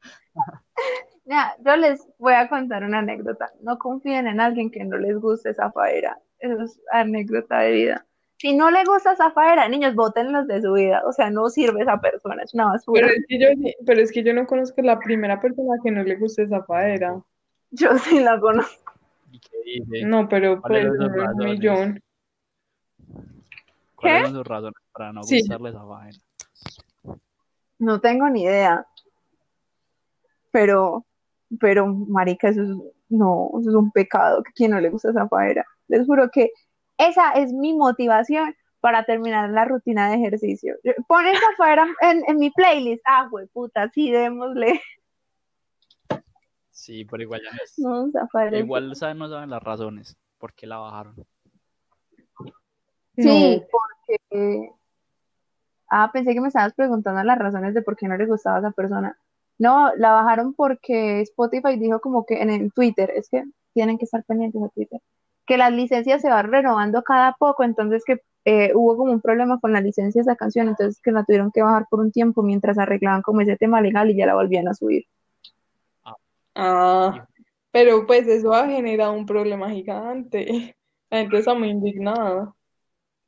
Ya, 1.25 1.55
yo 1.63 1.75
les 1.77 2.05
voy 2.17 2.33
a 2.33 2.49
contar 2.49 2.83
una 2.83 2.99
anécdota. 2.99 3.51
No 3.61 3.77
confíen 3.77 4.27
en 4.27 4.41
alguien 4.41 4.71
que 4.71 4.83
no 4.83 4.97
les 4.97 5.15
guste 5.17 5.53
Zafaera. 5.53 6.19
Eso 6.39 6.63
es 6.63 6.81
anécdota 6.91 7.59
de 7.59 7.71
vida. 7.71 8.05
Si 8.41 8.55
no 8.55 8.71
le 8.71 8.83
gusta 8.85 9.15
Zafaera, 9.15 9.69
niños, 9.69 9.93
bótenlos 9.93 10.47
de 10.47 10.63
su 10.63 10.73
vida. 10.73 11.03
O 11.05 11.13
sea, 11.13 11.29
no 11.29 11.47
sirve 11.49 11.83
esa 11.83 11.99
persona, 12.01 12.41
es 12.41 12.55
una 12.55 12.65
basura. 12.71 13.01
Pero 13.01 13.13
es 13.13 13.25
que 13.27 13.39
yo, 13.39 13.47
sí- 13.61 13.75
pero 13.85 14.01
es 14.01 14.11
que 14.11 14.23
yo 14.23 14.33
no 14.33 14.47
conozco 14.47 14.81
la 14.81 14.97
primera 14.97 15.39
persona 15.39 15.77
que 15.83 15.91
no 15.91 16.01
le 16.01 16.15
guste 16.15 16.47
Zafaera. 16.47 17.21
Yo 17.69 17.95
sí 17.99 18.19
la 18.19 18.39
conozco. 18.39 18.93
¿Y 19.31 19.39
qué 19.39 19.57
dice? 19.63 20.05
No, 20.07 20.27
pero 20.27 20.59
¿Cuáles 20.59 20.87
pues 20.87 20.99
un 21.01 21.13
razones? 21.15 21.45
millón. 21.59 22.03
¿Cuáles 23.95 24.21
¿Qué? 24.21 24.25
son 24.25 24.35
sus 24.37 24.47
razones 24.47 24.73
para 24.91 25.13
no 25.13 25.23
Sí. 25.23 25.39
gustarle 25.41 25.69
esa 25.69 25.83
vaina? 25.83 26.17
No 27.77 28.01
tengo 28.01 28.27
ni 28.27 28.41
idea. 28.43 28.87
Pero, 30.51 31.05
pero, 31.59 31.85
marica, 31.87 32.49
eso 32.49 32.63
es, 32.63 32.69
no, 33.09 33.49
eso 33.59 33.69
es 33.69 33.75
un 33.75 33.91
pecado. 33.91 34.41
Que 34.41 34.51
quien 34.53 34.71
no 34.71 34.79
le 34.81 34.89
gusta 34.89 35.13
Zafaera. 35.13 35.63
Les 35.87 36.05
juro 36.07 36.29
que 36.31 36.51
esa 37.07 37.31
es 37.31 37.51
mi 37.53 37.73
motivación 37.73 38.55
para 38.79 39.03
terminar 39.05 39.49
la 39.49 39.65
rutina 39.65 40.09
de 40.09 40.15
ejercicio. 40.17 40.75
Yo- 40.83 40.93
Ponen 41.07 41.35
Zafaera 41.35 41.87
en, 42.01 42.23
en 42.27 42.37
mi 42.37 42.49
playlist. 42.51 43.03
Ah, 43.05 43.27
güey, 43.29 43.47
puta, 43.47 43.89
sí, 43.93 44.11
démosle. 44.11 44.81
Sí, 46.69 47.05
pero 47.05 47.21
igual 47.23 47.41
ya 47.43 47.51
no 47.51 47.57
es. 47.63 47.77
No, 47.77 48.57
Igual 48.57 48.95
saben, 48.95 49.17
no 49.19 49.29
saben 49.29 49.49
las 49.51 49.61
razones 49.61 50.17
por 50.39 50.53
qué 50.53 50.65
la 50.65 50.77
bajaron. 50.79 51.15
Sí, 53.17 53.61
porque. 53.71 54.71
Ah, 55.89 56.09
pensé 56.11 56.33
que 56.33 56.41
me 56.41 56.47
estabas 56.47 56.73
preguntando 56.73 57.21
las 57.23 57.37
razones 57.37 57.73
de 57.73 57.81
por 57.81 57.97
qué 57.97 58.07
no 58.07 58.15
les 58.17 58.27
gustaba 58.27 58.55
a 58.57 58.59
esa 58.59 58.71
persona. 58.71 59.17
No, 59.59 59.93
la 59.97 60.13
bajaron 60.13 60.53
porque 60.53 61.21
Spotify 61.21 61.77
dijo 61.77 61.99
como 61.99 62.25
que 62.25 62.41
en 62.41 62.49
el 62.49 62.71
Twitter, 62.73 63.11
es 63.13 63.29
que 63.29 63.43
tienen 63.73 63.97
que 63.97 64.05
estar 64.05 64.23
pendientes 64.23 64.61
de 64.61 64.69
Twitter, 64.69 65.01
que 65.45 65.57
las 65.57 65.71
licencias 65.71 66.21
se 66.21 66.29
van 66.29 66.51
renovando 66.51 67.03
cada 67.03 67.33
poco, 67.33 67.63
entonces 67.63 68.03
que 68.05 68.21
eh, 68.45 68.71
hubo 68.73 68.97
como 68.97 69.11
un 69.11 69.21
problema 69.21 69.59
con 69.59 69.73
la 69.73 69.81
licencia 69.81 70.19
de 70.19 70.23
esa 70.23 70.35
canción, 70.35 70.67
entonces 70.67 71.01
que 71.01 71.11
la 71.11 71.23
tuvieron 71.23 71.51
que 71.51 71.61
bajar 71.61 71.85
por 71.89 71.99
un 71.99 72.11
tiempo 72.11 72.41
mientras 72.41 72.77
arreglaban 72.77 73.21
como 73.21 73.41
ese 73.41 73.57
tema 73.57 73.81
legal 73.81 74.09
y 74.09 74.17
ya 74.17 74.25
la 74.25 74.35
volvían 74.35 74.67
a 74.67 74.73
subir. 74.73 75.05
Ah, 76.55 77.27
pero 77.71 78.05
pues 78.05 78.27
eso 78.27 78.53
ha 78.53 78.67
generado 78.67 79.13
un 79.13 79.25
problema 79.25 79.69
gigante. 79.69 80.75
La 81.09 81.19
gente 81.19 81.37
está 81.39 81.53
muy 81.53 81.69
indignada. 81.69 82.53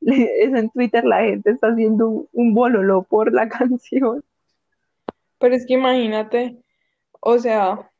Es 0.00 0.52
en 0.52 0.68
Twitter 0.70 1.04
la 1.04 1.22
gente 1.22 1.50
está 1.50 1.68
haciendo 1.68 2.08
un, 2.08 2.28
un 2.32 2.54
bololó 2.54 3.04
por 3.04 3.32
la 3.32 3.48
canción. 3.48 4.22
Pero 5.38 5.54
es 5.54 5.66
que 5.66 5.74
imagínate, 5.74 6.56
o 7.20 7.38
sea, 7.38 7.90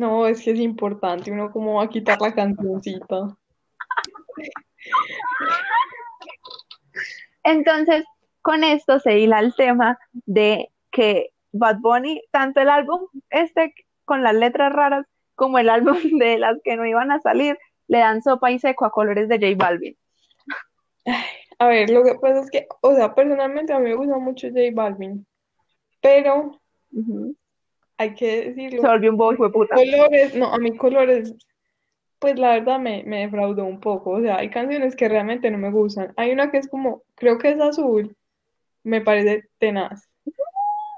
no, 0.00 0.26
es 0.26 0.42
que 0.42 0.52
es 0.52 0.58
importante, 0.58 1.30
uno 1.30 1.52
cómo 1.52 1.74
va 1.74 1.84
a 1.84 1.88
quitar 1.88 2.18
la 2.20 2.34
cancioncita. 2.34 3.36
Entonces, 7.44 8.04
con 8.40 8.64
esto 8.64 8.98
se 8.98 9.18
hila 9.18 9.40
el 9.40 9.54
tema 9.54 9.98
de 10.24 10.70
que 10.90 11.34
Bad 11.52 11.80
Bunny, 11.80 12.22
tanto 12.30 12.60
el 12.60 12.70
álbum 12.70 13.00
este 13.28 13.74
con 14.06 14.22
las 14.22 14.34
letras 14.34 14.72
raras 14.72 15.06
como 15.34 15.58
el 15.58 15.68
álbum 15.68 15.98
de 16.18 16.38
las 16.38 16.56
que 16.64 16.76
no 16.76 16.86
iban 16.86 17.12
a 17.12 17.20
salir, 17.20 17.58
le 17.86 17.98
dan 17.98 18.22
sopa 18.22 18.50
y 18.50 18.58
seco 18.58 18.86
a 18.86 18.90
colores 18.90 19.28
de 19.28 19.38
J 19.38 19.54
Balvin. 19.62 19.96
A 21.58 21.68
ver, 21.68 21.90
lo 21.90 22.02
que 22.02 22.14
pasa 22.14 22.40
es 22.40 22.50
que, 22.50 22.66
o 22.80 22.94
sea, 22.94 23.14
personalmente 23.14 23.74
a 23.74 23.78
mí 23.78 23.90
me 23.90 23.96
gusta 23.96 24.16
mucho 24.16 24.48
J 24.48 24.60
Balvin, 24.72 25.26
pero. 26.00 26.58
Hay 28.00 28.14
que 28.14 28.46
decirlo, 28.46 28.80
Se 28.80 28.88
volvió 28.88 29.10
un 29.10 29.16
bobo 29.18 29.32
hijo 29.34 29.44
de 29.44 29.50
puta. 29.52 29.74
colores, 29.74 30.34
no, 30.34 30.52
a 30.54 30.58
mí 30.58 30.74
colores, 30.76 31.34
pues 32.18 32.38
la 32.38 32.52
verdad 32.52 32.78
me, 32.78 33.02
me 33.04 33.20
defraudó 33.20 33.64
un 33.64 33.78
poco, 33.78 34.12
o 34.12 34.20
sea, 34.22 34.38
hay 34.38 34.48
canciones 34.48 34.96
que 34.96 35.08
realmente 35.08 35.50
no 35.50 35.58
me 35.58 35.70
gustan. 35.70 36.12
Hay 36.16 36.32
una 36.32 36.50
que 36.50 36.58
es 36.58 36.68
como, 36.68 37.02
creo 37.14 37.36
que 37.38 37.50
es 37.50 37.60
azul, 37.60 38.16
me 38.82 39.00
parece 39.02 39.48
tenaz. 39.58 40.08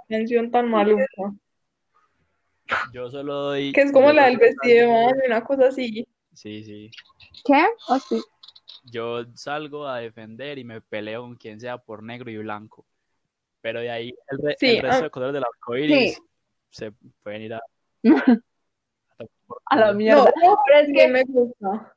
Canción 0.08 0.50
tan 0.50 0.68
maluca. 0.70 1.04
Yo 2.92 3.10
solo 3.10 3.34
doy. 3.34 3.72
Que 3.72 3.82
es 3.82 3.92
como 3.92 4.12
la 4.12 4.26
del 4.26 4.38
vestido 4.38 4.76
de 4.76 4.86
baño, 4.86 5.16
una 5.26 5.42
cosa 5.44 5.68
así. 5.68 6.06
Sí, 6.34 6.62
sí. 6.64 6.90
¿Qué? 7.44 7.64
Oh, 7.88 7.98
sí. 7.98 8.22
Yo 8.84 9.24
salgo 9.34 9.86
a 9.88 9.98
defender 9.98 10.58
y 10.58 10.64
me 10.64 10.80
peleo 10.80 11.22
con 11.22 11.34
quien 11.36 11.58
sea 11.60 11.78
por 11.78 12.02
negro 12.02 12.30
y 12.30 12.38
blanco. 12.38 12.84
Pero 13.60 13.80
de 13.80 13.90
ahí 13.90 14.14
el, 14.28 14.38
re- 14.38 14.56
Sí, 14.58 14.76
el 14.76 14.82
resto 14.82 15.00
ah, 15.00 15.02
de 15.04 15.10
colores 15.10 15.34
del 15.34 15.44
arco 15.44 15.76
iris 15.76 16.14
Sí. 16.14 16.22
Se 16.72 16.92
pueden 17.22 17.42
ir 17.42 17.54
a. 17.54 17.60
A 19.66 19.76
la 19.76 19.92
No, 19.92 19.94
mierda. 19.98 20.24
no, 20.42 20.58
Pero 20.66 20.78
es 20.80 20.92
que 20.92 21.08
me 21.08 21.22
gusta. 21.24 21.94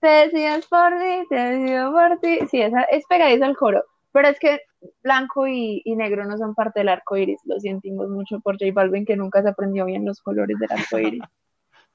te 0.00 0.08
decidas 0.08 0.66
por 0.66 0.90
ti, 0.98 1.26
te 1.28 1.36
decido 1.36 1.92
por 1.92 2.20
ti. 2.20 2.38
Sí, 2.50 2.62
esa 2.62 2.82
es 2.84 3.04
pegadizo 3.06 3.44
al 3.44 3.56
coro. 3.56 3.84
Pero 4.12 4.28
es 4.28 4.38
que 4.38 4.60
blanco 5.02 5.46
y, 5.46 5.82
y 5.84 5.96
negro 5.96 6.24
no 6.24 6.38
son 6.38 6.54
parte 6.54 6.80
del 6.80 6.88
arco 6.88 7.16
iris. 7.16 7.40
Lo 7.44 7.60
sentimos 7.60 8.08
mucho 8.08 8.40
por 8.40 8.54
J 8.58 8.72
Balvin, 8.72 9.04
que 9.04 9.16
nunca 9.16 9.42
se 9.42 9.48
aprendió 9.50 9.84
bien 9.84 10.04
los 10.06 10.20
colores 10.22 10.56
del 10.58 10.72
arco 10.72 10.98
iris. 10.98 11.22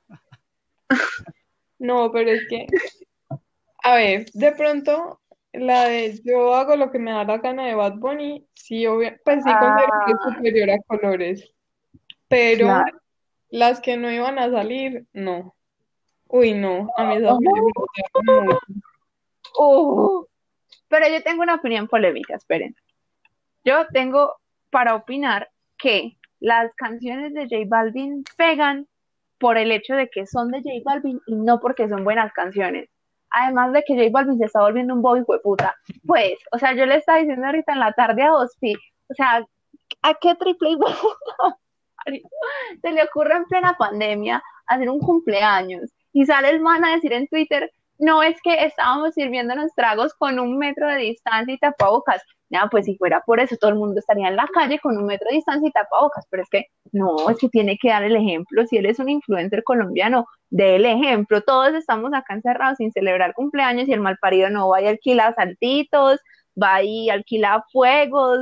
No, 1.80 2.12
pero 2.14 2.30
es 2.32 2.48
que, 2.48 2.66
a 3.84 3.96
ver, 3.96 4.26
de 4.34 4.52
pronto, 4.54 5.20
la 5.52 5.86
de 5.90 6.18
yo 6.24 6.54
hago 6.54 6.78
lo 6.78 6.92
que 6.92 7.00
me 7.00 7.12
da 7.12 7.26
la 7.26 7.40
gana 7.40 7.66
de 7.68 7.76
Bad 7.76 7.96
Bunny, 7.96 8.48
sí, 8.54 8.86
obvio, 8.88 9.12
pues 9.26 9.44
sí 9.44 9.50
considero 9.60 9.92
que 10.06 10.12
es 10.12 10.18
Ah. 10.24 10.36
superior 10.36 10.70
a 10.70 10.78
colores, 10.88 11.54
pero 12.34 12.66
Claro. 12.66 13.00
las 13.50 13.80
que 13.80 13.96
no 13.96 14.10
iban 14.12 14.40
a 14.40 14.50
salir, 14.50 15.06
no. 15.14 15.56
Uy, 16.28 16.54
no, 16.56 16.90
a 16.98 17.04
mí 17.06 17.16
esas 17.18 17.38
me 17.40 17.62
gustaron 17.62 18.46
mucho. 18.48 18.60
Uh, 19.60 20.26
pero 20.88 21.08
yo 21.10 21.22
tengo 21.22 21.44
una 21.44 21.56
opinión 21.56 21.88
polémica, 21.88 22.36
esperen. 22.36 22.76
Yo 23.64 23.86
tengo 23.94 24.36
para 24.72 24.96
opinar 24.96 25.52
que 25.78 26.18
las 26.40 26.74
canciones 26.74 27.34
de 27.36 27.44
J 27.44 27.66
Balvin 27.68 28.24
pegan 28.36 28.88
por 29.38 29.58
el 29.60 29.72
hecho 29.72 29.94
de 29.96 30.10
que 30.10 30.26
son 30.26 30.50
de 30.50 30.64
J 30.64 30.82
Balvin 30.84 31.22
y 31.28 31.36
no 31.36 31.60
porque 31.60 31.88
son 31.88 32.04
buenas 32.04 32.34
canciones. 32.34 32.90
Además 33.30 33.74
de 33.74 33.84
que 33.84 33.94
J 33.94 34.10
Balvin 34.12 34.40
se 34.40 34.46
está 34.46 34.62
volviendo 34.62 34.96
un 34.96 35.04
boy 35.04 35.22
hueputa. 35.28 35.76
Pues, 36.08 36.34
o 36.52 36.58
sea, 36.58 36.74
yo 36.74 36.88
le 36.88 36.96
estaba 36.96 37.20
diciendo 37.20 37.46
ahorita 37.46 37.74
en 37.74 37.80
la 37.80 37.94
tarde 37.94 38.24
a 38.24 38.34
Ospi, 38.34 38.74
o 39.08 39.14
sea, 39.14 39.46
¿a 40.02 40.14
qué 40.16 40.34
triple 40.34 40.76
hueputa 40.76 41.60
se 42.82 42.92
le 42.92 43.04
ocurre 43.04 43.36
en 43.36 43.46
plena 43.46 43.76
pandemia 43.78 44.42
hacer 44.68 44.90
un 44.90 45.00
cumpleaños? 45.00 45.92
Y 46.12 46.26
sale 46.26 46.50
el 46.50 46.60
man 46.60 46.86
a 46.86 46.94
decir 46.96 47.14
en 47.14 47.28
Twitter, 47.28 47.72
no 48.00 48.22
es 48.24 48.40
que 48.42 48.66
estábamos 48.66 49.14
sirviéndonos 49.14 49.74
tragos 49.76 50.14
con 50.14 50.40
un 50.40 50.58
metro 50.58 50.88
de 50.88 50.98
distancia 50.98 51.54
y 51.54 51.58
tapabocas. 51.58 52.22
No, 52.50 52.60
pues 52.70 52.86
si 52.86 52.96
fuera 52.98 53.22
por 53.26 53.40
eso, 53.40 53.56
todo 53.58 53.72
el 53.72 53.78
mundo 53.78 54.00
estaría 54.00 54.28
en 54.28 54.36
la 54.36 54.48
calle 54.54 54.78
con 54.80 54.96
un 54.98 55.06
metro 55.06 55.28
de 55.30 55.38
distancia 55.38 55.68
y 55.68 55.72
tapabocas, 55.72 56.28
pero 56.30 56.44
es 56.44 56.50
que 56.50 56.66
no, 56.92 57.30
es 57.30 57.38
que 57.40 57.50
tiene 57.50 57.78
que 57.82 57.90
dar 57.90 58.04
el 58.04 58.16
ejemplo. 58.16 58.66
Si 58.68 58.78
él 58.78 58.86
es 58.86 59.00
un 59.00 59.10
influencer 59.10 59.64
colombiano, 59.64 60.28
dé 60.52 60.76
el 60.76 60.86
ejemplo. 60.86 61.42
Todos 61.42 61.74
estamos 61.74 62.14
acá 62.14 62.36
encerrados 62.36 62.78
sin 62.78 62.92
celebrar 62.92 63.34
cumpleaños 63.34 63.88
y 63.88 63.94
el 63.94 64.02
malparido 64.02 64.50
no 64.50 64.70
va 64.70 64.82
y 64.82 64.88
alquila 64.88 65.34
saltitos, 65.34 66.20
va 66.62 66.84
y 66.84 67.10
alquila 67.10 67.64
fuegos, 67.72 68.40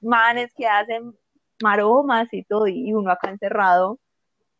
manes 0.00 0.52
que 0.56 0.66
hacen 0.66 1.12
maromas 1.62 2.28
y 2.32 2.44
todo, 2.44 2.66
y 2.66 2.92
uno 2.92 3.10
acá 3.10 3.30
encerrado. 3.30 3.98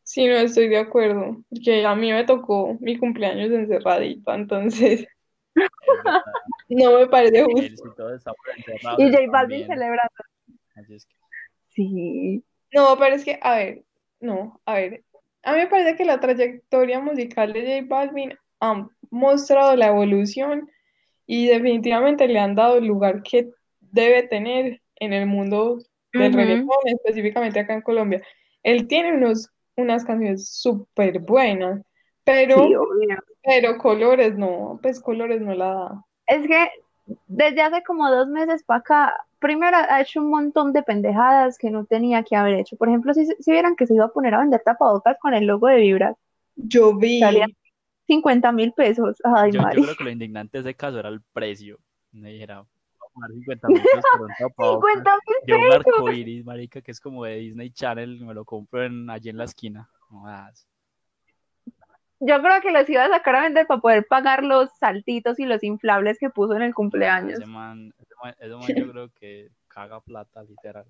Sí, 0.02 0.26
no 0.26 0.34
estoy 0.34 0.68
de 0.68 0.78
acuerdo, 0.78 1.36
porque 1.48 1.84
a 1.84 1.94
mí 1.94 2.12
me 2.12 2.24
tocó 2.24 2.76
mi 2.80 2.98
cumpleaños 2.98 3.50
encerradita, 3.50 4.34
entonces 4.34 5.06
no 6.68 6.98
me 6.98 7.06
parece 7.06 7.44
justo. 7.44 7.94
Y 8.98 9.10
J 9.10 9.18
Balvin 9.30 9.66
celebrando. 9.66 10.14
Así 10.74 10.94
es 10.94 11.06
que 11.06 11.14
Sí. 11.68 12.44
No, 12.72 12.96
pero 12.98 13.14
es 13.14 13.24
que, 13.24 13.38
a 13.40 13.56
ver, 13.56 13.84
no, 14.20 14.60
a 14.64 14.74
ver, 14.74 15.04
a 15.42 15.52
mí 15.52 15.58
me 15.58 15.66
parece 15.66 15.96
que 15.96 16.04
la 16.04 16.20
trayectoria 16.20 17.00
musical 17.00 17.52
de 17.52 17.82
J 17.82 17.86
Balvin 17.88 18.34
ha 18.60 18.88
mostrado 19.10 19.76
la 19.76 19.88
evolución 19.88 20.68
y 21.26 21.46
definitivamente 21.46 22.26
le 22.28 22.38
han 22.38 22.54
dado 22.54 22.78
el 22.78 22.86
lugar 22.86 23.22
que 23.22 23.50
debe 23.80 24.24
tener 24.24 24.82
en 24.96 25.12
el 25.12 25.26
mundo 25.26 25.78
del 26.12 26.32
reggaetón, 26.32 26.68
específicamente 26.86 27.60
acá 27.60 27.74
en 27.74 27.82
Colombia. 27.82 28.22
Él 28.62 28.86
tiene 28.86 29.14
unos, 29.14 29.50
unas 29.76 30.04
canciones 30.04 30.48
súper 30.48 31.20
buenas, 31.20 31.82
pero, 32.24 32.66
Sí, 32.66 32.74
pero 33.42 33.78
Colores 33.78 34.36
no, 34.36 34.78
pues 34.82 35.00
Colores 35.00 35.40
no 35.40 35.54
la 35.54 35.74
da. 35.74 36.04
Es 36.26 36.46
que 36.46 36.68
desde 37.26 37.62
hace 37.62 37.82
como 37.82 38.10
dos 38.10 38.28
meses 38.28 38.62
para 38.64 38.80
acá, 38.80 39.26
primero 39.38 39.76
ha 39.76 40.00
hecho 40.00 40.20
un 40.20 40.30
montón 40.30 40.72
de 40.72 40.82
pendejadas 40.82 41.58
que 41.58 41.70
no 41.70 41.84
tenía 41.84 42.22
que 42.22 42.36
haber 42.36 42.54
hecho. 42.54 42.76
Por 42.76 42.88
ejemplo, 42.88 43.14
si, 43.14 43.26
si 43.26 43.50
vieran 43.50 43.76
que 43.76 43.86
se 43.86 43.94
iba 43.94 44.04
a 44.04 44.12
poner 44.12 44.34
a 44.34 44.40
vender 44.40 44.62
tapabocas 44.64 45.16
con 45.20 45.34
el 45.34 45.46
logo 45.46 45.66
de 45.68 45.76
Vibra, 45.76 46.16
Yo 46.56 46.94
vi, 46.94 47.18
salía 47.18 47.46
50 48.06 48.52
mil 48.52 48.72
pesos. 48.72 49.16
Ay, 49.24 49.52
yo, 49.52 49.60
yo 49.60 49.82
creo 49.82 49.96
que 49.96 50.04
lo 50.04 50.10
indignante 50.10 50.58
de 50.58 50.70
ese 50.70 50.76
caso 50.76 50.98
era 50.98 51.08
el 51.08 51.22
precio. 51.32 51.78
Me 52.12 52.30
dijera, 52.30 52.64
poner 53.20 53.36
50 53.36 53.68
mil 53.68 53.82
pesos 53.82 54.04
por 54.12 54.22
un 54.22 54.34
tapabocas 54.38 54.92
50 54.92 55.10
mil 55.10 55.36
de 55.46 55.54
un 55.54 55.60
pesos. 55.68 55.86
arcoíris, 55.94 56.44
marica, 56.44 56.80
que 56.80 56.90
es 56.90 57.00
como 57.00 57.24
de 57.24 57.36
Disney 57.36 57.70
Channel, 57.70 58.24
me 58.24 58.34
lo 58.34 58.44
compro 58.44 58.84
en, 58.84 59.08
allí 59.10 59.28
en 59.30 59.36
la 59.36 59.44
esquina. 59.44 59.88
No 60.10 60.20
jodas. 60.20 60.66
Yo 62.22 62.42
creo 62.42 62.60
que 62.60 62.70
los 62.70 62.88
iba 62.90 63.04
a 63.04 63.08
sacar 63.08 63.36
a 63.36 63.42
vender 63.42 63.66
para 63.66 63.80
poder 63.80 64.06
pagar 64.06 64.44
los 64.44 64.70
saltitos 64.78 65.38
y 65.38 65.46
los 65.46 65.62
inflables 65.62 66.18
que 66.18 66.28
puso 66.28 66.54
en 66.54 66.62
el 66.62 66.74
cumpleaños. 66.74 67.38
Ese 67.38 67.46
man, 67.46 67.94
ese 67.98 68.14
man, 68.22 68.34
ese 68.38 68.54
man 68.54 68.68
yo 68.76 68.92
creo 68.92 69.08
que 69.14 69.50
caga 69.68 70.00
plata, 70.00 70.42
literal. 70.42 70.84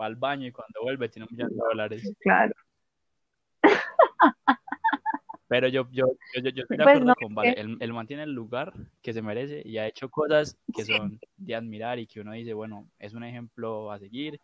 Va 0.00 0.06
al 0.06 0.16
baño 0.16 0.46
y 0.46 0.52
cuando 0.52 0.80
vuelve 0.82 1.10
tiene 1.10 1.28
un 1.30 1.36
millón 1.36 1.50
de 1.50 1.56
dólares. 1.56 2.02
Claro. 2.20 2.54
Pero 5.52 5.68
yo, 5.68 5.86
yo, 5.90 6.06
yo, 6.34 6.40
yo, 6.42 6.48
yo 6.48 6.62
estoy 6.62 6.78
de 6.78 6.82
Pues 6.82 6.96
acuerdo 6.96 7.04
no, 7.08 7.14
con 7.14 7.34
Vale. 7.34 7.52
Él, 7.60 7.76
él 7.78 7.92
mantiene 7.92 8.22
el 8.22 8.32
lugar 8.32 8.72
que 9.02 9.12
se 9.12 9.20
merece 9.20 9.60
y 9.66 9.76
ha 9.76 9.86
hecho 9.86 10.08
cosas 10.08 10.56
que 10.74 10.82
Sí. 10.82 10.92
son 10.94 11.20
de 11.36 11.54
admirar 11.54 11.98
y 11.98 12.06
que 12.06 12.22
uno 12.22 12.32
dice, 12.32 12.54
bueno, 12.54 12.88
es 12.98 13.12
un 13.12 13.22
ejemplo 13.22 13.92
a 13.92 13.98
seguir. 13.98 14.40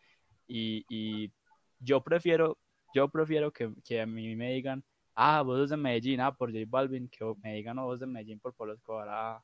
Y, 0.47 0.85
y 0.91 1.33
yo 1.81 2.03
prefiero, 2.03 2.59
yo 2.93 3.09
prefiero 3.09 3.51
que, 3.51 3.71
que 3.87 4.03
a 4.03 4.07
mí 4.07 4.37
me 4.37 4.53
digan, 4.53 4.85
ah, 5.15 5.41
vos 5.41 5.57
sos 5.61 5.71
de 5.71 5.79
Medellín, 5.79 6.21
ah, 6.21 6.31
por 6.33 6.53
J 6.53 6.65
Balvin, 6.69 7.09
que 7.09 7.25
me 7.43 7.55
digan, 7.55 7.77
no, 7.77 7.87
vos 7.87 8.01
de 8.01 8.07
Medellín 8.07 8.39
por 8.39 8.53
Pablo 8.53 8.75
Escobar, 8.75 9.09
ah, 9.11 9.43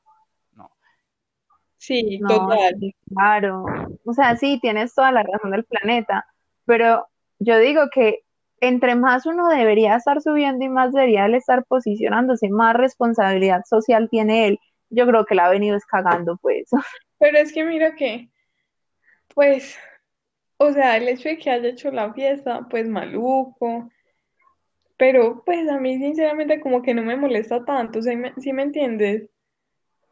no. 0.51 0.69
sí, 1.77 2.19
No, 2.19 2.27
total. 2.27 2.75
sí, 2.79 2.95
claro. 3.11 3.65
O 4.05 4.13
sea, 4.13 4.35
sí, 4.37 4.59
tienes 4.61 4.93
toda 4.93 5.11
la 5.11 5.23
razón 5.23 5.49
del 5.49 5.65
planeta, 5.65 6.27
pero 6.65 7.07
yo 7.39 7.57
digo 7.57 7.89
que 7.91 8.24
entre 8.61 8.95
más 8.95 9.25
uno 9.25 9.49
debería 9.49 9.95
estar 9.95 10.21
subiendo 10.21 10.63
y 10.65 10.69
más 10.69 10.93
debería 10.93 11.25
él 11.25 11.35
estar 11.35 11.65
posicionándose, 11.65 12.49
más 12.49 12.75
responsabilidad 12.75 13.61
social 13.69 14.09
tiene 14.09 14.47
él. 14.47 14.59
Yo 14.89 15.05
creo 15.07 15.25
que 15.25 15.35
la 15.35 15.45
ha 15.45 15.49
venido 15.49 15.75
escagando, 15.75 16.37
pues. 16.37 16.69
Pero 17.19 17.37
es 17.37 17.53
que 17.53 17.63
mira 17.63 17.95
que, 17.95 18.29
pues, 19.33 19.77
o 20.57 20.71
sea, 20.71 20.97
el 20.97 21.07
hecho 21.07 21.29
de 21.29 21.37
que 21.37 21.49
haya 21.49 21.69
hecho 21.69 21.91
la 21.91 22.13
fiesta, 22.13 22.67
pues 22.69 22.87
maluco, 22.87 23.89
pero 24.97 25.43
pues 25.45 25.67
a 25.69 25.79
mí 25.79 25.97
sinceramente 25.97 26.61
como 26.61 26.81
que 26.81 26.93
no 26.93 27.03
me 27.03 27.17
molesta 27.17 27.65
tanto, 27.65 28.01
¿sí 28.01 28.15
me, 28.15 28.33
sí 28.37 28.53
me 28.53 28.63
entiendes? 28.63 29.29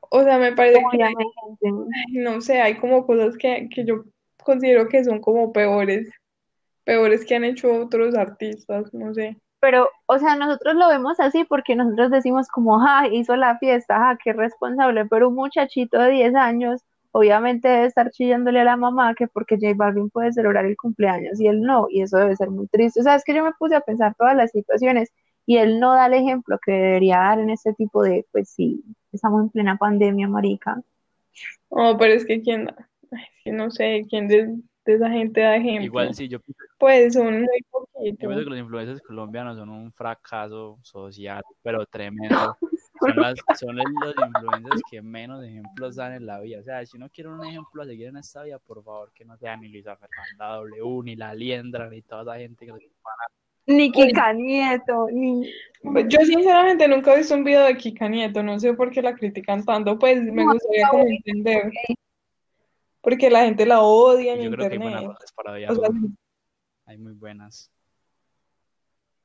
O 0.10 0.24
sea, 0.24 0.38
me 0.38 0.54
parece 0.54 0.80
que, 0.80 0.98
Obviamente. 0.98 1.24
ay, 1.62 2.14
no 2.14 2.42
sé, 2.42 2.62
hay 2.62 2.76
como 2.76 3.06
cosas 3.06 3.38
que, 3.38 3.70
que 3.74 3.86
yo 3.86 4.04
considero 4.44 4.88
que 4.88 5.04
son 5.04 5.22
como 5.22 5.54
peores, 5.54 6.10
peores 6.84 7.26
que 7.26 7.36
han 7.36 7.44
hecho 7.44 7.72
otros 7.74 8.16
artistas, 8.16 8.94
no 8.94 9.14
sé. 9.14 9.38
Pero, 9.60 9.88
o 10.08 10.20
sea, 10.20 10.36
nosotros 10.36 10.76
lo 10.76 10.90
vemos 10.90 11.20
así 11.20 11.46
porque 11.46 11.76
nosotros 11.76 12.12
decimos 12.12 12.48
como, 12.50 12.86
ah, 12.86 13.08
hizo 13.10 13.36
la 13.36 13.58
fiesta, 13.60 14.10
ah, 14.10 14.18
qué 14.22 14.34
responsable, 14.34 15.06
pero 15.06 15.30
un 15.30 15.36
muchachito 15.36 16.00
de 16.00 16.12
10 16.12 16.36
años 16.36 16.82
obviamente 17.14 17.70
debe 17.70 17.86
estar 17.86 18.10
chillándole 18.12 18.60
a 18.60 18.64
la 18.66 18.76
mamá 18.76 19.14
que 19.16 19.28
porque 19.28 19.56
J 19.56 19.74
Balvin 19.76 20.10
puede 20.10 20.34
celebrar 20.34 20.66
el 20.66 20.76
cumpleaños 20.76 21.40
y 21.40 21.48
él 21.48 21.62
no, 21.62 21.86
y 21.90 22.02
eso 22.02 22.18
debe 22.18 22.36
ser 22.36 22.50
muy 22.50 22.68
triste. 22.68 23.00
O 23.00 23.04
sea, 23.04 23.16
es 23.16 23.24
que 23.24 23.36
yo 23.36 23.44
me 23.44 23.54
puse 23.58 23.76
a 23.76 23.82
pensar 23.82 24.16
todas 24.16 24.36
las 24.36 24.52
situaciones 24.52 25.14
y 25.46 25.58
él 25.58 25.80
no 25.80 25.94
da 25.94 26.08
el 26.08 26.14
ejemplo 26.16 26.60
que 26.66 26.72
debería 26.72 27.18
dar 27.18 27.40
en 27.40 27.52
este 27.52 27.74
tipo 27.74 28.04
de, 28.04 28.26
pues 28.32 28.50
sí, 28.50 28.84
estamos 29.12 29.44
en 29.44 29.50
plena 29.50 29.78
pandemia, 29.78 30.28
marica. 30.28 30.82
No, 31.70 31.98
pero 31.98 32.14
es 32.14 32.26
que 32.26 32.42
quién, 32.42 32.70
ay, 33.12 33.22
es 33.22 33.44
que 33.44 33.52
no 33.52 33.70
sé, 33.70 34.06
quién 34.10 34.28
de, 34.86 34.94
esa 34.96 35.10
gente 35.10 35.42
da 35.42 35.56
ejemplo. 35.56 35.86
Igual 35.86 36.14
sí, 36.14 36.28
yo 36.28 36.40
pienso, 36.40 36.64
Pues 36.78 37.14
son 37.14 37.42
muy 37.42 37.60
yo 37.72 37.86
pienso 37.94 38.18
poquitos. 38.18 38.44
que 38.44 38.50
los 38.50 38.60
influencers 38.60 39.02
colombianos 39.02 39.58
son 39.58 39.70
un 39.70 39.92
fracaso 39.92 40.78
social, 40.82 41.42
pero 41.62 41.86
tremendo. 41.86 42.58
Son, 43.00 43.16
las, 43.16 43.36
son 43.60 43.76
los 43.76 43.86
influencers 44.18 44.82
que 44.90 45.02
menos 45.02 45.44
ejemplos 45.44 45.96
dan 45.96 46.14
en 46.14 46.26
la 46.26 46.40
vida. 46.40 46.60
O 46.60 46.64
sea, 46.64 46.86
si 46.86 46.98
uno 46.98 47.10
quiere 47.10 47.30
un 47.30 47.44
ejemplo 47.46 47.82
a 47.82 47.86
seguir 47.86 48.08
en 48.08 48.18
esta 48.18 48.44
vida, 48.44 48.60
por 48.60 48.84
favor, 48.84 49.12
que 49.14 49.26
no 49.26 49.38
sea 49.38 49.56
ni 49.58 49.70
Luisa 49.70 49.96
Fernanda 49.96 50.56
W, 50.58 51.04
ni 51.04 51.16
La 51.16 51.34
Liendra, 51.34 51.90
ni 51.90 52.02
toda 52.02 52.36
esa 52.36 52.42
gente 52.42 52.66
que 52.66 52.72
se 52.74 52.90
Ni 53.68 53.92
Kika 53.92 54.34
Nieto, 54.34 55.08
ni... 55.12 55.50
Pues 55.82 56.06
Yo 56.10 56.20
sinceramente 56.22 56.88
nunca 56.88 57.14
he 57.14 57.18
visto 57.18 57.36
un 57.36 57.44
video 57.44 57.66
de 57.66 57.76
Kika 57.78 58.08
Nieto, 58.10 58.42
no 58.44 58.60
sé 58.60 58.74
por 58.74 58.90
qué 58.92 59.02
la 59.02 59.16
critican 59.16 59.64
tanto, 59.66 59.98
pues 60.00 60.22
me 60.24 60.44
No, 60.46 60.54
gustaría 60.54 60.88
como 60.90 61.04
entender, 61.04 61.72
porque 63.04 63.30
la 63.30 63.44
gente 63.44 63.66
la 63.68 63.82
odia 63.82 64.34
en 64.34 64.42
yo 64.42 64.50
creo 64.52 64.68
que 64.70 64.74
hay 64.74 64.80
buenas 64.80 65.02
razones 65.04 65.32
para 65.34 65.52
o 65.52 65.54
odiarlo. 65.54 65.80
sea, 65.82 65.90
Hay 66.88 66.98
muy 66.98 67.14
buenas. 67.14 67.70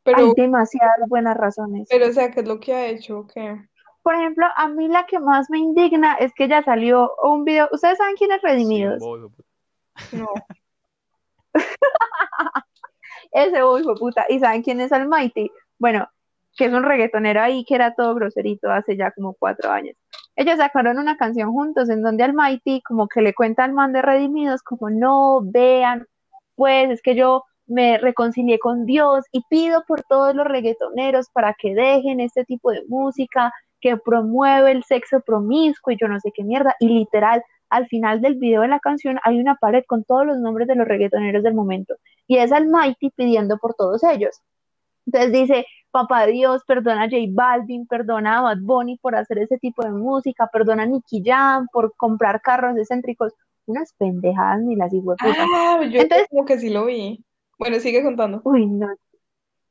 Hay 0.05 0.33
demasiadas 0.37 0.97
buenas 1.09 1.37
razones. 1.37 1.87
pero 1.91 2.09
o 2.09 2.13
sea, 2.13 2.31
¿qué 2.31 2.41
es 2.41 2.49
lo 2.49 2.59
que 2.61 2.75
ha 2.75 2.87
hecho? 2.89 3.27
¿Qué? 3.33 3.57
Por 4.03 4.15
ejemplo, 4.15 4.47
a 4.57 4.69
mí 4.69 4.89
la 4.89 5.07
que 5.07 5.19
más 5.19 5.49
me 5.51 5.59
indigna 5.59 6.15
es 6.15 6.33
que 6.35 6.49
ya 6.49 6.63
salió 6.63 7.13
un 7.23 7.45
video. 7.45 7.69
¿Ustedes 7.73 7.99
saben 7.99 8.17
quién 8.17 8.33
es 8.33 8.41
Sí, 8.41 8.47
Redimidos? 8.47 8.99
puta. 8.99 9.43
No, 10.13 10.29
Ese 13.33 13.59
hijo 13.59 13.77
de 13.77 13.95
puta. 13.99 14.25
¿Y 14.29 14.39
saben 14.41 14.63
quién 14.63 14.81
es 14.81 14.93
Almighty? 14.93 15.51
Bueno, 15.79 16.09
que 16.57 16.67
es 16.67 16.73
un 16.73 16.83
reggaetonero 16.83 17.41
ahí 17.43 17.65
que 17.65 17.75
era 17.75 17.95
todo 17.95 18.15
groserito 18.15 18.71
hace 18.71 18.97
ya 18.97 19.11
como 19.13 19.35
cuatro 19.35 19.71
años. 19.71 19.95
Ellos 20.39 20.59
sacaron 20.59 21.01
una 21.01 21.17
canción 21.17 21.51
juntos 21.53 21.91
en 21.91 22.01
donde 22.01 22.23
Almighty 22.23 22.81
como 22.83 23.09
que 23.09 23.23
le 23.23 23.35
cuenta 23.35 23.65
al 23.65 23.73
man 23.73 23.93
de 23.93 24.03
Redimidos 24.03 24.63
como 24.63 24.89
no, 24.89 25.41
vean, 25.43 26.07
pues 26.55 26.91
es 26.91 27.03
que 27.03 27.17
yo 27.17 27.43
me 27.67 27.99
reconcilié 27.99 28.61
con 28.61 28.87
Dios 28.87 29.25
y 29.33 29.43
pido 29.51 29.83
por 29.89 30.05
todos 30.05 30.37
los 30.37 30.47
reggaetoneros 30.47 31.29
para 31.33 31.55
que 31.55 31.75
dejen 31.75 32.21
este 32.21 32.45
tipo 32.45 32.71
de 32.71 32.85
música 32.89 33.53
que 33.81 33.97
promueve 33.97 34.71
el 34.71 34.85
sexo 34.85 35.21
promiscuo 35.27 35.93
y 35.93 35.99
yo 36.01 36.07
no 36.07 36.21
sé 36.21 36.31
qué 36.33 36.45
mierda. 36.45 36.77
Y 36.79 36.89
literal, 36.89 37.43
al 37.69 37.89
final 37.89 38.21
del 38.21 38.37
video 38.37 38.63
de 38.63 38.69
la 38.69 38.79
canción 38.79 39.19
hay 39.25 39.41
una 39.41 39.57
pared 39.57 39.83
con 39.89 40.05
todos 40.05 40.25
los 40.25 40.39
nombres 40.39 40.69
de 40.69 40.77
los 40.77 40.87
reggaetoneros 40.87 41.43
del 41.43 41.55
momento. 41.55 41.97
Y 42.29 42.39
es 42.39 42.53
Almighty 42.53 43.11
pidiendo 43.11 43.59
por 43.59 43.75
todos 43.75 44.05
ellos. 44.05 44.41
Entonces 45.05 45.33
dice, 45.33 45.67
papá 46.03 46.27
Dios, 46.27 46.63
perdona 46.67 47.05
a 47.05 47.11
J 47.11 47.17
Balvin, 47.31 47.87
perdona 47.87 48.39
a 48.39 48.43
Bad 48.43 48.59
Bunny 48.61 48.99
por 48.99 49.17
hacer 49.17 49.39
ese 49.39 49.59
tipo 49.59 49.83
de 49.83 49.91
música, 49.91 50.49
perdona 50.53 50.85
a 50.85 50.87
Nicky 50.87 51.23
Jam 51.25 51.67
por 51.73 51.95
comprar 51.97 52.41
carros 52.41 52.77
excéntricos. 52.77 53.33
Unas 53.67 53.93
pendejadas 53.99 54.63
ni 54.63 54.77
las 54.77 54.93
igual. 54.95 55.19
Ah, 55.21 55.83
yo 55.91 56.01
Entonces, 56.01 56.27
como 56.31 56.47
que 56.47 56.59
sí 56.59 56.71
lo 56.71 56.87
vi. 56.87 57.23
Bueno, 57.59 57.79
sigue 57.81 58.03
contando. 58.03 58.41
Uy, 58.45 58.67
no. 58.67 58.89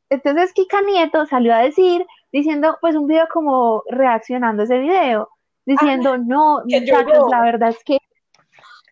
Entonces 0.09 0.53
Kika 0.53 0.81
Nieto 0.81 1.25
salió 1.25 1.53
a 1.53 1.59
decir, 1.59 2.05
diciendo, 2.31 2.77
pues 2.79 2.95
un 2.95 3.07
video 3.07 3.27
como 3.33 3.83
reaccionando 3.89 4.61
a 4.61 4.65
ese 4.65 4.79
video, 4.79 5.29
diciendo, 5.65 6.13
ah, 6.13 6.17
no, 6.17 6.61
muchachos, 6.63 7.29
la 7.29 7.41
verdad 7.41 7.69
es 7.69 7.83
que 7.83 7.97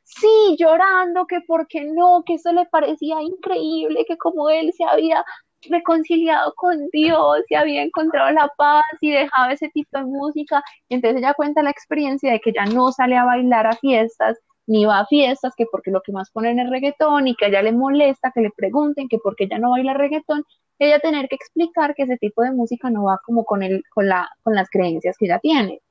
sí, 0.04 0.56
llorando, 0.58 1.26
que 1.26 1.42
por 1.42 1.68
qué 1.68 1.86
no, 1.86 2.24
que 2.26 2.36
eso 2.36 2.52
le 2.52 2.66
parecía 2.66 3.22
increíble, 3.22 4.06
que 4.08 4.18
como 4.18 4.50
él 4.50 4.74
se 4.74 4.84
había 4.84 5.24
reconciliado 5.70 6.54
con 6.56 6.88
Dios 6.92 7.44
y 7.50 7.56
había 7.56 7.84
encontrado 7.84 8.32
la 8.32 8.50
paz 8.58 8.84
y 9.02 9.12
dejaba 9.12 9.54
ese 9.54 9.70
tipo 9.70 9.98
de 9.98 10.06
música. 10.06 10.64
Entonces 10.90 11.20
ella 11.20 11.34
cuenta 11.34 11.64
la 11.64 11.72
experiencia 11.72 12.32
de 12.32 12.40
que 12.40 12.54
ya 12.54 12.66
no 12.66 12.92
sale 12.92 13.18
a 13.18 13.26
bailar 13.26 13.68
a 13.68 13.74
fiestas, 13.74 14.38
ni 14.68 14.86
va 14.86 15.00
a 15.00 15.06
fiestas, 15.06 15.54
que 15.56 15.66
porque 15.72 15.92
lo 15.92 16.02
que 16.02 16.12
más 16.12 16.32
ponen 16.32 16.60
es 16.60 16.70
reggaetón 16.70 17.28
y 17.28 17.36
que 17.36 17.46
a 17.46 17.48
ella 17.50 17.62
le 17.62 17.72
molesta 17.72 18.32
que 18.34 18.42
le 18.42 18.52
pregunten 18.56 19.08
que 19.08 19.20
por 19.20 19.36
qué 19.36 19.46
ella 19.46 19.60
no 19.60 19.72
baila 19.72 19.94
reggaetón, 19.94 20.44
ella 20.80 21.00
tener 21.00 21.28
que 21.30 21.36
explicar 21.36 21.96
que 21.96 22.04
ese 22.04 22.18
tipo 22.18 22.42
de 22.42 22.52
música 22.52 22.90
no 22.90 23.06
va 23.06 23.20
como 23.26 23.46
con, 23.46 23.64
el, 23.64 23.84
con, 23.94 24.08
la, 24.10 24.30
con 24.44 24.56
las 24.56 24.70
creencias 24.70 25.18
que 25.18 25.26
ella 25.26 25.40
tiene. 25.40 25.82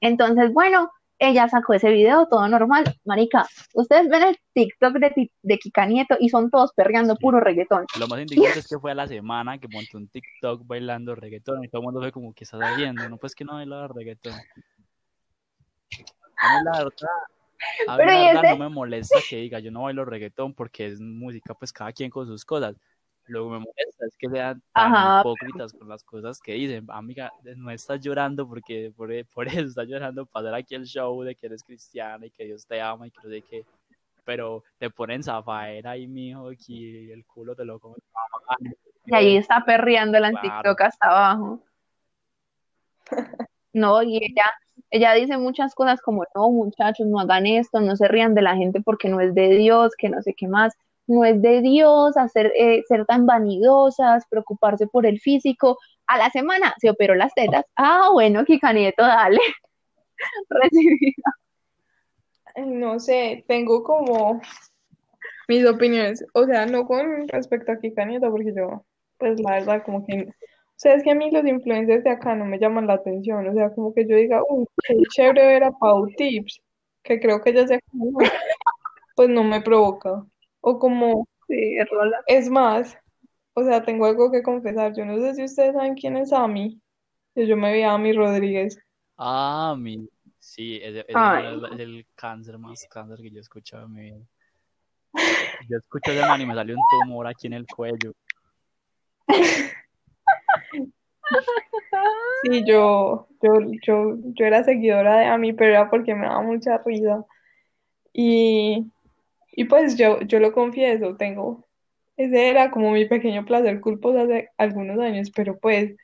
Entonces, 0.00 0.52
bueno, 0.52 0.90
ella 1.18 1.48
sacó 1.48 1.74
ese 1.74 1.90
video, 1.90 2.26
todo 2.28 2.46
normal. 2.48 2.84
Marica, 3.04 3.46
ustedes 3.74 4.08
ven 4.08 4.22
el 4.22 4.38
TikTok 4.54 4.94
de, 4.94 5.30
de 5.42 5.58
Kika 5.58 5.86
Nieto 5.86 6.16
y 6.20 6.28
son 6.28 6.50
todos 6.50 6.72
perreando 6.72 7.16
puro 7.16 7.40
reggaetón. 7.40 7.86
Lo 7.98 8.06
más 8.06 8.20
indignante 8.20 8.60
es 8.60 8.68
que 8.68 8.78
fue 8.78 8.92
a 8.92 8.94
la 8.94 9.06
semana 9.06 9.58
que 9.58 9.68
montó 9.68 9.98
un 9.98 10.08
TikTok 10.08 10.66
bailando 10.66 11.14
reggaetón 11.14 11.64
y 11.64 11.68
todo 11.68 11.80
el 11.80 11.84
mundo 11.86 12.00
ve 12.00 12.12
como 12.12 12.32
que 12.32 12.44
está 12.44 12.58
saliendo, 12.58 13.08
no 13.08 13.16
pues 13.16 13.34
que 13.34 13.44
no 13.44 13.54
baila 13.54 13.88
reggaetón. 13.88 14.34
A 16.40 16.58
mí 16.58 16.64
la 16.64 16.84
verdad, 16.84 17.08
a 17.88 17.96
mí 17.96 18.04
la 18.04 18.32
verdad 18.32 18.50
no 18.50 18.58
me 18.58 18.68
molesta 18.68 19.18
que 19.28 19.36
diga 19.36 19.58
yo 19.58 19.72
no 19.72 19.82
bailo 19.82 20.04
reggaetón 20.04 20.54
porque 20.54 20.86
es 20.86 21.00
música, 21.00 21.54
pues 21.54 21.72
cada 21.72 21.92
quien 21.92 22.10
con 22.10 22.26
sus 22.26 22.44
cosas. 22.44 22.76
Que 23.28 23.34
me 23.34 23.40
molesta 23.40 24.06
es 24.06 24.16
que 24.16 24.28
sean 24.30 24.62
tan 24.72 25.20
hipócritas 25.20 25.74
con 25.74 25.86
las 25.86 26.02
cosas 26.02 26.40
que 26.40 26.54
dicen. 26.54 26.86
Amiga, 26.88 27.30
no 27.56 27.70
estás 27.70 28.00
llorando 28.00 28.48
porque 28.48 28.90
por, 28.96 29.10
por 29.34 29.48
eso 29.48 29.60
estás 29.60 29.86
llorando 29.86 30.24
para 30.24 30.56
aquí 30.56 30.74
el 30.74 30.86
show 30.86 31.22
de 31.22 31.34
que 31.34 31.46
eres 31.46 31.62
cristiana 31.62 32.24
y 32.24 32.30
que 32.30 32.46
Dios 32.46 32.66
te 32.66 32.80
ama 32.80 33.06
y 33.06 33.10
que 33.10 33.20
no 33.22 33.28
sé 33.28 33.42
qué. 33.42 33.66
Pero 34.24 34.64
te 34.78 34.88
ponen 34.88 35.22
zafaera 35.22 35.90
ahí, 35.90 36.06
mijo, 36.06 36.50
y 36.52 37.10
el 37.10 37.24
culo 37.26 37.54
te 37.54 37.66
lo 37.66 37.78
comes. 37.78 37.98
Y 39.04 39.14
ahí 39.14 39.36
está 39.36 39.62
perreando 39.62 40.16
el 40.16 40.34
TikTok 40.40 40.80
hasta 40.80 41.08
abajo. 41.08 41.62
No, 43.74 44.02
y 44.02 44.16
ella, 44.16 44.44
ella 44.90 45.12
dice 45.12 45.36
muchas 45.36 45.74
cosas 45.74 46.00
como, 46.00 46.24
no, 46.34 46.50
muchachos, 46.50 47.06
no 47.06 47.20
hagan 47.20 47.46
esto, 47.46 47.80
no 47.80 47.94
se 47.94 48.08
rían 48.08 48.34
de 48.34 48.42
la 48.42 48.56
gente 48.56 48.80
porque 48.80 49.10
no 49.10 49.20
es 49.20 49.34
de 49.34 49.50
Dios, 49.50 49.92
que 49.96 50.08
no 50.08 50.22
sé 50.22 50.32
qué 50.34 50.48
más 50.48 50.74
no 51.08 51.24
es 51.24 51.40
de 51.42 51.62
Dios 51.62 52.16
hacer, 52.16 52.52
eh, 52.56 52.82
ser 52.86 53.06
tan 53.06 53.26
vanidosas, 53.26 54.24
preocuparse 54.30 54.86
por 54.86 55.06
el 55.06 55.20
físico. 55.20 55.78
A 56.06 56.18
la 56.18 56.30
semana 56.30 56.74
se 56.78 56.90
operó 56.90 57.14
las 57.14 57.34
tetas. 57.34 57.64
Ah, 57.76 58.10
bueno, 58.12 58.44
Kika 58.44 58.72
Nieto, 58.72 59.02
dale. 59.02 59.40
Recibida. 60.50 61.34
No 62.56 62.98
sé, 62.98 63.44
tengo 63.46 63.82
como 63.84 64.40
mis 65.48 65.66
opiniones. 65.66 66.24
O 66.34 66.44
sea, 66.44 66.66
no 66.66 66.86
con 66.86 67.28
respecto 67.28 67.72
a 67.72 67.78
Kika 67.80 68.04
Nieto, 68.04 68.30
porque 68.30 68.52
yo, 68.54 68.84
pues 69.18 69.40
la 69.40 69.52
verdad, 69.52 69.82
como 69.84 70.06
que. 70.06 70.28
O 70.28 70.80
sea, 70.80 70.94
es 70.94 71.02
que 71.02 71.10
a 71.10 71.14
mí 71.14 71.30
los 71.30 71.44
influencers 71.44 72.04
de 72.04 72.10
acá 72.10 72.36
no 72.36 72.44
me 72.44 72.58
llaman 72.58 72.86
la 72.86 72.94
atención. 72.94 73.48
O 73.48 73.54
sea, 73.54 73.70
como 73.74 73.92
que 73.94 74.06
yo 74.06 74.16
diga, 74.16 74.42
uy, 74.48 74.66
qué 74.86 74.96
chévere 75.10 75.46
ver 75.46 75.64
a 75.64 75.72
Pau 75.72 76.06
Tips, 76.16 76.60
que 77.02 77.18
creo 77.20 77.40
que 77.40 77.52
ya 77.52 77.66
se. 77.66 77.80
Pues 79.16 79.28
no 79.28 79.42
me 79.44 79.60
provoca. 79.60 80.24
O 80.70 80.78
como, 80.78 81.26
sí, 81.46 81.78
es 82.26 82.50
más, 82.50 82.94
o 83.54 83.64
sea, 83.64 83.82
tengo 83.82 84.04
algo 84.04 84.30
que 84.30 84.42
confesar. 84.42 84.94
Yo 84.94 85.06
no 85.06 85.16
sé 85.16 85.34
si 85.34 85.44
ustedes 85.44 85.72
saben 85.72 85.94
quién 85.94 86.18
es 86.18 86.30
Ami. 86.30 86.78
Yo 87.34 87.56
me 87.56 87.72
vi 87.72 87.80
a 87.80 87.94
Ami 87.94 88.12
Rodríguez. 88.12 88.78
Ah, 89.16 89.74
mi, 89.78 90.06
sí, 90.38 90.78
es, 90.82 91.06
el, 91.08 92.06
cáncer 92.14 92.58
más 92.58 92.86
cáncer 92.90 93.16
que 93.22 93.30
yo 93.30 93.38
he 93.38 93.40
escuchado 93.40 93.86
en 93.86 93.92
mi 93.94 94.02
vida. 94.02 94.18
Yo 95.70 95.78
escucho 95.78 96.12
ese 96.12 96.20
man 96.20 96.42
y 96.42 96.44
me 96.44 96.54
salió 96.54 96.76
un 96.76 96.82
tumor 96.90 97.26
aquí 97.26 97.46
en 97.46 97.54
el 97.54 97.66
cuello. 97.66 98.12
Sí, 102.44 102.62
yo, 102.64 103.26
yo, 103.42 103.52
yo, 103.82 104.16
yo 104.22 104.46
era 104.46 104.62
seguidora 104.62 105.18
de 105.18 105.26
Ami, 105.26 105.54
pero 105.54 105.70
era 105.70 105.90
porque 105.90 106.14
me 106.14 106.26
daba 106.26 106.40
mucha 106.42 106.78
risa. 106.78 107.24
Y, 108.12 108.86
y 109.58 109.64
pues 109.64 109.96
yo, 109.96 110.20
yo 110.20 110.38
lo 110.38 110.52
confieso, 110.52 111.16
tengo, 111.16 111.66
ese 112.16 112.48
era 112.48 112.70
como 112.70 112.92
mi 112.92 113.06
pequeño 113.06 113.44
placer 113.44 113.80
culposo 113.80 114.20
hace 114.20 114.50
algunos 114.56 115.00
años, 115.00 115.32
pero 115.34 115.58
pues 115.58 115.96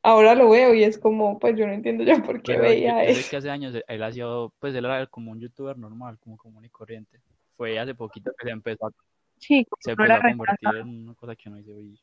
ahora 0.00 0.34
lo 0.34 0.48
veo 0.48 0.72
y 0.72 0.82
es 0.82 0.96
como, 0.96 1.38
pues 1.38 1.54
yo 1.54 1.66
no 1.66 1.74
entiendo 1.74 2.02
ya 2.02 2.22
por 2.22 2.40
qué 2.40 2.56
veía 2.56 3.04
eso. 3.04 3.28
que 3.28 3.36
hace 3.36 3.50
años 3.50 3.74
él 3.86 4.02
ha 4.02 4.10
sido, 4.10 4.54
pues 4.58 4.74
él 4.74 4.86
era 4.86 5.06
como 5.08 5.32
un 5.32 5.38
youtuber 5.38 5.76
normal, 5.76 6.16
como 6.18 6.38
común 6.38 6.64
y 6.64 6.70
corriente. 6.70 7.20
Fue 7.58 7.78
hace 7.78 7.94
poquito 7.94 8.32
que 8.38 8.46
se 8.46 8.52
empezó 8.52 8.86
a, 8.86 8.90
sí, 9.36 9.66
se 9.78 9.90
empezó 9.90 10.14
a 10.14 10.22
convertir 10.22 10.76
en 10.76 10.88
una 10.88 11.14
cosa 11.16 11.36
que 11.36 11.50
no 11.50 11.56
dice, 11.56 11.74
oye, 11.74 11.94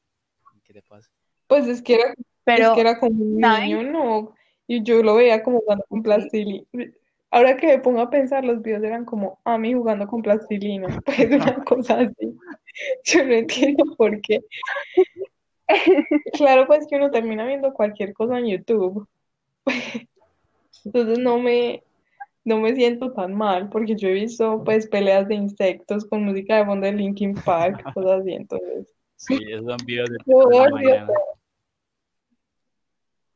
¿qué 0.63 0.71
te 0.71 0.83
pasa? 0.83 1.09
Pues 1.47 1.67
es 1.67 1.81
que 1.81 1.95
era, 1.95 2.13
es 2.45 2.69
que 2.75 2.79
era 2.81 2.99
como 2.99 3.23
un 3.23 3.37
niño, 3.37 3.81
¿no? 3.81 4.35
Y 4.67 4.83
yo 4.83 5.01
lo 5.01 5.15
veía 5.15 5.41
como 5.41 5.61
jugando 5.61 5.83
con 5.89 6.03
plastilina. 6.03 6.63
Ahora 7.29 7.57
que 7.57 7.67
me 7.67 7.79
pongo 7.79 7.99
a 7.99 8.09
pensar, 8.09 8.45
los 8.45 8.61
videos 8.61 8.83
eran 8.83 9.03
como 9.03 9.39
a 9.43 9.57
mí 9.57 9.73
jugando 9.73 10.07
con 10.07 10.21
plastilina, 10.21 10.87
pues 11.05 11.31
una 11.31 11.55
cosa 11.65 11.99
así. 11.99 12.37
Yo 13.03 13.25
no 13.25 13.33
entiendo 13.33 13.83
por 13.97 14.21
qué. 14.21 14.41
Claro, 16.33 16.65
pues 16.67 16.87
que 16.87 16.95
uno 16.95 17.11
termina 17.11 17.45
viendo 17.45 17.73
cualquier 17.73 18.13
cosa 18.13 18.39
en 18.39 18.47
YouTube. 18.47 19.07
Entonces 20.85 21.19
no 21.19 21.39
me, 21.39 21.83
no 22.45 22.59
me 22.59 22.73
siento 22.75 23.11
tan 23.11 23.35
mal, 23.35 23.67
porque 23.69 23.95
yo 23.95 24.07
he 24.07 24.13
visto 24.13 24.63
pues 24.63 24.87
peleas 24.87 25.27
de 25.27 25.35
insectos 25.35 26.05
con 26.05 26.23
música 26.23 26.55
de 26.55 26.65
fondo 26.65 26.85
de 26.85 26.93
Linkin 26.93 27.33
Park, 27.33 27.83
cosas 27.93 28.21
así, 28.21 28.33
entonces. 28.33 28.95
Sí, 29.17 29.37
esos 29.49 29.65
son 29.65 29.77
videos 29.85 30.09
de 30.09 31.07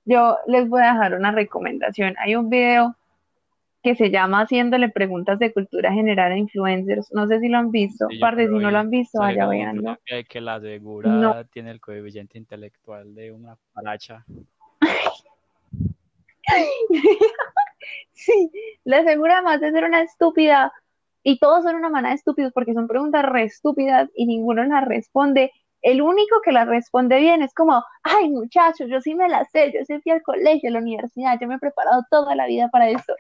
Yo 0.06 0.38
les 0.47 0.69
voy 0.69 0.82
a 0.82 0.93
dejar 0.93 1.15
una 1.15 1.32
recomendación. 1.32 2.15
Hay 2.19 2.36
un 2.36 2.49
video 2.49 2.95
que 3.82 3.96
se 3.96 4.12
llama 4.12 4.41
Haciéndole 4.41 4.89
preguntas 4.89 5.39
de 5.39 5.52
cultura 5.52 5.91
general 5.91 6.32
a 6.32 6.38
influencers. 6.38 7.12
No 7.13 7.28
sé 7.28 7.39
si 7.39 7.50
lo 7.50 7.58
han 7.58 7.72
visto, 7.72 8.08
sí, 8.10 8.20
parte, 8.20 8.48
si 8.48 8.54
no 8.54 8.70
lo 8.70 8.78
han 8.78 8.89
visto, 8.89 9.20
vaya 9.20 9.48
veanlo. 9.48 9.98
Que, 10.06 10.24
que 10.26 10.41
la 10.41 10.60
segura 10.60 11.46
tiene 11.52 11.72
el 11.72 11.82
coeficiente 11.82 12.38
intelectual 12.38 13.15
de 13.15 13.32
una 13.32 13.58
paracha. 13.74 14.24
sí, 18.12 18.52
la 18.84 19.04
segura 19.04 19.41
más 19.41 19.62
de 19.62 19.72
ser 19.72 19.84
una 19.84 20.02
estúpida 20.02 20.72
y 21.24 21.39
todos 21.39 21.63
son 21.63 21.76
una 21.76 21.89
manada 21.89 22.13
de 22.13 22.17
estúpidos 22.17 22.52
porque 22.54 22.74
son 22.74 22.88
preguntas 22.88 23.24
re 23.24 23.44
estúpidas 23.44 24.10
y 24.15 24.26
ninguno 24.26 24.63
las 24.63 24.86
responde. 24.86 25.52
El 25.82 26.04
único 26.04 26.41
que 26.44 26.52
las 26.52 26.67
responde 26.67 27.20
bien 27.20 27.41
es 27.41 27.56
como, 27.56 27.84
ay 28.04 28.30
muchachos, 28.30 28.88
yo 28.88 29.02
sí 29.02 29.15
me 29.15 29.28
la 29.28 29.44
sé, 29.46 29.72
yo 29.74 29.84
sí 29.86 30.00
fui 30.02 30.12
al 30.12 30.22
colegio, 30.22 30.70
a 30.70 30.74
la 30.74 30.80
universidad, 30.80 31.39
yo 31.41 31.48
me 31.48 31.56
he 31.56 31.60
preparado 31.60 32.04
toda 32.12 32.36
la 32.36 32.46
vida 32.46 32.70
para 32.70 32.89
esto 32.89 33.15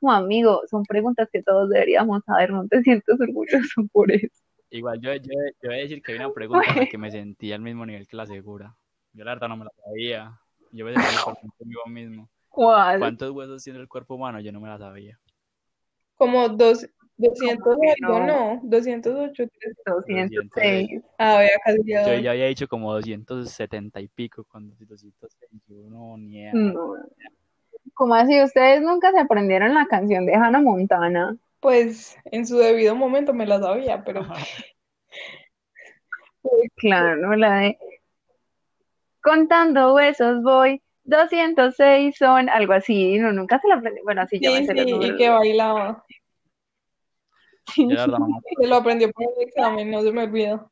como 0.00 0.12
amigo, 0.12 0.62
son 0.70 0.84
preguntas 0.84 1.28
que 1.32 1.42
todos 1.42 1.68
deberíamos 1.68 2.22
saber, 2.24 2.50
no 2.50 2.66
te 2.66 2.82
sientes 2.82 3.20
orgulloso 3.20 3.86
por 3.92 4.10
eso. 4.10 4.42
Igual, 4.70 5.00
yo, 5.00 5.14
yo, 5.14 5.32
yo 5.62 5.68
voy 5.70 5.74
a 5.74 5.82
decir 5.82 6.02
que 6.02 6.12
hay 6.12 6.18
una 6.18 6.32
pregunta 6.32 6.70
en 6.70 6.80
la 6.80 6.86
que 6.86 6.98
me 6.98 7.10
sentí 7.10 7.52
al 7.52 7.60
mismo 7.60 7.86
nivel 7.86 8.06
que 8.06 8.16
la 8.16 8.26
segura. 8.26 8.76
Yo 9.12 9.24
la 9.24 9.32
verdad 9.32 9.48
no 9.48 9.56
me 9.56 9.64
la 9.64 9.70
sabía. 9.84 10.38
Yo 10.72 10.84
me 10.84 10.94
sentí 10.94 11.16
conmigo 11.58 11.82
mismo. 11.86 12.28
¿Cuál? 12.48 12.98
¿Cuántos 12.98 13.30
huesos 13.30 13.62
tiene 13.62 13.78
el 13.78 13.88
cuerpo 13.88 14.14
humano? 14.14 14.40
Yo 14.40 14.52
no 14.52 14.60
me 14.60 14.68
la 14.68 14.78
sabía. 14.78 15.18
Como 16.16 16.48
dos, 16.48 16.88
200 17.18 17.76
no? 18.00 18.26
no, 18.26 18.60
208, 18.64 19.44
206. 19.86 21.02
Ah, 21.18 21.38
vea, 21.38 21.50
casi 21.64 21.78
ya. 21.84 22.06
Yo 22.14 22.20
ya 22.20 22.30
había 22.32 22.46
dicho 22.46 22.68
como 22.68 22.92
270 22.92 24.00
y 24.00 24.08
pico 24.08 24.44
con 24.44 24.68
206. 24.68 25.62
Yo 25.66 25.88
no, 25.88 26.16
ni 26.18 26.44
no. 26.52 26.94
¿Cómo 27.94 28.14
así? 28.14 28.42
¿Ustedes 28.42 28.82
nunca 28.82 29.10
se 29.12 29.20
aprendieron 29.20 29.74
la 29.74 29.86
canción 29.86 30.26
de 30.26 30.34
Hannah 30.34 30.60
Montana? 30.60 31.36
Pues 31.60 32.16
en 32.26 32.46
su 32.46 32.58
debido 32.58 32.94
momento 32.94 33.32
me 33.32 33.46
la 33.46 33.58
sabía, 33.58 34.04
pero 34.04 34.22
Claro, 36.76 37.34
la 37.36 37.56
de 37.58 37.78
Contando 39.20 39.94
huesos 39.94 40.42
voy, 40.42 40.80
206 41.02 42.16
son, 42.16 42.48
algo 42.48 42.74
así, 42.74 43.18
no, 43.18 43.32
nunca 43.32 43.58
se 43.58 43.66
la 43.66 43.74
aprendí. 43.74 44.00
Bueno, 44.04 44.22
así 44.22 44.38
yo 44.40 44.50
sí, 44.50 44.60
me 44.60 44.66
sé 44.66 44.74
los 44.74 44.84
sí, 44.84 44.90
y 44.90 44.92
números. 44.92 45.18
que 45.18 45.28
bailaba. 45.28 46.04
Yo 47.76 47.96
Se 48.60 48.66
lo 48.68 48.76
aprendió 48.76 49.10
por 49.10 49.24
el 49.24 49.48
examen, 49.48 49.90
no 49.90 50.02
se 50.02 50.12
me 50.12 50.22
olvidó. 50.22 50.70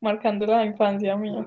Marcando 0.00 0.46
la 0.46 0.64
infancia 0.64 1.14
mía. 1.16 1.46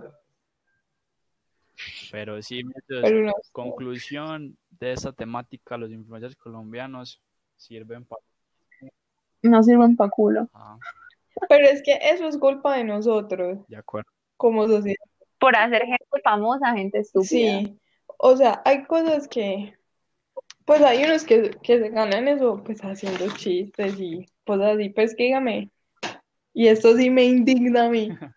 Pero 2.12 2.40
sí, 2.44 2.60
entonces, 2.60 3.02
Pero 3.02 3.22
no. 3.26 3.34
conclusión 3.52 4.56
de 4.84 4.94
esta 4.94 5.12
temática, 5.14 5.78
los 5.78 5.92
influencers 5.92 6.36
colombianos 6.36 7.22
sirven 7.56 8.06
para... 8.06 8.22
No 9.42 9.62
sirven 9.64 9.96
pa' 9.96 10.10
culo. 10.10 10.48
Ah, 10.54 10.78
Pero 11.50 11.66
es 11.68 11.82
que 11.84 12.00
eso 12.02 12.28
es 12.28 12.38
culpa 12.38 12.78
de 12.78 12.84
nosotros, 12.84 13.60
de 13.68 13.78
acuerdo. 13.78 14.10
como 14.38 14.68
sociedad. 14.68 15.04
Por 15.40 15.56
hacer 15.56 15.82
gente 15.84 16.06
famosa, 16.24 16.74
gente 16.74 17.00
estúpida. 17.00 17.28
Sí, 17.28 17.80
o 18.18 18.38
sea, 18.38 18.62
hay 18.64 18.86
cosas 18.86 19.28
que, 19.28 19.78
pues 20.66 20.82
hay 20.82 21.04
unos 21.04 21.26
que, 21.26 21.52
que 21.62 21.80
se 21.80 21.90
ganan 21.90 22.28
eso, 22.28 22.64
pues 22.64 22.80
haciendo 22.82 23.28
chistes 23.36 24.00
y 24.00 24.26
cosas 24.46 24.76
así, 24.76 24.90
pues 24.90 25.16
que 25.16 25.24
dígame, 25.24 25.70
y 26.54 26.68
esto 26.68 26.96
sí 26.96 27.10
me 27.10 27.26
indigna 27.26 27.86
a 27.86 27.90
mí. 27.90 28.10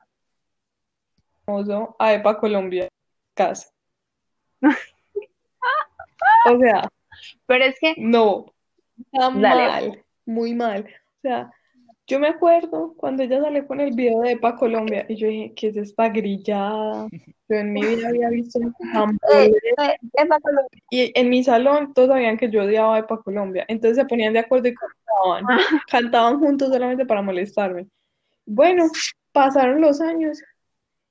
Famoso 1.46 1.94
Aepa 2.00 2.38
Colombia, 2.38 2.88
casa. 3.34 3.68
O 6.54 6.58
sea, 6.58 6.88
Pero 7.46 7.64
es 7.64 7.78
que, 7.80 7.94
no, 7.96 8.46
está 9.12 9.30
Dale. 9.30 9.40
mal, 9.40 10.04
muy 10.26 10.54
mal. 10.54 10.86
O 11.18 11.20
sea, 11.22 11.50
yo 12.08 12.20
me 12.20 12.28
acuerdo 12.28 12.94
cuando 12.96 13.24
ella 13.24 13.40
salió 13.40 13.66
con 13.66 13.80
el 13.80 13.92
video 13.92 14.20
de 14.20 14.32
Epa 14.32 14.54
Colombia 14.56 15.04
y 15.08 15.16
yo 15.16 15.26
dije, 15.26 15.52
¿qué 15.56 15.68
es 15.68 15.76
esta 15.76 16.08
grillada? 16.08 17.08
Yo 17.48 17.56
en 17.56 17.72
mi 17.72 17.84
vida 17.84 18.08
había 18.08 18.28
visto 18.28 18.60
eh, 19.32 19.52
eh, 19.78 19.96
Epa 20.12 20.38
Colombia. 20.38 20.82
Y 20.90 21.12
en 21.18 21.30
mi 21.30 21.42
salón 21.42 21.92
todos 21.94 22.10
sabían 22.10 22.36
que 22.36 22.48
yo 22.48 22.62
odiaba 22.62 22.94
a 22.94 22.98
Epa 23.00 23.20
Colombia. 23.22 23.64
Entonces 23.66 23.96
se 23.96 24.04
ponían 24.04 24.34
de 24.34 24.38
acuerdo 24.38 24.68
y 24.68 24.74
cantaban. 24.74 25.58
Cantaban 25.90 26.38
juntos 26.38 26.68
solamente 26.68 27.06
para 27.06 27.22
molestarme. 27.22 27.88
Bueno, 28.44 28.84
pasaron 29.32 29.80
los 29.80 30.00
años. 30.00 30.40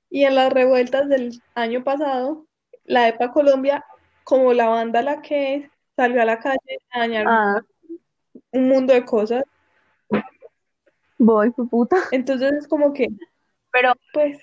Y 0.10 0.24
en 0.24 0.36
las 0.36 0.54
revueltas 0.54 1.10
del 1.10 1.42
año 1.56 1.84
pasado, 1.84 2.46
la 2.86 3.10
Epa 3.10 3.34
Colombia, 3.34 3.84
como 4.26 4.52
la 4.54 4.68
banda 4.68 5.02
la 5.02 5.22
que 5.22 5.70
salió 5.96 6.22
a 6.22 6.26
la 6.26 6.40
calle 6.40 6.80
a 6.92 7.00
dañar 7.00 7.26
Ah, 7.30 7.62
un 8.52 8.68
mundo 8.68 8.94
de 8.94 9.06
cosas. 9.06 9.44
voy, 11.18 11.52
puta. 11.52 11.96
Entonces 12.12 12.52
es 12.54 12.68
como 12.68 12.92
que, 12.92 13.08
Pero 13.72 13.94
pues, 14.12 14.38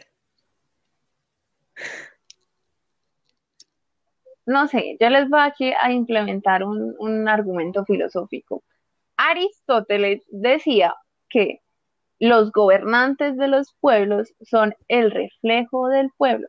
no 4.46 4.66
sé, 4.68 4.96
yo 5.00 5.10
les 5.10 5.28
voy 5.28 5.40
aquí 5.40 5.72
a 5.80 5.92
implementar 5.92 6.64
un, 6.64 6.94
un 6.98 7.28
argumento 7.28 7.84
filosófico. 7.84 8.62
Aristóteles 9.16 10.22
decía 10.30 10.94
que 11.28 11.60
los 12.18 12.52
gobernantes 12.52 13.36
de 13.36 13.48
los 13.48 13.74
pueblos 13.80 14.32
son 14.42 14.74
el 14.88 15.10
reflejo 15.10 15.88
del 15.88 16.10
pueblo. 16.16 16.48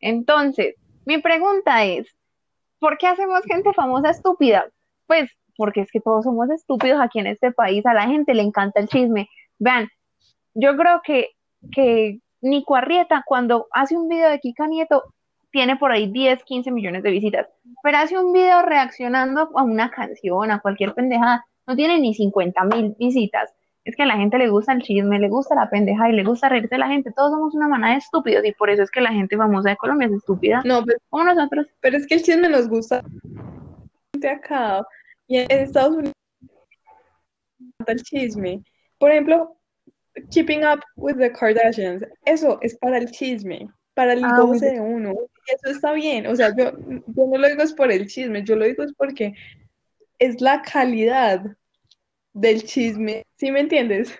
Entonces, 0.00 0.76
mi 1.04 1.18
pregunta 1.18 1.84
es, 1.84 2.06
¿por 2.78 2.98
qué 2.98 3.06
hacemos 3.06 3.42
gente 3.44 3.72
famosa 3.72 4.10
estúpida? 4.10 4.66
Pues 5.06 5.30
porque 5.56 5.80
es 5.80 5.90
que 5.90 6.00
todos 6.00 6.24
somos 6.24 6.48
estúpidos 6.50 7.00
aquí 7.00 7.18
en 7.18 7.26
este 7.26 7.50
país, 7.50 7.84
a 7.84 7.92
la 7.92 8.06
gente 8.06 8.32
le 8.32 8.42
encanta 8.42 8.80
el 8.80 8.88
chisme. 8.88 9.28
Vean, 9.58 9.88
yo 10.54 10.76
creo 10.76 11.00
que, 11.02 11.30
que 11.72 12.20
Nico 12.40 12.76
Arrieta 12.76 13.24
cuando 13.26 13.66
hace 13.72 13.96
un 13.96 14.08
video 14.08 14.30
de 14.30 14.38
Kika 14.38 14.68
Nieto 14.68 15.02
tiene 15.50 15.76
por 15.76 15.90
ahí 15.90 16.10
10, 16.10 16.44
15 16.44 16.70
millones 16.70 17.02
de 17.02 17.10
visitas, 17.10 17.48
pero 17.82 17.98
hace 17.98 18.18
un 18.18 18.32
video 18.32 18.62
reaccionando 18.62 19.50
a 19.56 19.62
una 19.62 19.90
canción, 19.90 20.50
a 20.50 20.60
cualquier 20.60 20.94
pendejada, 20.94 21.44
no 21.66 21.74
tiene 21.74 21.98
ni 21.98 22.14
50 22.14 22.64
mil 22.64 22.94
visitas. 22.98 23.52
Es 23.84 23.96
que 23.96 24.02
a 24.02 24.06
la 24.06 24.16
gente 24.16 24.36
le 24.38 24.48
gusta 24.50 24.72
el 24.72 24.82
chisme, 24.82 25.18
le 25.18 25.28
gusta 25.28 25.54
la 25.54 25.70
pendeja 25.70 26.10
y 26.10 26.12
le 26.12 26.24
gusta 26.24 26.48
reírse 26.48 26.74
de 26.74 26.78
la 26.78 26.88
gente. 26.88 27.10
Todos 27.12 27.30
somos 27.32 27.54
una 27.54 27.68
manada 27.68 27.94
de 27.94 27.98
estúpidos 28.00 28.44
y 28.44 28.52
por 28.52 28.68
eso 28.70 28.82
es 28.82 28.90
que 28.90 29.00
la 29.00 29.12
gente 29.12 29.36
famosa 29.36 29.70
de 29.70 29.76
Colombia 29.76 30.08
es 30.08 30.14
estúpida. 30.14 30.62
no, 30.64 30.84
pues, 30.84 30.96
Como 31.08 31.24
nosotros. 31.24 31.66
pero 31.80 31.96
es 31.96 32.06
que 32.06 32.16
el 32.16 32.22
chisme 32.22 32.48
nos 32.48 32.68
gusta 32.68 33.02
acá. 34.30 34.86
Y 35.26 35.38
en 35.38 35.50
Estados 35.50 35.96
Unidos 35.96 36.12
el 37.86 38.02
chisme. 38.02 38.62
Por 38.98 39.10
ejemplo, 39.10 39.56
Keeping 40.30 40.64
Up 40.64 40.80
with 40.96 41.16
the 41.16 41.30
Kardashians, 41.32 42.04
eso 42.24 42.58
es 42.60 42.76
para 42.78 42.98
el 42.98 43.10
chisme, 43.10 43.68
para 43.94 44.12
el 44.14 44.24
Ah, 44.24 44.40
goce 44.40 44.72
de 44.72 44.80
uno. 44.80 45.12
Y 45.12 45.54
eso 45.54 45.74
está 45.76 45.92
bien. 45.92 46.26
O 46.26 46.34
sea, 46.36 46.54
yo, 46.56 46.72
yo 46.78 47.26
no 47.26 47.38
lo 47.38 47.48
digo 47.48 47.62
es 47.62 47.72
por 47.72 47.90
el 47.90 48.06
chisme, 48.06 48.42
yo 48.44 48.56
lo 48.56 48.64
digo 48.64 48.82
es 48.82 48.92
porque 48.94 49.34
es 50.18 50.40
la 50.40 50.62
calidad 50.62 51.42
del 52.40 52.62
chisme. 52.64 53.24
¿Sí 53.36 53.50
me 53.50 53.60
entiendes? 53.60 54.18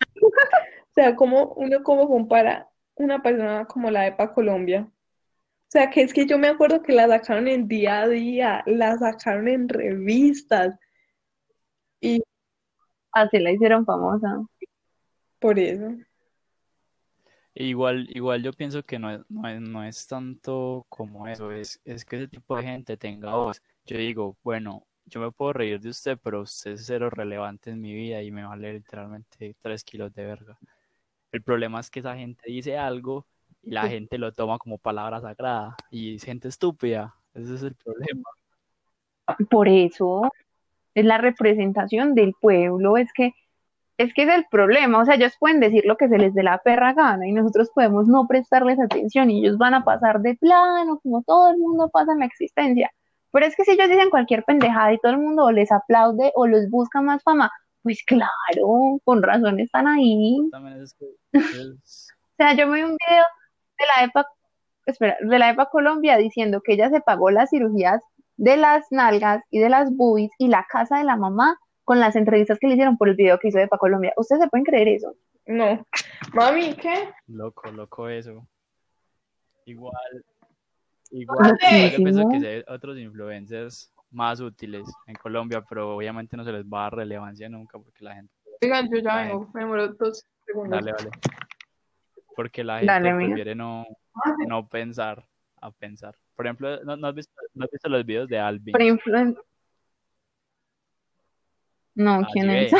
O 0.88 0.98
sea, 0.98 1.14
como 1.14 1.52
uno 1.56 1.82
como 1.82 2.08
compara 2.08 2.70
una 2.94 3.22
persona 3.22 3.66
como 3.66 3.90
la 3.90 4.06
EPA 4.06 4.32
Colombia. 4.32 4.90
O 4.90 5.68
sea, 5.68 5.90
que 5.90 6.00
es 6.00 6.14
que 6.14 6.24
yo 6.24 6.38
me 6.38 6.48
acuerdo 6.48 6.82
que 6.82 6.94
la 6.94 7.06
sacaron 7.06 7.48
en 7.48 7.68
día 7.68 8.00
a 8.00 8.08
día, 8.08 8.62
la 8.64 8.96
sacaron 8.96 9.46
en 9.46 9.68
revistas 9.68 10.78
y 12.00 12.22
Así 13.16 13.38
la 13.38 13.50
hicieron 13.50 13.86
famosa. 13.86 14.44
por 15.38 15.58
eso. 15.58 15.96
Igual, 17.54 18.06
igual 18.10 18.42
yo 18.42 18.52
pienso 18.52 18.82
que 18.82 18.98
no 18.98 19.10
es, 19.10 19.20
no 19.30 19.48
es, 19.48 19.60
no 19.60 19.84
es 19.84 20.06
tanto 20.06 20.84
como 20.90 21.26
eso, 21.26 21.50
es, 21.50 21.80
es 21.86 22.04
que 22.04 22.16
ese 22.16 22.28
tipo 22.28 22.56
de 22.56 22.64
gente 22.64 22.98
tenga 22.98 23.34
voz. 23.34 23.62
Yo 23.86 23.96
digo, 23.96 24.36
bueno, 24.42 24.86
yo 25.06 25.20
me 25.20 25.30
puedo 25.30 25.52
reír 25.52 25.80
de 25.80 25.90
usted, 25.90 26.18
pero 26.22 26.42
usted 26.42 26.72
es 26.72 26.86
cero 26.86 27.10
relevante 27.10 27.70
en 27.70 27.80
mi 27.80 27.94
vida 27.94 28.22
y 28.22 28.30
me 28.30 28.44
vale 28.44 28.74
literalmente 28.74 29.56
tres 29.60 29.84
kilos 29.84 30.12
de 30.12 30.26
verga. 30.26 30.58
El 31.32 31.42
problema 31.42 31.80
es 31.80 31.90
que 31.90 32.00
esa 32.00 32.16
gente 32.16 32.42
dice 32.50 32.76
algo 32.76 33.26
y 33.62 33.70
la 33.70 33.82
gente 33.88 34.18
lo 34.18 34.32
toma 34.32 34.58
como 34.58 34.78
palabra 34.78 35.20
sagrada 35.20 35.76
y 35.90 36.16
es 36.16 36.24
gente 36.24 36.48
estúpida. 36.48 37.14
Ese 37.34 37.54
es 37.54 37.62
el 37.62 37.74
problema. 37.74 38.28
Por 39.50 39.68
eso 39.68 40.30
es 40.94 41.04
la 41.04 41.18
representación 41.18 42.14
del 42.14 42.32
pueblo, 42.40 42.96
es 42.96 43.12
que 43.12 43.32
es 43.98 44.12
que 44.12 44.24
es 44.24 44.28
el 44.28 44.44
problema, 44.50 45.00
o 45.00 45.04
sea, 45.06 45.14
ellos 45.14 45.32
pueden 45.40 45.58
decir 45.58 45.84
lo 45.86 45.96
que 45.96 46.08
se 46.08 46.18
les 46.18 46.34
dé 46.34 46.42
la 46.42 46.58
perra 46.58 46.92
gana 46.92 47.26
y 47.26 47.32
nosotros 47.32 47.70
podemos 47.74 48.06
no 48.06 48.26
prestarles 48.26 48.78
atención 48.78 49.30
y 49.30 49.40
ellos 49.40 49.56
van 49.56 49.72
a 49.72 49.84
pasar 49.84 50.20
de 50.20 50.34
plano, 50.36 51.00
como 51.02 51.22
todo 51.22 51.50
el 51.50 51.56
mundo 51.56 51.88
pasa 51.88 52.12
en 52.12 52.18
la 52.18 52.26
existencia. 52.26 52.92
Pero 53.36 53.48
es 53.48 53.54
que 53.54 53.64
si 53.64 53.72
ellos 53.72 53.90
dicen 53.90 54.08
cualquier 54.08 54.44
pendejada 54.44 54.94
y 54.94 54.98
todo 54.98 55.12
el 55.12 55.18
mundo 55.18 55.44
o 55.44 55.52
les 55.52 55.70
aplaude 55.70 56.32
o 56.34 56.46
les 56.46 56.70
busca 56.70 57.02
más 57.02 57.22
fama, 57.22 57.52
pues 57.82 58.02
claro, 58.06 58.98
con 59.04 59.22
razón 59.22 59.60
están 59.60 59.86
ahí. 59.86 60.38
También 60.50 60.80
es 60.82 60.94
que 60.94 61.04
es- 61.32 62.08
O 62.32 62.36
sea, 62.38 62.54
yo 62.54 62.66
me 62.66 62.76
vi 62.78 62.82
un 62.84 62.96
video 62.96 63.24
de 63.78 63.84
la 63.94 64.04
EPA, 64.06 64.26
espera, 64.86 65.18
de 65.20 65.38
la 65.38 65.50
EPA 65.50 65.66
Colombia 65.66 66.16
diciendo 66.16 66.62
que 66.64 66.72
ella 66.72 66.88
se 66.88 67.02
pagó 67.02 67.30
las 67.30 67.50
cirugías 67.50 68.02
de 68.38 68.56
las 68.56 68.86
nalgas 68.90 69.42
y 69.50 69.58
de 69.58 69.68
las 69.68 69.94
boobies 69.94 70.30
y 70.38 70.48
la 70.48 70.64
casa 70.70 70.96
de 70.96 71.04
la 71.04 71.16
mamá 71.16 71.58
con 71.84 72.00
las 72.00 72.16
entrevistas 72.16 72.58
que 72.58 72.68
le 72.68 72.72
hicieron 72.72 72.96
por 72.96 73.10
el 73.10 73.16
video 73.16 73.38
que 73.38 73.48
hizo 73.48 73.58
de 73.58 73.64
EPA 73.64 73.76
Colombia. 73.76 74.14
¿Ustedes 74.16 74.44
se 74.44 74.48
pueden 74.48 74.64
creer 74.64 74.88
eso? 74.88 75.14
No. 75.44 75.84
Mami, 76.32 76.72
¿qué? 76.72 77.10
Loco, 77.26 77.70
loco 77.70 78.08
eso. 78.08 78.48
Igual, 79.66 80.24
igual, 81.10 81.58
yo 81.92 81.96
pienso 81.98 82.28
que 82.28 82.36
hay 82.48 82.64
otros 82.66 82.98
influencers 82.98 83.92
más 84.10 84.40
útiles 84.40 84.82
en 85.06 85.14
Colombia, 85.16 85.62
pero 85.68 85.94
obviamente 85.96 86.36
no 86.36 86.44
se 86.44 86.52
les 86.52 86.64
va 86.64 86.80
a 86.80 86.82
dar 86.84 86.94
relevancia 86.96 87.48
nunca 87.48 87.78
porque 87.78 88.04
la 88.04 88.14
gente, 88.14 88.32
Oigan, 88.62 88.88
yo 88.90 88.98
ya 88.98 89.16
vengo, 89.16 89.50
me 89.52 89.60
demoro 89.60 89.88
dos 89.88 90.24
segundos. 90.46 90.70
dale, 90.78 90.92
vale. 90.92 91.10
Porque 92.34 92.64
la 92.64 92.78
gente 92.80 92.92
Dale, 92.92 93.14
prefiere 93.26 93.54
no, 93.54 93.84
no 94.46 94.66
pensar 94.68 95.26
a 95.60 95.70
pensar. 95.70 96.14
Por 96.34 96.46
ejemplo, 96.46 96.82
¿no, 96.84 96.96
no 96.96 97.06
has 97.08 97.14
visto, 97.14 97.32
no 97.54 97.64
has 97.64 97.70
visto 97.70 97.88
los 97.88 98.04
videos 98.04 98.28
de 98.28 98.38
Alvin? 98.38 98.74
Influen- 98.76 99.38
No, 101.94 102.26
¿quién 102.32 102.50
es? 102.50 102.72
ve. 102.72 102.78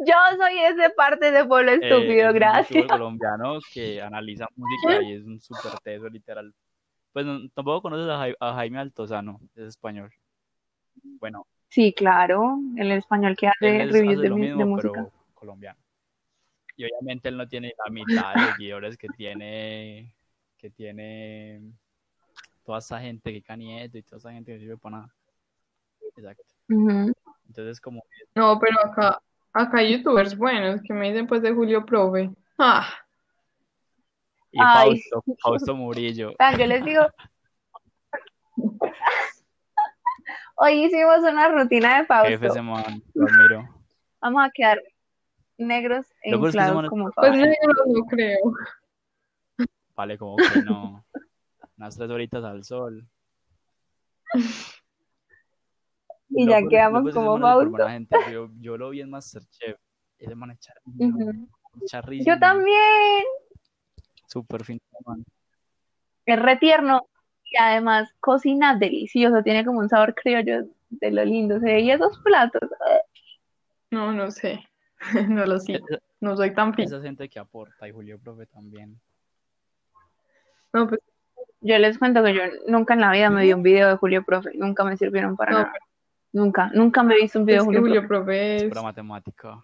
Yo 0.00 0.14
soy 0.36 0.58
ese 0.58 0.90
parte 0.90 1.30
de 1.30 1.44
pueblo 1.44 1.72
Eh, 1.72 1.76
estúpido, 1.80 2.28
youtuber 2.28 2.34
gracias. 2.34 2.86
colombiano 2.88 3.58
que 3.72 4.00
analiza 4.02 4.46
música 4.56 5.02
y 5.02 5.12
es 5.14 5.24
un 5.24 5.40
súper 5.40 5.72
teso, 5.84 6.08
literal. 6.08 6.54
Pues 7.12 7.26
no- 7.26 7.48
tampoco 7.50 7.82
conoces 7.82 8.08
a, 8.08 8.18
Jai- 8.18 8.36
a 8.40 8.54
Jaime 8.54 8.78
Altozano, 8.78 9.40
es 9.54 9.64
español. 9.68 10.12
Bueno, 11.20 11.46
Sí, 11.68 11.92
claro, 11.94 12.58
el 12.76 12.92
español 12.92 13.34
que 13.36 13.48
hace 13.48 13.86
reviews 13.86 14.18
hace 14.18 14.22
de, 14.22 14.30
mismo, 14.30 14.58
de 14.58 14.64
música. 14.66 14.92
pero 14.92 15.10
colombiano. 15.34 15.78
Y 16.76 16.84
obviamente 16.84 17.28
él 17.28 17.36
no 17.36 17.46
tiene 17.48 17.72
la 17.84 17.90
mitad 17.90 18.34
de 18.34 18.52
seguidores 18.52 18.96
que 18.98 19.08
tiene, 19.08 20.14
que 20.58 20.70
tiene 20.70 21.60
toda 22.64 22.78
esa 22.78 23.00
gente 23.00 23.32
que 23.32 23.42
canieto 23.42 23.98
y 23.98 24.02
toda 24.02 24.18
esa 24.18 24.32
gente 24.32 24.52
que 24.52 24.58
sirve 24.60 24.76
para 24.76 24.96
nada. 24.98 25.14
Exacto. 26.16 26.44
Ujú. 26.68 27.12
Entonces, 27.48 27.80
como 27.80 28.02
No, 28.34 28.58
pero 28.58 28.76
acá, 28.84 29.20
acá 29.52 29.78
hay 29.78 29.96
youtubers 29.96 30.36
buenos 30.36 30.80
que 30.82 30.92
me 30.92 31.10
dicen 31.10 31.26
pues 31.26 31.42
de 31.42 31.52
Julio 31.52 31.84
Profe. 31.84 32.30
Ah, 32.58 32.86
Y 34.50 34.58
Ay. 34.60 35.00
Fausto, 35.10 35.34
Fausto 35.42 35.74
Murillo. 35.74 36.32
Vean, 36.38 36.58
yo 36.58 36.66
les 36.66 36.84
digo, 36.84 37.02
hoy 40.56 40.84
hicimos 40.84 41.18
una 41.20 41.48
rutina 41.48 41.88
de 41.88 41.94
Jefe 41.94 42.06
Fausto. 42.06 42.46
ese 42.46 42.62
man, 42.62 43.02
lo 43.14 43.26
admiro. 43.26 43.68
Vamos 44.20 44.44
a 44.44 44.50
quedar 44.50 44.80
negros 45.58 46.06
e 46.22 46.30
inflados 46.30 46.74
man 46.74 46.88
como 46.88 47.10
pues 47.12 47.32
negros 47.32 47.86
no 47.88 48.04
creo. 48.06 48.38
Vale, 49.94 50.18
como 50.18 50.36
que 50.36 50.62
no. 50.62 51.04
Unas 51.76 51.96
tres 51.96 52.10
horitas 52.10 52.44
al 52.44 52.64
sol. 52.64 53.06
Y 56.34 56.48
ya 56.48 56.62
quedamos 56.68 57.02
peor 57.02 57.08
es 57.08 57.14
que 57.14 57.20
ese 57.20 57.26
como 57.26 57.38
Fausto. 57.38 58.30
Yo, 58.32 58.50
yo 58.60 58.76
lo 58.76 58.90
vi 58.90 59.00
en 59.00 59.10
Masterchef. 59.10 59.78
Ese 60.18 60.34
man 60.34 60.50
es. 60.52 60.58
Yo 62.24 62.38
también. 62.38 63.24
Súper 64.26 64.64
fin 64.64 64.78
de 64.78 64.98
semana. 64.98 65.24
Es 66.24 66.40
retierno 66.40 67.06
y 67.44 67.56
además 67.56 68.14
cocina 68.20 68.76
delicioso. 68.76 69.42
Tiene 69.42 69.64
como 69.64 69.80
un 69.80 69.88
sabor 69.88 70.14
criollo 70.14 70.66
de 70.90 71.10
lo 71.10 71.24
lindo. 71.24 71.58
Se 71.58 71.66
veía 71.66 71.94
esos 71.94 72.18
platos. 72.20 72.68
No, 73.90 74.12
no 74.12 74.30
sé. 74.30 74.64
No 75.28 75.44
lo 75.46 75.58
sé. 75.58 75.74
Esa, 75.74 75.98
No 76.20 76.36
soy 76.36 76.54
tan 76.54 76.74
fit. 76.74 76.86
esa 76.86 77.00
gente 77.00 77.28
que 77.28 77.40
aporta 77.40 77.88
y 77.88 77.92
Julio 77.92 78.20
Profe 78.20 78.46
también. 78.46 79.00
No, 80.72 80.88
pues, 80.88 81.00
Yo 81.60 81.76
les 81.78 81.98
cuento 81.98 82.22
que 82.22 82.34
yo 82.34 82.42
nunca 82.68 82.94
en 82.94 83.00
la 83.00 83.10
vida 83.10 83.28
me 83.28 83.42
vi 83.42 83.52
un 83.52 83.64
video 83.64 83.88
de 83.88 83.96
Julio 83.96 84.24
Profe. 84.24 84.52
Nunca 84.54 84.84
me 84.84 84.96
sirvieron 84.96 85.36
para 85.36 85.50
no, 85.50 85.58
nada. 85.58 85.72
Nunca, 86.32 86.70
nunca 86.74 87.02
me 87.02 87.14
he 87.14 87.22
visto 87.22 87.38
un 87.38 87.44
video 87.44 87.60
es 87.60 87.66
Julio 87.66 87.80
Julio 87.80 88.08
Profe. 88.08 88.56
Es 88.56 88.64
pura 88.64 88.82
matemática. 88.82 89.62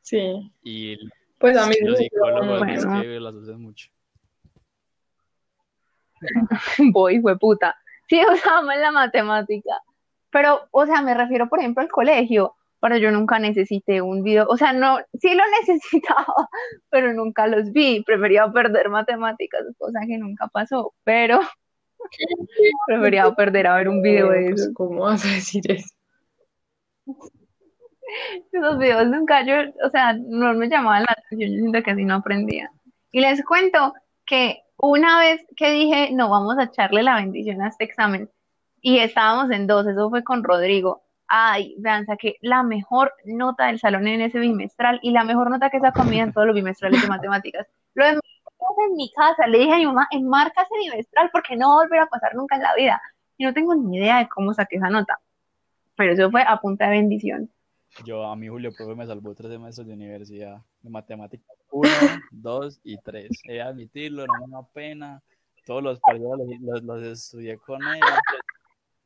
Sí. 0.00 0.50
Y 0.62 0.96
Pues 1.38 1.56
a 1.56 1.66
mí 1.66 1.74
los 1.82 1.98
sí, 1.98 2.04
psicólogos 2.04 2.58
Bueno. 2.58 3.00
que 3.02 3.20
las 3.20 3.34
usan 3.34 3.60
mucho. 3.60 3.90
Voy, 6.92 7.20
puta. 7.40 7.76
Sí, 8.08 8.20
usamos 8.32 8.74
la 8.76 8.90
matemática. 8.92 9.72
Pero, 10.30 10.66
o 10.70 10.86
sea, 10.86 11.02
me 11.02 11.14
refiero, 11.14 11.48
por 11.48 11.58
ejemplo, 11.58 11.82
al 11.82 11.90
colegio. 11.90 12.54
Pero 12.80 12.96
yo 12.96 13.12
nunca 13.12 13.38
necesité 13.38 14.02
un 14.02 14.22
video. 14.24 14.46
O 14.48 14.56
sea, 14.56 14.72
no, 14.72 14.98
sí 15.20 15.34
lo 15.34 15.42
necesitaba, 15.60 16.48
pero 16.90 17.12
nunca 17.12 17.46
los 17.46 17.70
vi. 17.72 18.02
Prefería 18.02 18.50
perder 18.50 18.88
matemáticas, 18.88 19.62
cosa 19.78 20.00
que 20.06 20.18
nunca 20.18 20.48
pasó. 20.48 20.92
Pero 21.04 21.40
prefería 22.86 23.30
perder 23.34 23.66
a 23.66 23.76
ver 23.76 23.88
un 23.88 24.02
video 24.02 24.30
de 24.30 24.50
pues, 24.50 24.60
eso. 24.60 24.70
¿Cómo 24.74 25.00
vas 25.02 25.24
a 25.24 25.28
decir 25.28 25.70
eso? 25.70 25.88
Esos 28.52 28.78
videos 28.78 29.06
nunca, 29.06 29.44
yo, 29.44 29.54
o 29.84 29.90
sea, 29.90 30.12
no 30.12 30.52
me 30.54 30.68
llamaban 30.68 31.02
la 31.02 31.14
atención. 31.16 31.50
Yo 31.50 31.58
siento 31.58 31.82
que 31.82 31.90
así 31.92 32.04
no 32.04 32.16
aprendía. 32.16 32.70
Y 33.10 33.20
les 33.20 33.42
cuento 33.44 33.94
que 34.26 34.60
una 34.76 35.18
vez 35.18 35.40
que 35.56 35.70
dije, 35.70 36.10
no, 36.12 36.28
vamos 36.28 36.58
a 36.58 36.64
echarle 36.64 37.02
la 37.02 37.16
bendición 37.16 37.62
a 37.62 37.68
este 37.68 37.84
examen, 37.84 38.28
y 38.82 38.98
estábamos 38.98 39.50
en 39.52 39.66
dos, 39.66 39.86
eso 39.86 40.10
fue 40.10 40.24
con 40.24 40.42
Rodrigo. 40.42 41.04
Ay, 41.28 41.76
vean, 41.78 42.04
saqué 42.04 42.36
la 42.42 42.62
mejor 42.64 43.14
nota 43.24 43.66
del 43.68 43.78
salón 43.78 44.06
en 44.08 44.20
ese 44.20 44.40
bimestral 44.40 44.98
y 45.02 45.12
la 45.12 45.24
mejor 45.24 45.50
nota 45.50 45.70
que 45.70 45.80
saco 45.80 46.02
a 46.02 46.04
mí 46.04 46.20
en 46.20 46.32
todos 46.32 46.48
los 46.48 46.56
bimestrales 46.56 47.00
de 47.00 47.08
matemáticas. 47.08 47.66
Lo 47.94 48.04
en 48.88 48.96
mi 48.96 49.10
casa, 49.12 49.46
le 49.46 49.58
dije 49.58 49.72
a 49.72 49.76
mi 49.76 49.86
mamá, 49.86 50.08
enmarca 50.10 50.62
ese 50.62 50.74
bimestral 50.78 51.30
porque 51.32 51.56
no 51.56 51.68
va 51.68 51.74
a 51.74 51.84
volver 51.84 52.00
a 52.00 52.06
pasar 52.06 52.34
nunca 52.34 52.56
en 52.56 52.62
la 52.62 52.74
vida. 52.74 53.02
Y 53.36 53.44
no 53.44 53.52
tengo 53.52 53.74
ni 53.74 53.96
idea 53.96 54.18
de 54.18 54.28
cómo 54.28 54.54
saqué 54.54 54.76
esa 54.76 54.90
nota. 54.90 55.18
Pero 55.96 56.12
eso 56.12 56.30
fue 56.30 56.42
a 56.42 56.56
punta 56.58 56.86
de 56.86 56.92
bendición. 56.92 57.50
Yo, 58.04 58.24
a 58.24 58.36
mí 58.36 58.48
Julio 58.48 58.72
Profe 58.72 58.94
me 58.94 59.06
salvó 59.06 59.34
tres 59.34 59.50
semestres 59.50 59.86
de 59.86 59.92
universidad 59.92 60.62
de 60.80 60.90
matemáticas. 60.90 61.46
Uno, 61.70 61.88
dos 62.30 62.80
y 62.84 62.96
tres. 62.98 63.30
He 63.44 63.54
de 63.54 63.62
admitirlo, 63.62 64.26
no 64.26 64.46
me 64.46 64.52
da 64.52 64.66
pena. 64.72 65.22
Todos 65.64 65.82
los 65.82 66.00
periodos 66.00 66.38
los, 66.38 66.60
los, 66.60 66.82
los 66.82 67.02
estudié 67.02 67.56
con 67.58 67.82
él. 67.82 68.00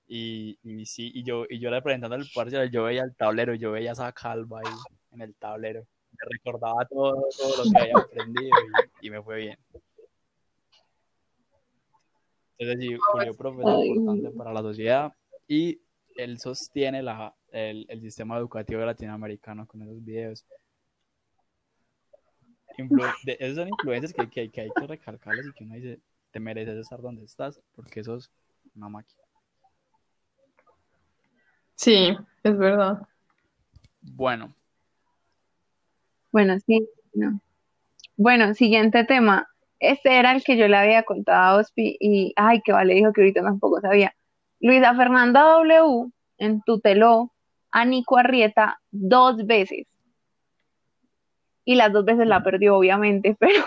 Y, 0.09 0.59
y 0.63 0.87
sí, 0.87 1.11
y 1.15 1.25
yo, 1.25 1.45
y 1.49 1.59
yo 1.59 1.71
representando 1.71 2.17
el 2.17 2.27
parcial, 2.33 2.71
yo 2.71 2.85
veía 2.85 3.03
el 3.03 3.15
tablero, 3.17 3.55
yo 3.55 3.73
veía 3.73 3.93
esa 3.93 4.13
calva 4.13 4.61
ahí 4.61 4.73
en 5.13 5.21
el 5.23 5.35
tablero. 5.35 5.85
Me 6.19 6.31
recordaba 6.31 6.85
todo, 6.87 7.27
todo 7.37 7.65
lo 7.65 7.71
que 7.71 7.79
había 7.81 7.95
aprendido 7.97 8.51
y, 9.01 9.07
y 9.07 9.11
me 9.11 9.23
fue 9.23 9.37
bien. 9.39 9.59
Entonces, 12.59 12.89
sí, 12.89 12.97
Julio 13.13 13.35
Profe 13.35 13.63
es 13.63 13.87
importante 13.87 14.31
para 14.31 14.53
la 14.53 14.63
sociedad 14.63 15.13
y 15.47 15.79
él 16.17 16.39
sostiene 16.39 17.03
la, 17.03 17.35
el, 17.53 17.85
el 17.89 18.01
sistema 18.01 18.39
educativo 18.39 18.81
latinoamericano 18.81 19.67
con 19.67 19.83
esos 19.83 20.03
videos. 20.03 20.47
Influ- 22.79 23.13
de- 23.25 23.37
esos 23.41 23.57
son 23.57 23.69
influencias 23.69 24.13
que, 24.15 24.29
que, 24.31 24.51
que 24.51 24.61
hay 24.63 24.71
que 24.73 24.87
recalcarles 24.87 25.47
y 25.47 25.53
que 25.53 25.65
uno 25.65 25.75
dice, 25.75 26.01
te 26.31 26.41
mereces 26.41 26.77
estar 26.79 27.01
donde 27.01 27.25
estás, 27.25 27.61
porque 27.75 28.01
eso 28.01 28.17
es 28.17 28.31
una 28.75 28.89
máquina. 28.89 29.23
Sí, 31.75 32.17
es 32.43 32.57
verdad. 32.59 33.07
Bueno, 34.01 34.55
Bueno, 36.37 36.61
sí, 36.61 36.87
no. 37.15 37.41
Bueno, 38.19 38.53
siguiente 38.53 39.05
tema. 39.05 39.49
Este 39.81 40.19
era 40.19 40.33
el 40.33 40.45
que 40.45 40.59
yo 40.59 40.69
le 40.69 40.77
había 40.77 41.03
contado 41.05 41.57
a 41.57 41.61
Ospi 41.63 41.97
y, 41.99 42.35
ay, 42.37 42.61
que 42.61 42.73
vale, 42.73 42.93
dijo 42.93 43.11
que 43.15 43.23
ahorita 43.23 43.43
tampoco 43.43 43.81
sabía. 43.81 44.15
Luisa 44.61 44.95
Fernanda 44.95 45.41
W 45.41 46.11
entuteló 46.37 47.33
a 47.71 47.87
Nico 47.87 48.19
Arrieta 48.19 48.79
dos 48.91 49.47
veces. 49.47 49.87
Y 51.65 51.77
las 51.77 51.91
dos 51.91 52.05
veces 52.05 52.27
la 52.27 52.43
perdió, 52.43 52.77
obviamente, 52.77 53.35
pero, 53.41 53.65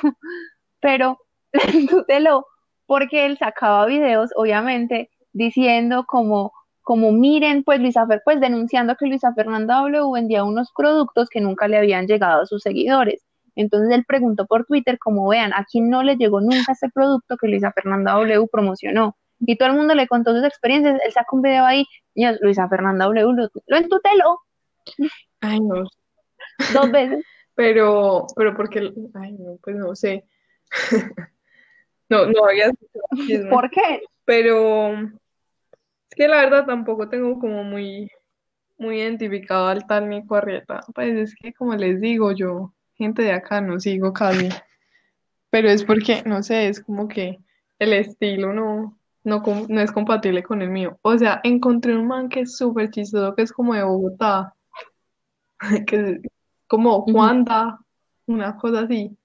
pero 0.80 1.18
la 1.52 1.64
entuteló 1.74 2.46
porque 2.86 3.26
él 3.26 3.40
sacaba 3.40 3.88
videos, 3.88 4.30
obviamente, 4.36 5.10
diciendo 5.34 6.06
como, 6.08 6.54
como 6.90 7.12
miren, 7.12 7.64
pues 7.64 7.80
Luisa 7.80 8.08
Fer, 8.08 8.24
pues 8.26 8.40
denunciando 8.40 8.96
que 8.96 9.06
Luisa 9.06 9.32
Fernanda 9.36 9.76
W 9.76 10.12
vendía 10.12 10.44
unos 10.44 10.72
productos 10.76 11.30
que 11.30 11.40
nunca 11.40 11.68
le 11.68 11.78
habían 11.78 12.08
llegado 12.08 12.42
a 12.42 12.46
sus 12.48 12.64
seguidores. 12.64 13.24
Entonces 13.56 13.96
él 13.96 14.06
preguntó 14.08 14.48
por 14.48 14.66
Twitter, 14.66 14.98
como 14.98 15.30
vean, 15.30 15.54
a 15.54 15.68
quién 15.72 15.92
no 15.92 16.02
le 16.02 16.16
llegó 16.16 16.42
nunca 16.42 16.72
ese 16.72 16.90
producto 16.90 17.38
que 17.38 17.48
Luisa 17.48 17.72
Fernanda 17.74 18.14
W 18.14 18.48
promocionó. 18.52 19.16
Y 19.40 19.56
todo 19.56 19.70
el 19.70 19.76
mundo 19.76 19.94
le 19.94 20.08
contó 20.08 20.36
sus 20.36 20.44
experiencias. 20.44 21.00
Él 21.06 21.12
sacó 21.12 21.36
un 21.36 21.44
video 21.44 21.64
ahí, 21.64 21.86
y 22.16 22.26
Luisa 22.42 22.68
Fernanda 22.68 23.06
W 23.06 23.34
lo, 23.34 23.50
lo 23.68 23.78
entuteló 23.78 24.40
Ay, 25.42 25.60
no. 25.60 25.84
dos 26.74 26.92
veces. 26.92 27.24
Pero, 27.54 28.26
pero 28.36 28.56
porque, 28.56 28.80
ay, 29.14 29.34
no, 29.34 29.60
pues 29.62 29.76
no 29.76 29.96
sé. 29.96 30.26
No, 32.12 32.26
no 32.26 32.46
había. 32.46 32.72
¿Por 33.52 33.70
qué? 33.70 34.02
Pero 34.26 34.96
que 36.20 36.28
la 36.28 36.42
verdad 36.42 36.66
tampoco 36.66 37.08
tengo 37.08 37.40
como 37.40 37.64
muy, 37.64 38.12
muy 38.78 39.00
identificado 39.00 39.68
al 39.68 39.88
tal 39.88 40.10
Nico 40.10 40.36
Arrieta. 40.36 40.82
Pues 40.94 41.18
es 41.18 41.34
que 41.34 41.54
como 41.54 41.74
les 41.76 42.02
digo, 42.02 42.34
yo 42.34 42.74
gente 42.96 43.22
de 43.22 43.32
acá 43.32 43.62
no 43.62 43.80
sigo 43.80 44.12
casi. 44.12 44.50
Pero 45.50 45.70
es 45.70 45.86
porque, 45.86 46.22
no 46.26 46.44
sé, 46.44 46.68
es 46.68 46.84
como 46.84 47.08
que 47.08 47.40
el 47.80 47.94
estilo 47.94 48.52
no, 48.52 49.00
no, 49.24 49.42
no 49.70 49.80
es 49.80 49.94
compatible 49.94 50.44
con 50.44 50.62
el 50.62 50.70
mío. 50.70 51.00
O 51.04 51.18
sea, 51.18 51.40
encontré 51.42 51.96
un 51.96 52.08
man 52.08 52.28
que 52.28 52.42
es 52.42 52.58
súper 52.58 52.92
chistoso, 52.92 53.34
que 53.34 53.44
es 53.44 53.54
como 53.54 53.74
de 53.74 53.84
Bogotá, 53.84 54.54
que 55.88 55.96
es 55.96 56.20
como. 56.68 57.04
Juanda, 57.04 57.80
una 58.26 58.58
cosa 58.58 58.82
así. 58.82 59.18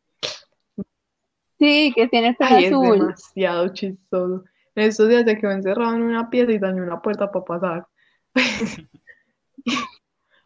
Sí, 1.58 1.92
que 1.92 2.06
tiene 2.06 2.28
el 2.28 2.36
pelo 2.36 2.50
Ay, 2.54 2.64
es 2.66 2.72
azul. 2.72 2.98
demasiado 3.00 3.68
chistoso. 3.70 4.44
En 4.76 4.88
estos 4.88 5.08
días 5.08 5.24
se 5.24 5.38
quedó 5.38 5.52
encerrado 5.52 5.94
en 5.94 6.02
una 6.02 6.28
pieza 6.30 6.52
y 6.52 6.58
dañó 6.58 6.82
una 6.82 7.00
puerta 7.00 7.30
para 7.30 7.44
pasar. 7.44 7.86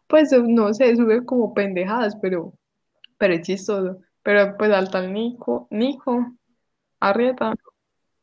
Pues 0.07 0.31
no 0.31 0.73
sé, 0.73 0.95
sube 0.95 1.23
como 1.23 1.53
pendejadas, 1.53 2.15
pero, 2.19 2.53
pero 3.19 3.35
es 3.35 3.41
chistoso. 3.43 3.99
Pero 4.23 4.57
pues 4.57 4.71
al 4.71 4.89
tal 4.89 5.13
Nico, 5.13 5.67
Nico, 5.69 6.33
Arrieta, 6.99 7.53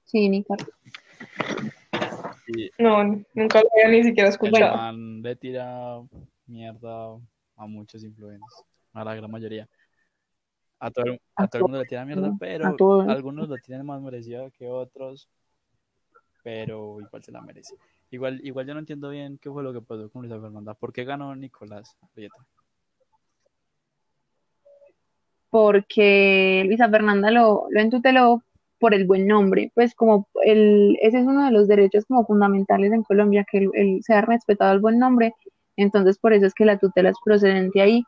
Sí, 0.04 0.28
Nico. 0.28 0.56
no, 2.78 3.04
nunca 3.34 3.60
lo 3.60 3.68
había 3.72 3.88
ni 3.96 4.02
siquiera 4.02 4.28
el 4.28 4.32
escuchado. 4.34 4.74
man 4.76 5.22
le 5.22 5.36
tira 5.36 6.00
mierda 6.46 7.16
a 7.56 7.66
muchos 7.66 8.02
influencers, 8.02 8.64
a 8.92 9.04
la 9.04 9.14
gran 9.14 9.30
mayoría. 9.30 9.68
A 10.80 10.90
todo, 10.90 11.04
el- 11.06 11.20
a 11.36 11.44
A 11.44 11.46
todo 11.48 11.58
el 11.60 11.64
mundo 11.66 11.78
le 11.78 11.86
tira 11.86 12.04
mierda, 12.04 12.32
pero 12.40 12.66
a 12.66 12.76
todo. 12.76 13.00
algunos 13.02 13.48
lo 13.48 13.58
tienen 13.58 13.86
más 13.86 14.00
merecido 14.02 14.50
que 14.58 14.68
otros, 14.68 15.28
pero 16.46 17.00
igual 17.00 17.24
se 17.24 17.32
la 17.32 17.40
merece. 17.40 17.74
Igual, 18.08 18.40
igual 18.44 18.68
yo 18.68 18.74
no 18.74 18.78
entiendo 18.78 19.10
bien 19.10 19.36
qué 19.42 19.50
fue 19.50 19.64
lo 19.64 19.72
que 19.72 19.80
pasó 19.80 20.08
con 20.10 20.22
Luisa 20.22 20.40
Fernanda. 20.40 20.74
¿Por 20.74 20.92
qué 20.92 21.02
ganó 21.02 21.34
Nicolás 21.34 21.96
Arrieta? 22.02 22.36
Porque 25.50 26.62
Luisa 26.64 26.88
Fernanda 26.88 27.32
lo, 27.32 27.66
lo 27.68 27.80
entuteló 27.80 28.44
por 28.78 28.94
el 28.94 29.08
buen 29.08 29.26
nombre, 29.26 29.72
pues 29.74 29.96
como 29.96 30.28
el, 30.44 30.96
ese 31.02 31.18
es 31.18 31.26
uno 31.26 31.46
de 31.46 31.50
los 31.50 31.66
derechos 31.66 32.04
como 32.06 32.24
fundamentales 32.24 32.92
en 32.92 33.02
Colombia, 33.02 33.44
que 33.50 33.58
el, 33.58 33.70
el 33.74 34.02
sea 34.04 34.20
respetado 34.20 34.72
el 34.72 34.78
buen 34.78 35.00
nombre, 35.00 35.34
entonces 35.74 36.16
por 36.16 36.32
eso 36.32 36.46
es 36.46 36.54
que 36.54 36.64
la 36.64 36.78
tutela 36.78 37.08
es 37.08 37.16
procedente 37.24 37.80
ahí. 37.80 38.04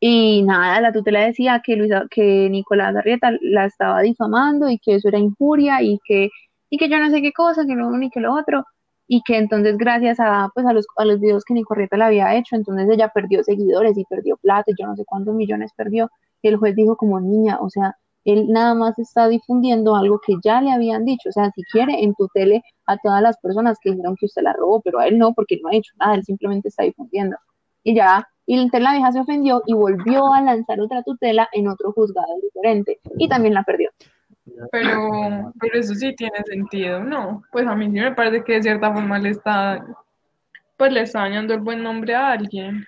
Y 0.00 0.44
nada, 0.44 0.80
la 0.80 0.92
tutela 0.92 1.26
decía 1.26 1.60
que 1.62 1.76
Luisa, 1.76 2.06
que 2.10 2.48
Nicolás 2.48 2.96
Arrieta 2.96 3.32
la 3.42 3.66
estaba 3.66 4.00
difamando 4.00 4.70
y 4.70 4.78
que 4.78 4.94
eso 4.94 5.08
era 5.08 5.18
injuria 5.18 5.82
y 5.82 5.98
que, 6.06 6.30
y 6.70 6.78
que 6.78 6.88
yo 6.88 6.98
no 6.98 7.10
sé 7.10 7.20
qué 7.20 7.32
cosa, 7.32 7.66
que 7.66 7.72
uno 7.72 8.02
y 8.02 8.10
que 8.10 8.20
lo 8.20 8.34
otro, 8.34 8.64
y 9.06 9.22
que 9.22 9.36
entonces 9.36 9.76
gracias 9.76 10.20
a, 10.20 10.50
pues 10.54 10.64
a 10.66 10.72
los, 10.72 10.86
a 10.96 11.04
los 11.04 11.20
videos 11.20 11.44
que 11.44 11.54
Nicolás 11.54 11.88
le 11.90 12.04
había 12.04 12.36
hecho, 12.36 12.56
entonces 12.56 12.88
ella 12.90 13.10
perdió 13.12 13.42
seguidores 13.42 13.98
y 13.98 14.04
perdió 14.04 14.36
plata 14.36 14.70
y 14.70 14.74
yo 14.80 14.86
no 14.86 14.96
sé 14.96 15.04
cuántos 15.04 15.34
millones 15.34 15.72
perdió. 15.76 16.08
El 16.42 16.56
juez 16.56 16.76
dijo 16.76 16.96
como 16.96 17.20
niña, 17.20 17.58
o 17.60 17.68
sea, 17.68 17.96
él 18.24 18.46
nada 18.48 18.74
más 18.74 18.98
está 18.98 19.28
difundiendo 19.28 19.96
algo 19.96 20.20
que 20.24 20.34
ya 20.44 20.60
le 20.60 20.70
habían 20.72 21.04
dicho. 21.04 21.28
O 21.28 21.32
sea, 21.32 21.50
si 21.50 21.62
quiere, 21.64 22.04
en 22.04 22.14
tu 22.14 22.28
tele 22.28 22.62
a 22.86 22.96
todas 22.98 23.20
las 23.20 23.36
personas 23.38 23.78
que 23.82 23.90
dijeron 23.90 24.14
que 24.18 24.26
usted 24.26 24.42
la 24.42 24.52
robó, 24.52 24.80
pero 24.80 25.00
a 25.00 25.06
él 25.08 25.18
no, 25.18 25.34
porque 25.34 25.56
él 25.56 25.62
no 25.64 25.70
ha 25.70 25.74
hecho 25.74 25.92
nada, 25.98 26.14
él 26.14 26.22
simplemente 26.24 26.68
está 26.68 26.84
difundiendo. 26.84 27.36
Y 27.82 27.94
ya, 27.96 28.28
y 28.46 28.54
entonces 28.54 28.82
la 28.82 28.92
vieja 28.92 29.12
se 29.12 29.20
ofendió 29.20 29.62
y 29.66 29.74
volvió 29.74 30.32
a 30.32 30.42
lanzar 30.42 30.80
otra 30.80 31.02
tutela 31.02 31.48
en 31.52 31.68
otro 31.68 31.92
juzgado 31.92 32.28
diferente. 32.42 33.00
Y 33.18 33.28
también 33.28 33.54
la 33.54 33.64
perdió. 33.64 33.90
Pero, 34.72 35.52
pero 35.60 35.78
eso 35.78 35.94
sí 35.94 36.14
tiene 36.14 36.38
sentido, 36.46 37.02
¿no? 37.02 37.42
Pues 37.50 37.66
a 37.66 37.74
mí 37.74 37.86
sí 37.86 37.92
me 37.92 38.14
parece 38.14 38.44
que 38.44 38.54
de 38.54 38.62
cierta 38.62 38.92
forma 38.92 39.18
le 39.18 39.30
está, 39.30 39.84
pues 40.76 40.92
le 40.92 41.02
está 41.02 41.20
dañando 41.20 41.54
el 41.54 41.60
buen 41.60 41.82
nombre 41.82 42.14
a 42.14 42.32
alguien. 42.32 42.84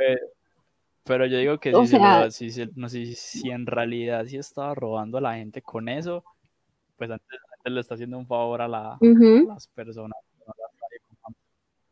Eh, 0.00 0.18
pero 1.04 1.26
yo 1.26 1.38
digo 1.38 1.58
que 1.58 1.74
O 1.74 1.82
si, 1.84 1.88
sea- 1.88 2.30
si 2.30 2.50
no 2.74 2.88
sé 2.88 3.06
si 3.14 3.50
en 3.50 3.66
realidad 3.66 4.24
sí 4.26 4.36
estaba 4.36 4.74
robando 4.74 5.18
a 5.18 5.20
la 5.22 5.34
gente 5.34 5.62
con 5.62 5.88
eso, 5.88 6.24
pues 6.96 7.10
antes, 7.10 7.40
antes 7.58 7.72
le 7.72 7.80
está 7.80 7.94
haciendo 7.94 8.18
un 8.18 8.26
favor 8.26 8.62
a, 8.62 8.68
la- 8.68 8.98
Ujú. 9.00 9.50
a 9.50 9.54
las 9.54 9.68
personas. 9.68 10.16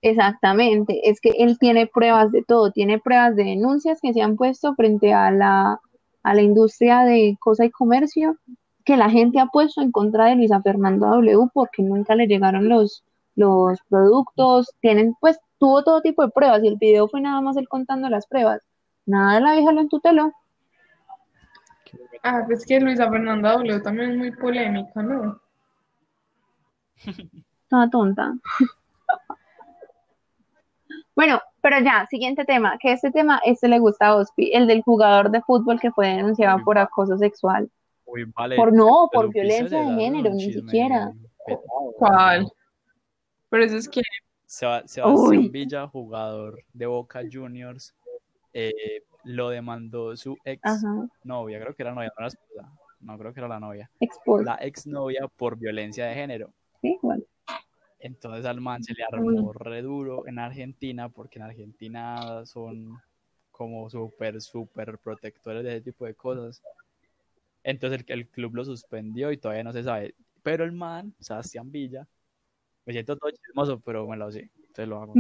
Exactamente, 0.03 1.09
es 1.09 1.19
que 1.21 1.31
él 1.39 1.59
tiene 1.59 1.87
pruebas 1.87 2.31
de 2.31 2.43
todo, 2.43 2.71
tiene 2.73 2.99
pruebas 3.01 3.37
de 3.37 3.45
denuncias 3.45 4.01
que 4.03 4.13
se 4.13 4.21
han 4.21 4.37
puesto 4.37 4.75
frente 4.75 5.15
a 5.15 5.31
la, 5.31 5.81
a 6.25 6.35
la 6.35 6.43
industria 6.43 7.05
de 7.05 7.37
cosa 7.39 7.64
y 7.64 7.70
comercio, 7.70 8.37
que 8.85 8.97
la 8.97 9.09
gente 9.11 9.39
ha 9.39 9.47
puesto 9.47 9.81
en 9.83 9.93
contra 9.93 10.27
de 10.27 10.37
Luisa 10.37 10.61
Fernanda 10.62 11.09
W 11.09 11.49
porque 11.53 11.83
nunca 11.83 12.14
le 12.16 12.27
llegaron 12.27 12.68
los, 12.68 13.05
los 13.37 13.79
productos, 13.89 14.75
tienen, 14.81 15.14
pues 15.20 15.39
tuvo 15.59 15.85
todo 15.85 16.01
tipo 16.03 16.22
de 16.25 16.31
pruebas 16.31 16.62
y 16.64 16.68
el 16.68 16.77
video 16.77 17.09
fue 17.09 17.20
nada 17.20 17.41
más 17.41 17.57
él 17.57 17.68
contando 17.68 18.09
las 18.09 18.27
pruebas. 18.27 18.62
Nada, 19.07 19.39
la 19.39 19.53
vieja 19.53 19.72
lo 19.72 19.81
entuteló. 19.81 20.33
Ah, 22.22 22.43
pues 22.47 22.64
que 22.64 22.81
Luisa 22.81 23.11
Fernanda 23.11 23.53
W 23.53 23.81
también 23.81 24.12
es 24.12 24.16
muy 24.16 24.31
polémica, 24.33 25.03
¿no? 25.03 25.39
Toda 27.68 27.91
tonta. 27.91 28.35
Bueno, 31.17 31.41
pero 31.62 31.79
ya, 31.81 32.07
siguiente 32.11 32.45
tema, 32.45 32.77
que 32.81 32.93
este 32.93 33.11
tema, 33.11 33.41
este 33.45 33.69
le 33.69 33.79
gusta 33.79 34.09
a 34.09 34.17
Ospi, 34.17 34.53
el 34.53 34.67
del 34.67 34.83
jugador 34.83 35.31
de 35.31 35.43
fútbol 35.43 35.81
que 35.81 35.93
fue 35.93 36.09
denunciado 36.09 36.57
Uy, 36.59 36.65
por 36.65 36.79
acoso 36.79 37.17
sexual. 37.17 37.71
Uy, 38.05 38.25
vale, 38.35 38.57
Por 38.57 38.73
no, 38.73 39.09
por 39.12 39.31
¿qué 39.33 39.41
violencia 39.41 39.81
de 39.81 39.95
género, 39.95 40.31
ni 40.31 40.53
siquiera. 40.53 41.12
¿Cuál? 41.99 42.49
Pero 43.49 43.65
eso 43.65 43.77
es 43.77 43.89
que, 43.89 44.03
Seba- 44.45 44.87
Sebastián 44.87 45.29
Uy. 45.39 45.49
Villa, 45.49 45.87
jugador 45.87 46.59
de 46.73 46.87
Boca 46.87 47.21
Juniors, 47.31 47.95
eh, 48.53 49.03
lo 49.25 49.49
demandó 49.51 50.17
su 50.17 50.37
ex 50.45 50.61
Ajá, 50.65 51.07
novia, 51.23 51.61
creo 51.61 51.75
que 51.75 51.83
era 51.83 51.95
novia, 51.95 52.09
no 52.17 52.25
era 52.25 52.29
esposa, 52.29 52.73
no 53.01 53.19
creo 53.19 53.33
que 53.33 53.41
era 53.41 53.49
la 53.49 53.61
novia, 53.61 53.91
expose. 54.01 54.45
la 54.45 54.59
ex 54.61 54.87
novia 54.87 55.27
por 55.37 55.57
violencia 55.57 56.07
de 56.07 56.15
género. 56.15 56.53
Sí, 56.83 56.99
bueno. 57.03 57.23
Entonces 58.05 58.45
al 58.45 58.61
man 58.61 58.85
se 58.85 58.93
le 58.93 59.03
armó 59.03 59.55
re 59.55 59.81
duro 59.81 60.27
en 60.27 60.39
Argentina, 60.39 61.09
porque 61.09 61.39
en 61.39 61.47
Argentina 61.47 62.45
son 62.45 63.01
como 63.51 63.89
súper, 63.89 64.43
súper 64.43 64.99
protectores 64.99 65.65
de 65.65 65.77
ese 65.77 65.81
tipo 65.81 66.05
de 66.05 66.15
cosas. 66.15 66.63
Entonces 67.63 68.05
el, 68.07 68.13
el 68.13 68.29
club 68.29 68.57
lo 68.57 68.65
suspendió 68.67 69.33
y 69.33 69.39
todavía 69.39 69.65
no 69.65 69.73
se 69.73 69.83
sabe. 69.83 70.15
Pero 70.43 70.65
el 70.65 70.73
man, 70.73 71.15
Sebastián 71.19 71.73
Villa, 71.73 72.07
me 72.85 72.93
siento 72.93 73.17
todo 73.17 73.31
chismoso, 73.31 73.81
pero 73.81 74.07
me 74.07 74.19
lo 74.19 74.31
sé, 74.31 74.51
entonces 74.55 74.87
lo 74.87 75.01
hago. 75.01 75.15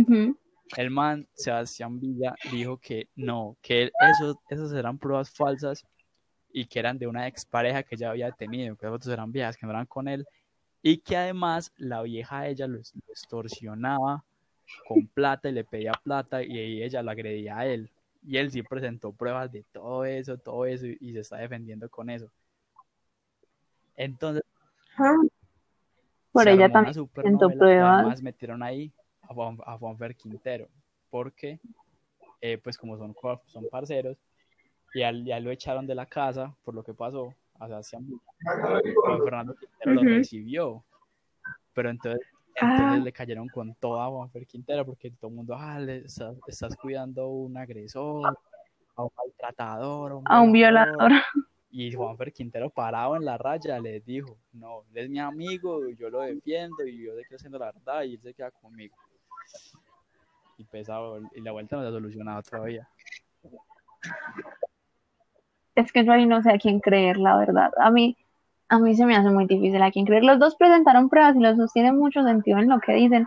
El 0.76 0.90
man, 0.90 1.26
Sebastián 1.32 1.98
Villa, 1.98 2.34
dijo 2.52 2.76
que 2.76 3.08
no, 3.16 3.56
que 3.62 3.90
esos, 4.10 4.36
esas 4.50 4.72
eran 4.74 4.98
pruebas 4.98 5.30
falsas 5.30 5.86
y 6.52 6.66
que 6.66 6.80
eran 6.80 6.98
de 6.98 7.06
una 7.06 7.28
expareja 7.28 7.82
que 7.82 7.96
ya 7.96 8.10
había 8.10 8.30
tenido, 8.30 8.76
que 8.76 8.84
las 8.84 8.92
fotos 8.92 9.08
eran 9.08 9.32
viejas, 9.32 9.56
que 9.56 9.64
no 9.64 9.72
eran 9.72 9.86
con 9.86 10.06
él, 10.06 10.26
y 10.86 10.98
que 10.98 11.16
además 11.16 11.72
la 11.78 12.02
vieja 12.02 12.40
a 12.40 12.48
ella 12.48 12.66
lo, 12.66 12.76
lo 12.76 12.82
extorsionaba 13.08 14.22
con 14.86 15.06
plata 15.06 15.48
y 15.48 15.52
le 15.52 15.64
pedía 15.64 15.92
plata 16.02 16.42
y 16.42 16.82
ella 16.82 17.02
lo 17.02 17.10
agredía 17.10 17.56
a 17.56 17.66
él. 17.66 17.90
Y 18.22 18.36
él 18.36 18.50
sí 18.50 18.62
presentó 18.62 19.10
pruebas 19.10 19.50
de 19.50 19.64
todo 19.72 20.04
eso, 20.04 20.36
todo 20.36 20.66
eso, 20.66 20.86
y, 20.86 21.12
se 21.14 21.20
está 21.20 21.38
defendiendo 21.38 21.88
con 21.88 22.10
eso. 22.10 22.30
Entonces, 23.96 24.44
ah, 24.98 25.16
Por 26.32 26.48
ella 26.48 26.70
también 26.70 27.08
presentó 27.08 27.48
pruebas. 27.48 28.00
además 28.00 28.22
metieron 28.22 28.62
ahí 28.62 28.92
a, 29.22 29.32
Juan, 29.32 29.56
a 29.64 29.78
Juanfer 29.78 30.14
Quintero, 30.14 30.68
porque, 31.08 31.60
eh, 32.42 32.58
pues 32.58 32.76
como 32.76 32.98
son, 32.98 33.14
son 33.46 33.68
parceros, 33.70 34.18
y 34.92 35.00
ya 35.00 35.40
lo 35.40 35.50
echaron 35.50 35.86
de 35.86 35.94
la 35.94 36.04
casa 36.04 36.54
por 36.62 36.74
lo 36.74 36.84
que 36.84 36.92
pasó, 36.92 37.34
a 37.64 37.68
Sebastián. 37.68 38.06
Juan 38.96 39.22
Fernando 39.22 39.54
Quintero 39.54 39.92
lo 39.94 40.00
Ujú. 40.02 40.10
recibió, 40.10 40.84
pero 41.72 41.90
entonces, 41.90 42.20
entonces 42.54 43.00
Ah. 43.00 43.04
le 43.04 43.12
cayeron 43.12 43.48
con 43.48 43.74
toda 43.74 44.04
a 44.06 44.08
Juanfer 44.08 44.46
Quintero, 44.46 44.84
porque 44.86 45.10
todo 45.10 45.30
el 45.30 45.36
mundo, 45.36 45.54
ah, 45.58 45.78
le 45.80 45.98
estás, 46.04 46.36
estás 46.46 46.76
cuidando 46.76 47.22
a 47.22 47.28
un 47.28 47.56
agresor, 47.56 48.38
a 48.96 49.02
un 49.02 49.10
maltratador, 49.16 50.20
A 50.26 50.40
un 50.40 50.52
violador. 50.52 51.12
y 51.70 51.92
Juanfer 51.92 52.32
Quintero 52.32 52.70
parado 52.70 53.16
en 53.16 53.24
la 53.24 53.36
raya 53.36 53.80
les 53.80 54.04
dijo, 54.04 54.38
no, 54.52 54.82
él 54.92 54.98
es 55.04 55.10
mi 55.10 55.18
amigo, 55.18 55.88
yo 55.90 56.08
lo 56.10 56.20
defiendo 56.20 56.86
y 56.86 57.04
yo 57.04 57.14
sé 57.16 57.22
que 57.28 57.34
haciendo 57.34 57.58
la 57.58 57.72
verdad 57.72 58.02
y 58.04 58.14
él 58.14 58.20
se 58.20 58.32
queda 58.34 58.50
conmigo. 58.52 58.94
Y 60.56 60.64
pesado, 60.64 61.20
y 61.34 61.40
la 61.40 61.50
vuelta 61.50 61.74
no 61.74 61.82
se 61.82 61.88
ha 61.88 61.90
solucionado 61.90 62.42
todavía. 62.42 62.88
Es 65.74 65.92
que 65.92 66.04
yo 66.04 66.12
ahí 66.12 66.26
no 66.26 66.42
sé 66.42 66.52
a 66.52 66.58
quién 66.58 66.80
creer, 66.80 67.16
la 67.16 67.36
verdad. 67.36 67.70
A 67.78 67.90
mí, 67.90 68.16
a 68.68 68.78
mí 68.78 68.94
se 68.94 69.06
me 69.06 69.16
hace 69.16 69.30
muy 69.30 69.46
difícil 69.46 69.82
a 69.82 69.90
quién 69.90 70.06
creer. 70.06 70.24
Los 70.24 70.38
dos 70.38 70.56
presentaron 70.56 71.08
pruebas 71.08 71.36
y 71.36 71.40
los 71.40 71.56
dos 71.56 71.72
tienen 71.72 71.98
mucho 71.98 72.22
sentido 72.22 72.58
en 72.58 72.68
lo 72.68 72.80
que 72.80 72.92
dicen. 72.94 73.26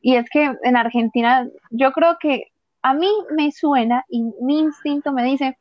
Y 0.00 0.16
es 0.16 0.28
que 0.30 0.50
en 0.62 0.76
Argentina, 0.76 1.46
yo 1.70 1.92
creo 1.92 2.16
que 2.18 2.44
a 2.82 2.94
mí 2.94 3.08
me 3.36 3.52
suena 3.52 4.04
y 4.08 4.22
mi 4.40 4.60
instinto 4.60 5.12
me 5.12 5.24
dice 5.24 5.58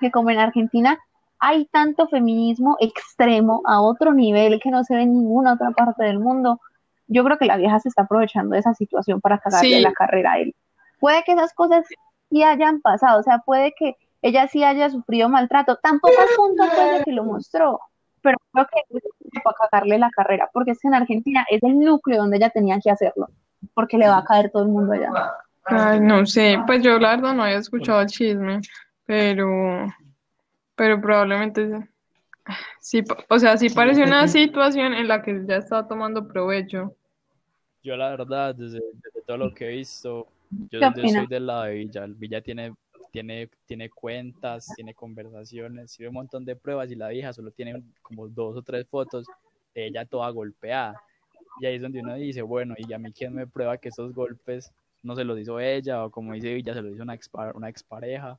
que 0.00 0.10
como 0.10 0.30
en 0.30 0.38
Argentina 0.38 0.98
hay 1.38 1.66
tanto 1.66 2.08
feminismo 2.08 2.76
extremo 2.80 3.60
a 3.66 3.82
otro 3.82 4.14
nivel 4.14 4.58
que 4.60 4.70
no 4.70 4.82
se 4.84 4.94
ve 4.94 5.02
en 5.02 5.12
ninguna 5.12 5.52
otra 5.52 5.70
parte 5.72 6.04
del 6.04 6.18
mundo, 6.18 6.60
yo 7.08 7.22
creo 7.24 7.36
que 7.36 7.44
la 7.44 7.58
vieja 7.58 7.78
se 7.80 7.90
está 7.90 8.02
aprovechando 8.02 8.54
de 8.54 8.60
esa 8.60 8.72
situación 8.72 9.20
para 9.20 9.38
cagarle 9.38 9.76
Sí. 9.76 9.82
la 9.82 9.92
carrera 9.92 10.32
a 10.32 10.38
él. 10.38 10.54
Puede 10.98 11.22
que 11.24 11.32
esas 11.32 11.52
cosas 11.52 11.84
sí 12.30 12.42
hayan 12.42 12.80
pasado, 12.80 13.20
o 13.20 13.22
sea, 13.22 13.40
puede 13.40 13.74
que 13.78 13.96
ella 14.26 14.48
sí 14.48 14.64
haya 14.64 14.90
sufrido 14.90 15.28
maltrato, 15.28 15.76
tampoco 15.76 16.14
al 16.18 16.28
punto 16.36 16.64
pues 16.74 16.98
de 16.98 17.04
que 17.04 17.12
lo 17.12 17.24
mostró, 17.24 17.80
pero 18.22 18.36
creo 18.52 18.66
que 18.66 18.96
es 18.96 19.42
para 19.44 19.56
cagarle 19.56 19.98
la 19.98 20.10
carrera, 20.10 20.50
porque 20.52 20.72
es 20.72 20.80
que 20.80 20.88
en 20.88 20.94
Argentina 20.94 21.46
es 21.48 21.62
el 21.62 21.78
núcleo 21.78 22.18
donde 22.18 22.38
ella 22.38 22.50
tenía 22.50 22.78
que 22.82 22.90
hacerlo, 22.90 23.28
porque 23.72 23.98
le 23.98 24.08
va 24.08 24.18
a 24.18 24.24
caer 24.24 24.50
todo 24.50 24.64
el 24.64 24.70
mundo 24.70 24.94
allá. 24.94 25.10
ay, 25.64 26.00
no 26.00 26.26
sé, 26.26 26.58
pues 26.66 26.82
yo 26.82 26.98
la 26.98 27.16
verdad 27.16 27.34
no 27.34 27.44
había 27.44 27.58
escuchado 27.58 28.00
el 28.00 28.08
chisme, 28.08 28.60
pero, 29.04 29.86
pero 30.74 31.00
probablemente 31.00 31.88
sí, 32.80 33.04
o 33.28 33.38
sea, 33.38 33.56
sí 33.56 33.70
parece 33.70 34.02
una 34.02 34.26
situación 34.26 34.92
en 34.92 35.06
la 35.06 35.22
que 35.22 35.44
ya 35.46 35.56
está 35.56 35.86
tomando 35.86 36.26
provecho. 36.26 36.96
Yo 37.84 37.96
la 37.96 38.10
verdad, 38.10 38.56
desde, 38.56 38.80
desde 38.94 39.22
todo 39.24 39.36
lo 39.36 39.54
que 39.54 39.66
he 39.66 39.76
visto, 39.76 40.26
yo, 40.50 40.80
¿Qué 40.80 41.02
yo 41.02 41.08
soy 41.08 41.26
del 41.26 41.46
lado 41.46 41.64
de 41.64 41.74
Villa. 41.74 42.06
Villa 42.08 42.40
tiene, 42.40 42.74
tiene, 43.16 43.48
tiene 43.64 43.88
cuentas, 43.88 44.70
tiene 44.76 44.92
conversaciones, 44.92 45.96
tiene 45.96 46.10
un 46.10 46.16
montón 46.16 46.44
de 46.44 46.54
pruebas 46.54 46.90
y 46.90 46.96
la 46.96 47.08
vieja 47.08 47.32
solo 47.32 47.50
tiene 47.50 47.82
como 48.02 48.28
dos 48.28 48.58
o 48.58 48.62
tres 48.62 48.86
fotos 48.86 49.26
de 49.74 49.86
ella 49.86 50.04
toda 50.04 50.28
golpeada. 50.28 51.00
Y 51.58 51.64
ahí 51.64 51.76
es 51.76 51.80
donde 51.80 52.00
uno 52.00 52.14
dice, 52.16 52.42
bueno, 52.42 52.74
¿y 52.76 52.92
a 52.92 52.98
mí 52.98 53.10
quién 53.14 53.32
me 53.32 53.46
prueba 53.46 53.78
que 53.78 53.88
esos 53.88 54.12
golpes 54.12 54.70
no 55.02 55.16
se 55.16 55.24
los 55.24 55.38
hizo 55.38 55.58
ella? 55.58 56.04
O 56.04 56.10
como 56.10 56.34
dice 56.34 56.52
Villa, 56.52 56.74
se 56.74 56.82
los 56.82 56.92
hizo 56.92 57.04
una, 57.04 57.14
expa- 57.14 57.54
una 57.54 57.70
expareja 57.70 58.38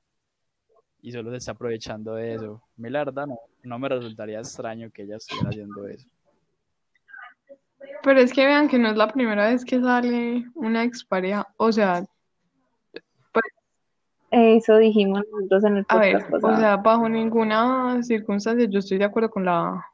y 1.01 1.11
solo 1.11 1.31
se 1.31 1.37
está 1.37 1.53
aprovechando 1.53 2.13
de 2.13 2.35
eso. 2.35 2.61
A 2.77 2.87
la 2.87 3.03
verdad 3.03 3.25
no, 3.25 3.39
no 3.63 3.79
me 3.79 3.89
resultaría 3.89 4.37
extraño 4.37 4.91
que 4.91 5.01
ella 5.01 5.17
estuviera 5.17 5.49
haciendo 5.49 5.87
eso. 5.87 6.07
Pero 8.03 8.19
es 8.19 8.31
que 8.31 8.45
vean 8.45 8.67
que 8.69 8.77
no 8.77 8.89
es 8.91 8.95
la 8.95 9.11
primera 9.11 9.49
vez 9.49 9.65
que 9.65 9.81
sale 9.81 10.45
una 10.53 10.83
expareja, 10.83 11.47
o 11.57 11.71
sea, 11.71 12.05
Eso 14.31 14.77
dijimos 14.77 15.23
nosotros 15.31 15.63
en 15.63 15.77
el 15.77 15.85
A 15.87 15.97
ver, 15.97 16.25
podcast 16.27 16.43
o 16.43 16.57
sea, 16.57 16.77
bajo 16.77 17.07
ninguna 17.07 18.03
circunstancia 18.03 18.67
yo 18.69 18.79
estoy 18.79 18.97
de 18.97 19.05
acuerdo 19.05 19.29
con 19.29 19.45
la, 19.45 19.85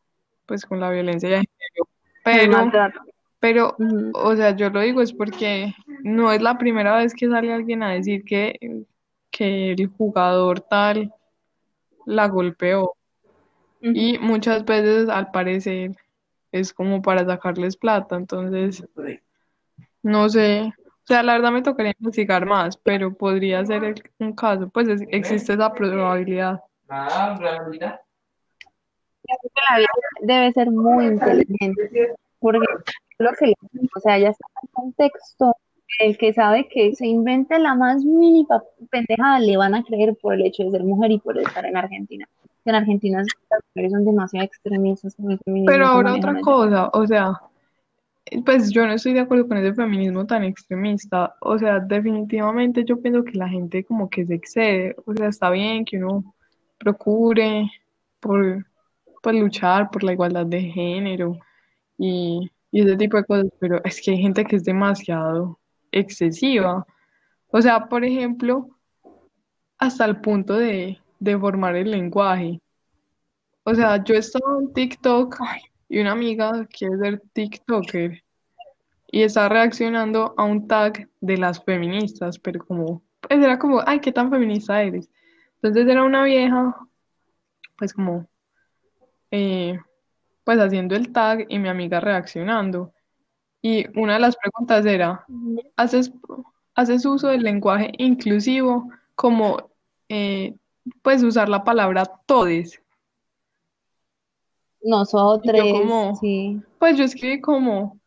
pues 0.45 0.65
con 0.65 0.79
la 0.79 0.89
violencia 0.89 1.29
de 1.29 1.35
género, 1.35 1.87
pero, 2.23 2.71
pero, 3.39 3.75
o 4.13 4.35
sea, 4.35 4.55
yo 4.55 4.69
lo 4.69 4.81
digo 4.81 5.01
es 5.01 5.13
porque 5.13 5.75
no 6.03 6.31
es 6.31 6.41
la 6.41 6.57
primera 6.57 6.97
vez 6.97 7.13
que 7.13 7.29
sale 7.29 7.53
alguien 7.53 7.83
a 7.83 7.91
decir 7.91 8.23
que, 8.23 8.85
que 9.29 9.71
el 9.73 9.87
jugador 9.87 10.61
tal 10.61 11.13
la 12.05 12.27
golpeó. 12.27 12.95
Y 13.81 14.17
muchas 14.19 14.63
veces 14.63 15.09
al 15.09 15.29
parecer 15.31 15.91
es 16.53 16.71
como 16.71 17.01
para 17.01 17.25
sacarles 17.25 17.75
plata, 17.75 18.15
entonces 18.15 18.87
no 20.01 20.29
sé, 20.29 20.73
o 21.03 21.05
sea, 21.05 21.21
la 21.23 21.33
verdad 21.33 21.51
me 21.51 21.61
tocaría 21.61 21.93
investigar 21.99 22.45
más, 22.45 22.77
pero 22.77 23.13
podría 23.13 23.65
ser 23.65 23.83
el- 23.83 24.03
un 24.19 24.33
caso, 24.33 24.69
pues 24.69 24.87
es- 24.87 25.03
existe 25.09 25.53
esa 25.53 25.73
probabilidad. 25.73 26.61
que 29.25 29.61
la 29.69 29.77
vida 29.77 29.87
debe 30.21 30.51
ser 30.51 30.69
muy 30.71 31.05
inteligente, 31.05 32.13
porque 32.39 32.65
lo 33.19 33.31
que 33.39 33.47
le 33.47 33.53
digo, 33.71 33.87
o 33.95 33.99
sea, 33.99 34.17
ya 34.17 34.29
está 34.29 34.45
en 34.61 34.69
un 34.69 34.69
contexto 34.91 35.55
en 35.99 36.09
el 36.09 36.17
que 36.17 36.33
sabe 36.33 36.67
que 36.69 36.93
se 36.95 37.07
invente 37.07 37.57
la 37.59 37.75
más 37.75 38.03
mínima 38.03 38.61
pendejada, 38.89 39.39
le 39.39 39.57
van 39.57 39.75
a 39.75 39.83
creer 39.83 40.15
por 40.21 40.33
el 40.33 40.45
hecho 40.45 40.63
de 40.63 40.71
ser 40.71 40.83
mujer 40.83 41.11
y 41.11 41.19
por 41.19 41.37
estar 41.37 41.65
en 41.65 41.77
Argentina. 41.77 42.27
En 42.65 42.75
Argentina 42.75 43.19
las 43.19 43.61
mujeres 43.75 43.91
son 43.91 44.05
demasiado 44.05 44.45
extremistas 44.45 45.15
con 45.15 45.31
el 45.31 45.39
feminismo 45.39 45.71
Pero 45.71 45.85
que 45.85 45.89
ahora 45.91 46.09
manejan 46.11 46.19
otra 46.19 46.31
allá. 46.31 46.41
cosa, 46.41 46.89
o 46.93 47.07
sea, 47.07 47.41
pues 48.45 48.71
yo 48.71 48.85
no 48.85 48.93
estoy 48.93 49.13
de 49.13 49.21
acuerdo 49.21 49.47
con 49.47 49.57
ese 49.57 49.73
feminismo 49.73 50.25
tan 50.25 50.43
extremista, 50.43 51.35
o 51.41 51.57
sea, 51.57 51.79
definitivamente 51.79 52.85
yo 52.85 53.01
pienso 53.01 53.23
que 53.23 53.37
la 53.37 53.49
gente 53.49 53.83
como 53.83 54.09
que 54.09 54.25
se 54.25 54.35
excede, 54.35 54.95
o 55.05 55.13
sea, 55.13 55.27
está 55.27 55.49
bien 55.49 55.85
que 55.85 55.97
uno 55.97 56.35
procure 56.77 57.69
por, 58.19 58.65
pues, 59.21 59.35
luchar 59.35 59.89
por 59.91 60.03
la 60.03 60.13
igualdad 60.13 60.45
de 60.45 60.61
género 60.61 61.37
y, 61.97 62.49
y 62.71 62.81
ese 62.81 62.97
tipo 62.97 63.17
de 63.17 63.25
cosas, 63.25 63.47
pero 63.59 63.83
es 63.83 64.01
que 64.01 64.11
hay 64.11 64.21
gente 64.21 64.45
que 64.45 64.55
es 64.57 64.63
demasiado 64.63 65.59
excesiva, 65.91 66.85
o 67.47 67.61
sea, 67.61 67.87
por 67.87 68.03
ejemplo, 68.03 68.69
hasta 69.77 70.05
el 70.05 70.21
punto 70.21 70.55
de, 70.55 70.97
de 71.19 71.37
formar 71.37 71.75
el 71.75 71.91
lenguaje. 71.91 72.59
O 73.63 73.75
sea, 73.75 74.03
yo 74.03 74.15
estaba 74.15 74.59
en 74.59 74.73
TikTok 74.73 75.39
y 75.93 75.99
una 75.99 76.13
amiga 76.13 76.65
quiere 76.75 76.97
ser 76.97 77.21
TikToker 77.33 78.23
y 79.11 79.21
está 79.21 79.47
reaccionando 79.47 80.33
a 80.37 80.43
un 80.43 80.67
tag 80.67 81.07
de 81.21 81.37
las 81.37 81.63
feministas, 81.63 82.39
pero 82.39 82.65
como, 82.65 83.03
pues 83.21 83.39
era 83.39 83.59
como, 83.59 83.79
ay, 83.85 83.99
qué 83.99 84.11
tan 84.11 84.31
feminista 84.31 84.81
eres. 84.81 85.07
Entonces 85.57 85.87
era 85.87 86.03
una 86.03 86.23
vieja, 86.23 86.75
pues 87.77 87.93
como, 87.93 88.27
eh, 89.29 89.77
pues 90.43 90.57
haciendo 90.57 90.95
el 90.95 91.11
tag 91.11 91.45
y 91.47 91.59
mi 91.59 91.69
amiga 91.69 91.99
reaccionando. 91.99 92.91
Y 93.61 93.85
una 93.95 94.15
de 94.15 94.19
las 94.19 94.35
preguntas 94.35 94.87
era, 94.87 95.23
¿haces, 95.75 96.11
haces 96.73 97.05
uso 97.05 97.27
del 97.27 97.43
lenguaje 97.43 97.91
inclusivo 97.99 98.89
como, 99.13 99.69
eh, 100.09 100.55
pues 101.03 101.21
usar 101.21 101.49
la 101.49 101.63
palabra 101.63 102.03
todes? 102.25 102.82
Nosotros, 104.83 105.55
yo 105.55 105.71
como- 105.71 106.15
sí. 106.15 106.61
Pues 106.79 106.97
yo 106.97 107.03
escribí 107.05 107.39
como, 107.41 107.99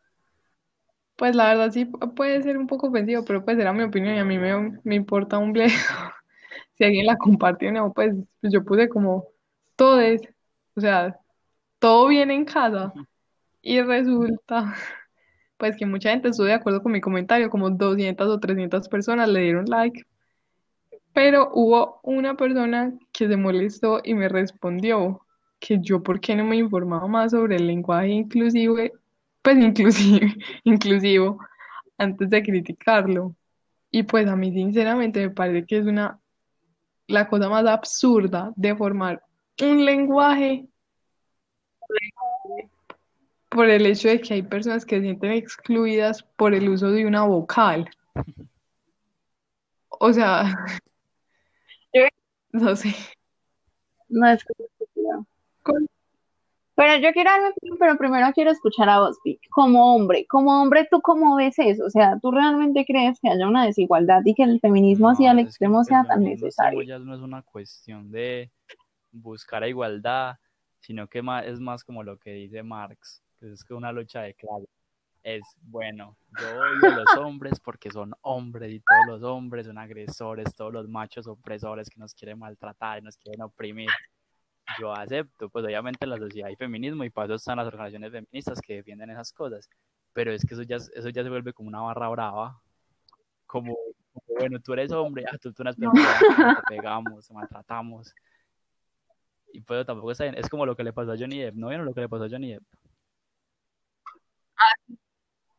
pues 1.17 1.35
la 1.35 1.49
verdad 1.49 1.71
sí 1.73 1.87
pu- 1.87 2.15
puede 2.15 2.43
ser 2.43 2.59
un 2.59 2.67
poco 2.67 2.89
ofensivo, 2.89 3.25
pero 3.25 3.45
pues 3.45 3.59
era 3.59 3.73
mi 3.73 3.83
opinión 3.85 4.15
y 4.15 4.19
a 4.19 4.25
mí 4.25 4.39
me, 4.39 4.79
me 4.85 4.95
importa 4.95 5.39
un 5.39 5.53
bledo. 5.53 5.71
Si 6.79 6.85
alguien 6.85 7.07
la 7.07 7.17
compartió 7.17 7.71
o 7.71 7.73
no, 7.73 7.93
pues, 7.95 8.15
pues 8.41 8.53
yo 8.53 8.63
puse 8.65 8.89
como 8.89 9.27
todes, 9.77 10.21
o 10.77 10.81
sea, 10.83 11.19
todo 11.79 12.09
bien 12.09 12.31
en 12.31 12.45
casa. 12.45 12.93
Y 13.63 13.81
resulta 13.83 14.75
pues 15.59 15.77
que 15.77 15.87
mucha 15.87 16.11
gente 16.11 16.29
estuvo 16.29 16.47
de 16.47 16.55
acuerdo 16.55 16.83
con 16.83 16.93
mi 16.93 17.01
comentario, 17.01 17.51
como 17.51 17.71
200 17.71 18.29
o 18.29 18.41
300 18.41 18.89
personas 18.89 19.29
le 19.29 19.41
dieron 19.41 19.67
like, 19.67 20.05
pero 21.13 21.51
hubo 21.55 22.01
una 22.03 22.35
persona 22.37 22.93
que 23.13 23.29
se 23.29 23.37
molestó 23.37 24.01
y 24.05 24.15
me 24.15 24.29
respondió 24.29 25.26
que 25.59 25.79
yo 25.81 26.03
por 26.03 26.21
qué 26.21 26.35
no 26.37 26.45
me 26.45 26.57
informaba 26.57 27.07
más 27.07 27.33
sobre 27.33 27.57
el 27.57 27.67
lenguaje 27.67 28.09
inclusivo, 28.09 28.77
pues 29.43 29.59
inclusive, 29.59 30.35
inclusivo, 30.65 31.39
antes 31.99 32.31
de 32.31 32.43
criticarlo. 32.43 33.35
Y 33.91 34.03
pues 34.03 34.29
a 34.29 34.37
mí 34.37 34.53
sinceramente 34.53 35.21
me 35.21 35.31
parece 35.31 35.67
que 35.67 35.79
es 35.79 35.87
una, 35.87 36.21
la 37.07 37.29
cosa 37.29 37.49
más 37.49 37.67
absurda 37.67 38.53
de 38.57 38.77
formar 38.77 39.23
un 39.63 39.85
lenguaje 39.85 40.67
por 43.49 43.69
el 43.71 43.87
hecho 43.87 44.09
de 44.09 44.21
que 44.21 44.35
hay 44.35 44.43
personas 44.43 44.85
que 44.85 44.97
se 44.97 45.03
sienten 45.03 45.33
excluidas 45.33 46.23
por 46.37 46.55
el 46.55 46.69
uso 46.69 46.91
de 46.91 47.07
una 47.07 47.23
vocal. 47.25 47.89
O 49.89 50.13
sea, 50.13 50.45
no 52.53 52.77
sé. 52.77 52.95
No 54.09 54.29
es 54.29 54.45
que 54.45 54.53
Pero 56.77 56.99
yo 56.99 57.11
quiero 57.15 57.31
opinión, 57.31 57.79
pero 57.79 57.97
primero 57.97 58.27
quiero 58.35 58.51
escuchar 58.51 58.91
a 58.91 59.01
vos, 59.01 59.17
Vic. 59.25 59.41
Como 59.51 59.95
hombre, 59.95 60.27
como 60.27 60.61
hombre, 60.61 60.87
¿tú 60.91 61.01
cómo 61.01 61.35
ves 61.35 61.59
eso? 61.59 61.87
O 61.87 61.91
sea, 61.91 62.19
¿tú 62.21 62.31
realmente 62.31 62.85
crees 62.85 63.19
que 63.19 63.31
haya 63.31 63.49
una 63.49 63.65
desigualdad 63.65 64.21
y 64.27 64.35
que 64.35 64.43
el 64.43 64.61
feminismo 64.61 65.09
No, 65.09 65.13
es 65.13 65.19
que 65.19 65.41
extremo 65.41 65.81
el 65.81 65.87
sea 65.87 66.05
tan 66.05 66.23
necesario? 66.23 66.83
ya 66.83 66.99
no 66.99 67.15
es 67.15 67.23
una 67.23 67.41
cuestión 67.41 68.11
de 68.11 68.53
buscar 69.11 69.63
a 69.63 69.69
igualdad, 69.69 70.37
sino 70.81 71.09
que 71.09 71.23
es 71.47 71.61
más 71.61 71.83
como 71.83 72.03
lo 72.03 72.19
que 72.19 72.33
dice 72.33 72.63
Marx, 72.63 73.23
que 73.41 73.53
es 73.53 73.65
que 73.65 73.73
una 73.73 73.91
lucha 73.91 74.21
de 74.21 74.35
clases. 74.35 74.69
Es, 75.23 75.43
bueno, 75.63 76.17
yo 76.39 76.47
odio 76.47 76.93
a 76.93 76.97
los 76.99 77.07
hombres 77.19 77.59
porque 77.59 77.91
son 77.91 78.15
hombres 78.21 78.71
y 78.71 78.81
todos 78.81 79.07
los 79.09 79.23
hombres 79.25 79.67
son 79.67 79.79
agresores, 79.79 80.55
todos 80.55 80.73
los 80.73 80.89
machos 80.89 81.27
opresores 81.27 81.89
que 81.89 81.99
nos 81.99 82.15
quieren 82.15 82.39
maltratar 82.39 82.99
y 82.99 83.03
nos 83.03 83.17
quieren 83.17 83.43
oprimir. 83.43 83.89
Yo 84.81 84.93
acepto, 84.93 85.49
pues 85.49 85.65
obviamente 85.65 86.05
en 86.05 86.11
la 86.11 86.19
sociedad 86.19 86.49
hay 86.49 86.57
feminismo 86.57 87.05
y 87.05 87.11
para 87.11 87.27
eso 87.27 87.35
están 87.37 87.57
las 87.59 87.67
organizaciones 87.67 88.11
feministas 88.13 88.61
que 88.61 88.75
defienden 88.77 89.11
esas 89.11 89.33
cosas, 89.33 89.69
pero 90.13 90.33
es 90.33 90.45
que 90.45 90.55
eso 90.55 90.63
ya, 90.65 90.77
es- 90.77 90.91
eso 90.95 91.09
ya 91.09 91.23
se 91.23 91.29
vuelve 91.31 91.53
como 91.53 91.69
una 91.69 91.81
barra 91.83 92.09
brava, 92.09 92.61
como, 93.47 93.77
como, 94.13 94.39
bueno, 94.39 94.59
tú 94.61 94.73
eres 94.73 94.91
hombre, 94.93 95.25
ah, 95.33 95.39
tú, 95.39 95.53
tú 95.53 95.63
eres 95.63 95.77
feminista, 95.77 96.19
te 96.57 96.63
pegamos, 96.69 97.27
te 97.29 97.33
maltratamos. 97.35 98.13
Y 99.53 99.61
pues 99.61 99.87
tampoco 99.87 100.11
está 100.11 100.25
bien, 100.25 100.37
es 100.37 100.49
como 100.49 100.67
lo 100.67 100.75
que 100.77 100.85
le 100.85 100.93
pasó 100.93 101.13
a 101.13 101.17
Johnny 101.17 101.39
Depp, 101.39 101.55
¿no 101.55 101.69
vieron 101.69 101.87
lo 101.87 101.95
que 101.95 102.01
le 102.03 102.09
pasó 102.09 102.25
a 102.25 102.29
Johnny 102.29 102.53
Depp? 102.53 102.65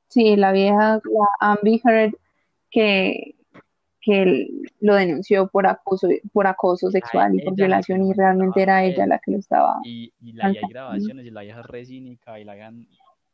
Sí, 0.10 0.36
la 0.36 0.51
vieja, 0.51 1.01
la 1.03 1.28
Amber 1.39 1.80
Heard, 1.84 2.14
que, 2.72 3.36
que 4.08 4.22
él 4.22 4.72
lo 4.80 4.95
denunció 4.95 5.49
por 5.49 5.68
acoso, 5.68 6.08
por 6.32 6.47
acoso 6.47 6.89
sexual 6.89 7.36
y 7.36 7.43
por 7.43 7.55
violación 7.55 8.05
y 8.05 8.14
realmente 8.14 8.62
era 8.62 8.86
ella 8.86 9.05
la 9.05 9.20
que 9.20 9.32
lo 9.32 9.38
estaba. 9.38 9.82
y, 9.84 10.14
y 10.22 10.32
la, 10.32 10.49
y 10.53 10.58
hay 10.58 10.70
grabaciones 10.70 11.26
y 11.26 11.30
la 11.30 11.41
vieja 11.41 11.62
re 11.62 11.86
cínica 11.86 12.39
y 12.39 12.45
la 12.45 12.53
hagan 12.53 12.88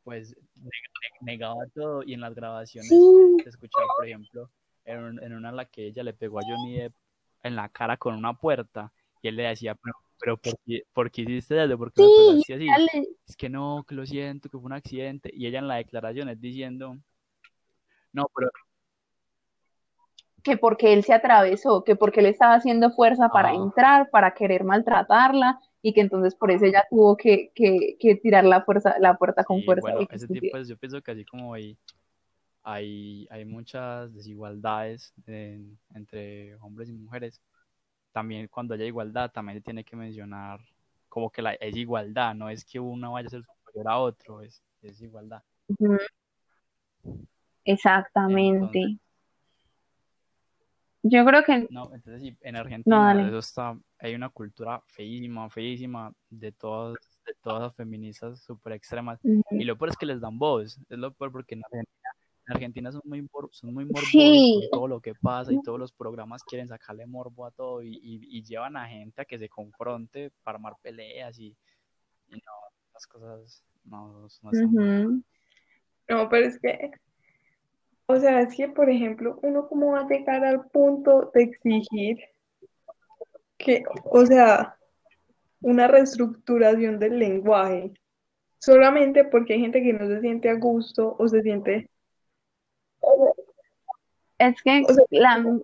pues 0.03 0.35
neg- 0.57 0.65
neg- 0.65 1.21
negaba 1.21 1.63
todo 1.75 2.01
y 2.01 2.15
en 2.15 2.21
las 2.21 2.33
grabaciones 2.33 2.89
Sí, 2.89 2.97
se 3.43 3.49
escuchaba 3.49 3.85
por 3.95 4.07
ejemplo 4.07 4.49
en, 4.85 5.21
en 5.23 5.33
una 5.35 5.49
en 5.49 5.55
la 5.57 5.65
que 5.65 5.85
ella 5.85 6.01
le 6.01 6.13
pegó 6.13 6.39
a 6.39 6.41
Johnny 6.41 6.73
Depp 6.73 6.93
en 7.43 7.55
la 7.55 7.69
cara 7.69 7.97
con 7.97 8.15
una 8.15 8.33
puerta 8.33 8.91
y 9.21 9.27
él 9.27 9.35
le 9.35 9.43
decía 9.43 9.75
pero, 9.75 9.93
pero 10.19 10.37
¿por, 10.37 10.57
qué, 10.65 10.83
por 10.91 11.11
qué 11.11 11.21
hiciste 11.21 11.63
eso? 11.63 11.77
¿por 11.77 11.93
qué 11.93 12.01
me 12.01 12.07
sí, 12.07 12.13
pegaste 12.17 12.53
así? 12.55 12.67
dale. 12.67 13.07
es 13.27 13.35
que 13.37 13.49
no, 13.49 13.85
que 13.87 13.93
lo 13.93 14.07
siento, 14.07 14.49
que 14.49 14.57
fue 14.57 14.65
un 14.65 14.73
accidente 14.73 15.29
y 15.31 15.45
ella 15.45 15.59
en 15.59 15.67
la 15.67 15.75
declaración 15.75 16.29
es 16.29 16.41
diciendo 16.41 16.97
no, 18.11 18.25
pero 18.35 18.49
que 20.43 20.57
porque 20.57 20.93
él 20.93 21.03
se 21.03 21.13
atravesó, 21.13 21.83
que 21.83 21.95
porque 21.95 22.19
él 22.19 22.25
estaba 22.27 22.55
haciendo 22.55 22.91
fuerza 22.91 23.29
para 23.29 23.49
Ah. 23.49 23.55
entrar, 23.55 24.09
para 24.09 24.33
querer 24.33 24.63
maltratarla, 24.63 25.59
y 25.81 25.93
que 25.93 26.01
entonces 26.01 26.35
por 26.35 26.51
eso 26.51 26.65
ella 26.65 26.85
tuvo 26.89 27.15
que, 27.17 27.51
que, 27.55 27.95
que 27.99 28.15
tirar 28.15 28.43
la 28.43 28.61
fuerza, 28.63 28.95
la 28.99 29.17
puerta 29.17 29.43
con 29.43 29.59
Sí, 29.59 29.65
fuerza. 29.65 29.81
bueno, 29.91 30.07
ese 30.11 30.27
tipo, 30.27 30.57
yo 30.57 30.77
pienso 30.77 31.01
que 31.01 31.11
así 31.11 31.25
como 31.25 31.53
hay, 31.53 31.77
hay, 32.61 33.27
hay 33.31 33.43
muchas 33.45 34.13
desigualdades 34.13 35.13
en- 35.27 35.77
entre 35.93 36.55
hombres 36.55 36.89
y 36.89 36.93
mujeres, 36.93 37.41
también 38.11 38.47
cuando 38.47 38.73
haya 38.73 38.85
igualdad, 38.85 39.31
también 39.31 39.57
se 39.57 39.63
tiene 39.63 39.83
que 39.83 39.95
mencionar 39.95 40.59
como 41.09 41.29
que 41.29 41.41
la, 41.41 41.53
es 41.53 41.75
igualdad, 41.75 42.33
no 42.35 42.49
es 42.49 42.63
que 42.65 42.79
uno 42.79 43.13
vaya 43.13 43.27
a 43.27 43.31
ser 43.31 43.43
superior 43.43 43.87
a 43.89 43.97
otro, 43.99 44.41
es, 44.41 44.61
es 44.81 45.01
igualdad. 45.01 45.41
Exactamente. 47.65 48.79
Entonces- 48.79 48.99
Yo 51.03 51.25
creo 51.25 51.43
que 51.43 51.67
No, 51.69 51.93
entonces 51.93 52.21
sí, 52.21 52.37
en 52.41 52.55
Argentina 52.55 53.13
No, 53.13 53.19
eso 53.27 53.37
está, 53.39 53.77
hay 53.99 54.15
una 54.15 54.29
cultura 54.29 54.81
feísima, 54.87 55.49
feísima 55.49 56.13
de 56.29 56.51
todos, 56.53 56.97
de 57.25 57.33
todas 57.41 57.61
las 57.61 57.75
feministas 57.75 58.41
súper 58.41 58.73
extremas. 58.73 59.19
Y 59.51 59.63
lo 59.65 59.77
peor 59.77 59.89
es 59.89 59.97
que 59.97 60.05
les 60.05 60.21
dan 60.21 60.39
voz, 60.39 60.79
es 60.89 60.97
lo 60.97 61.13
peor 61.13 61.31
porque 61.31 61.55
en 61.55 61.61
Argentina 61.65 61.89
en 62.45 62.53
Argentina 62.55 62.91
son 62.91 63.01
muy, 63.05 63.25
son 63.51 63.73
muy 63.73 63.85
morbosos 63.85 64.11
Sí. 64.11 64.67
con 64.69 64.79
todo 64.79 64.87
lo 64.89 64.99
que 64.99 65.15
pasa 65.15 65.53
y 65.53 65.61
todos 65.61 65.79
los 65.79 65.93
programas 65.93 66.43
quieren 66.43 66.67
sacarle 66.67 67.05
morbo 67.05 67.45
a 67.45 67.51
todo 67.51 67.81
y, 67.81 67.87
y- 68.03 68.37
y 68.37 68.43
llevan 68.43 68.75
a 68.75 68.85
gente 68.85 69.21
a 69.21 69.25
que 69.25 69.39
se 69.39 69.47
confronte 69.47 70.29
para 70.43 70.57
armar 70.57 70.73
peleas 70.81 71.39
y, 71.39 71.55
y 72.27 72.33
no, 72.33 72.51
las 72.93 73.07
cosas 73.07 73.63
no, 73.85 74.27
no. 74.41 75.23
No, 76.09 76.29
pero 76.29 76.47
es 76.47 76.59
que, 76.59 76.91
o 78.13 78.19
sea, 78.19 78.41
es 78.41 78.55
que, 78.55 78.67
por 78.67 78.89
ejemplo, 78.89 79.39
uno 79.41 79.67
cómo 79.67 79.93
va 79.93 80.01
a 80.01 80.07
llegar 80.07 80.45
al 80.45 80.67
punto 80.69 81.31
de 81.33 81.43
exigir 81.43 82.19
que, 83.57 83.83
o 84.05 84.25
sea, 84.25 84.77
una 85.61 85.87
reestructuración 85.87 86.99
del 86.99 87.17
lenguaje, 87.17 87.93
solamente 88.59 89.23
porque 89.23 89.53
hay 89.53 89.61
gente 89.61 89.81
que 89.81 89.93
no 89.93 90.07
se 90.07 90.21
siente 90.21 90.49
a 90.49 90.55
gusto 90.55 91.15
o 91.17 91.27
se 91.27 91.41
siente, 91.41 91.89
Es 94.37 94.61
que 94.61 94.83
O 94.87 94.93
sea, 94.93 95.05
la, 95.09 95.59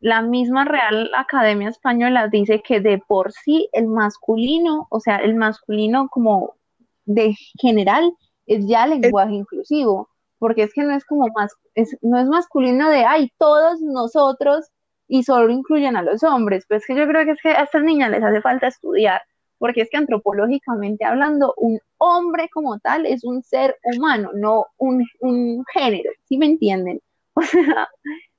la 0.00 0.22
misma 0.22 0.64
Real 0.64 1.10
Academia 1.14 1.68
Española 1.68 2.28
dice 2.28 2.62
que 2.62 2.80
de 2.80 2.98
por 2.98 3.32
sí 3.32 3.68
el 3.72 3.86
masculino, 3.86 4.88
o 4.90 5.00
sea, 5.00 5.16
el 5.18 5.34
masculino 5.36 6.08
como 6.08 6.56
de 7.04 7.34
general 7.60 8.12
es 8.46 8.66
ya 8.66 8.86
lenguaje 8.86 9.34
inclusivo, 9.34 10.08
porque 10.38 10.64
es 10.64 10.72
que 10.72 10.82
no 10.82 10.94
es 10.94 11.04
como 11.04 11.28
más, 11.34 11.52
es, 11.74 11.96
no 12.02 12.18
es 12.18 12.26
masculino 12.26 12.90
de, 12.90 13.04
ay, 13.04 13.32
todos 13.38 13.80
nosotros 13.80 14.70
y 15.08 15.22
solo 15.22 15.50
incluyen 15.52 15.96
a 15.96 16.02
los 16.02 16.22
hombres, 16.22 16.64
pues 16.68 16.84
que 16.86 16.96
yo 16.96 17.06
creo 17.06 17.24
que 17.24 17.32
es 17.32 17.42
que 17.42 17.50
a 17.50 17.62
estas 17.64 17.82
niñas 17.82 18.10
les 18.10 18.22
hace 18.22 18.40
falta 18.40 18.68
estudiar, 18.68 19.22
porque 19.58 19.82
es 19.82 19.90
que 19.90 19.96
antropológicamente 19.96 21.04
hablando, 21.04 21.54
un 21.56 21.78
hombre 21.98 22.48
como 22.52 22.78
tal 22.78 23.06
es 23.06 23.24
un 23.24 23.42
ser 23.42 23.76
humano, 23.82 24.30
no 24.34 24.66
un, 24.78 25.04
un 25.20 25.64
género, 25.72 26.10
¿sí 26.24 26.38
me 26.38 26.46
entienden? 26.46 27.00
O 27.38 27.42
sea, 27.42 27.88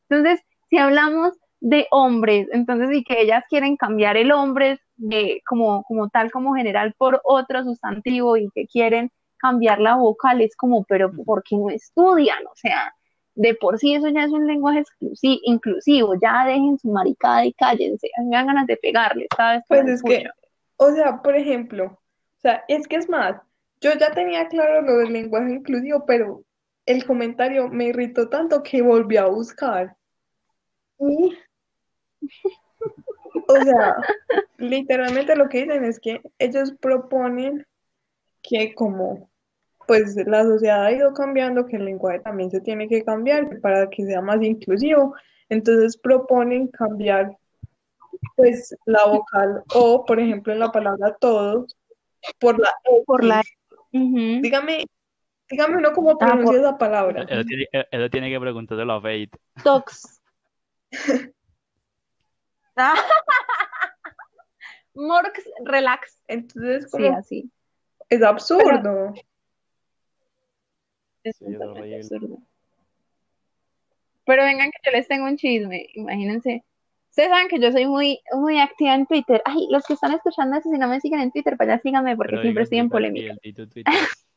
entonces, 0.09 0.41
si 0.69 0.77
hablamos 0.77 1.33
de 1.59 1.87
hombres, 1.91 2.47
entonces 2.51 2.89
y 2.95 3.03
que 3.03 3.21
ellas 3.21 3.43
quieren 3.49 3.77
cambiar 3.77 4.17
el 4.17 4.31
hombre 4.31 4.79
de, 4.95 5.41
como, 5.47 5.83
como 5.83 6.09
tal, 6.09 6.31
como 6.31 6.55
general, 6.55 6.93
por 6.97 7.21
otro 7.23 7.63
sustantivo 7.63 8.37
y 8.37 8.49
que 8.53 8.65
quieren 8.67 9.11
cambiar 9.37 9.79
la 9.79 9.95
vocal, 9.95 10.41
es 10.41 10.55
como, 10.55 10.83
pero 10.85 11.11
¿por 11.25 11.43
qué 11.43 11.55
no 11.57 11.69
estudian? 11.69 12.45
O 12.47 12.55
sea, 12.55 12.93
de 13.35 13.53
por 13.55 13.77
sí 13.77 13.93
eso 13.93 14.09
ya 14.09 14.23
es 14.25 14.31
un 14.31 14.47
lenguaje 14.47 14.79
exclusi- 14.83 15.39
inclusivo, 15.43 16.15
ya 16.21 16.45
dejen 16.45 16.77
su 16.79 16.89
maricada 16.89 17.45
y 17.45 17.53
cállense, 17.53 18.09
me 18.25 18.35
dan 18.35 18.47
ganas 18.47 18.67
de 18.67 18.77
pegarles, 18.77 19.27
¿sabes? 19.35 19.63
pues 19.67 19.87
es 19.87 20.03
que, 20.03 20.25
o 20.77 20.91
sea, 20.91 21.21
por 21.21 21.35
ejemplo, 21.35 21.85
o 21.85 22.39
sea, 22.39 22.63
es 22.67 22.87
que 22.87 22.95
es 22.97 23.09
más, 23.09 23.39
yo 23.79 23.93
ya 23.93 24.11
tenía 24.11 24.47
claro 24.47 24.81
lo 24.81 24.97
del 24.97 25.13
lenguaje 25.13 25.53
inclusivo, 25.53 26.05
pero 26.05 26.43
el 26.85 27.05
comentario 27.05 27.67
me 27.67 27.85
irritó 27.85 28.29
tanto 28.29 28.63
que 28.63 28.81
volví 28.81 29.17
a 29.17 29.27
buscar. 29.27 29.95
Y, 30.99 31.37
o 33.47 33.55
sea, 33.63 33.95
literalmente 34.57 35.35
lo 35.35 35.49
que 35.49 35.63
dicen 35.63 35.83
es 35.83 35.99
que 35.99 36.21
ellos 36.39 36.73
proponen 36.79 37.65
que 38.49 38.73
como 38.75 39.29
pues 39.87 40.15
la 40.25 40.43
sociedad 40.43 40.83
ha 40.85 40.91
ido 40.91 41.13
cambiando, 41.13 41.65
que 41.65 41.77
el 41.77 41.85
lenguaje 41.85 42.19
también 42.19 42.51
se 42.51 42.59
tiene 42.59 42.89
que 42.89 43.03
cambiar 43.03 43.59
para 43.61 43.89
que 43.89 44.05
sea 44.05 44.21
más 44.21 44.41
inclusivo, 44.43 45.15
entonces 45.49 45.97
proponen 45.97 46.67
cambiar 46.67 47.37
pues 48.35 48.75
la 48.85 49.05
vocal 49.05 49.63
o, 49.73 50.03
por 50.03 50.19
ejemplo, 50.19 50.51
en 50.51 50.59
la 50.59 50.71
palabra 50.71 51.15
todos, 51.21 51.73
por 52.39 52.59
la 52.59 52.69
X. 52.83 53.03
Por 53.05 53.23
la... 53.23 53.41
Ujú. 53.93 54.41
Dígame, 54.41 54.85
dígame 55.49 55.77
uno 55.77 55.93
cómo 55.93 56.11
Ah, 56.11 56.17
pronuncia 56.19 56.45
por- 56.45 56.55
esa 56.59 56.77
palabra. 56.77 57.25
Él, 57.29 57.45
tiene, 57.45 57.65
él- 57.91 58.09
tiene 58.11 58.29
que 58.29 58.39
preguntárselo 58.39 58.91
a 58.93 59.01
Fate. 59.01 59.31
Tox. 59.63 60.21
Ah. 62.79 62.93
Morx, 64.93 65.43
relax. 65.65 66.21
Entonces, 66.27 66.83
Sí, 66.85 66.89
como 66.91 67.17
así. 67.17 67.51
Es 68.09 68.23
absurdo. 68.23 69.13
Es 71.23 71.37
Sí, 71.37 71.45
es 71.47 71.59
horrible. 71.59 71.95
absurdo. 71.97 72.37
Pero 74.25 74.43
vengan 74.43 74.71
que 74.71 74.79
yo 74.83 74.91
les 74.91 75.07
tengo 75.07 75.25
un 75.25 75.37
chisme, 75.37 75.87
imagínense. 75.93 76.63
Ustedes 77.09 77.29
saben 77.29 77.47
que 77.47 77.59
yo 77.59 77.71
soy 77.71 77.87
muy, 77.87 78.19
muy 78.33 78.59
activa 78.59 78.93
en 78.93 79.07
Twitter. 79.07 79.41
Ay, 79.45 79.67
los 79.71 79.83
que 79.85 79.93
están 79.93 80.13
escuchando 80.13 80.55
esto, 80.57 80.69
si 80.69 80.77
no 80.77 80.87
me 80.87 80.99
siguen 80.99 81.21
en 81.21 81.31
Twitter, 81.31 81.55
vaya 81.57 81.79
síganme 81.79 82.15
porque 82.15 82.31
Pero 82.31 82.41
siempre 82.43 82.63
estoy 82.63 82.79
en 82.79 82.89
polémica. 82.89 83.33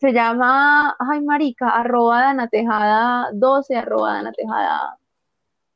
Se 0.00 0.12
llama, 0.12 0.94
ay, 1.00 1.22
marica, 1.22 1.70
arroba 1.70 2.20
Dana 2.20 2.46
Tejada 2.48 3.30
12, 3.32 3.76
arroba 3.76 4.12
Dana 4.12 4.32
Tejada 4.32 4.96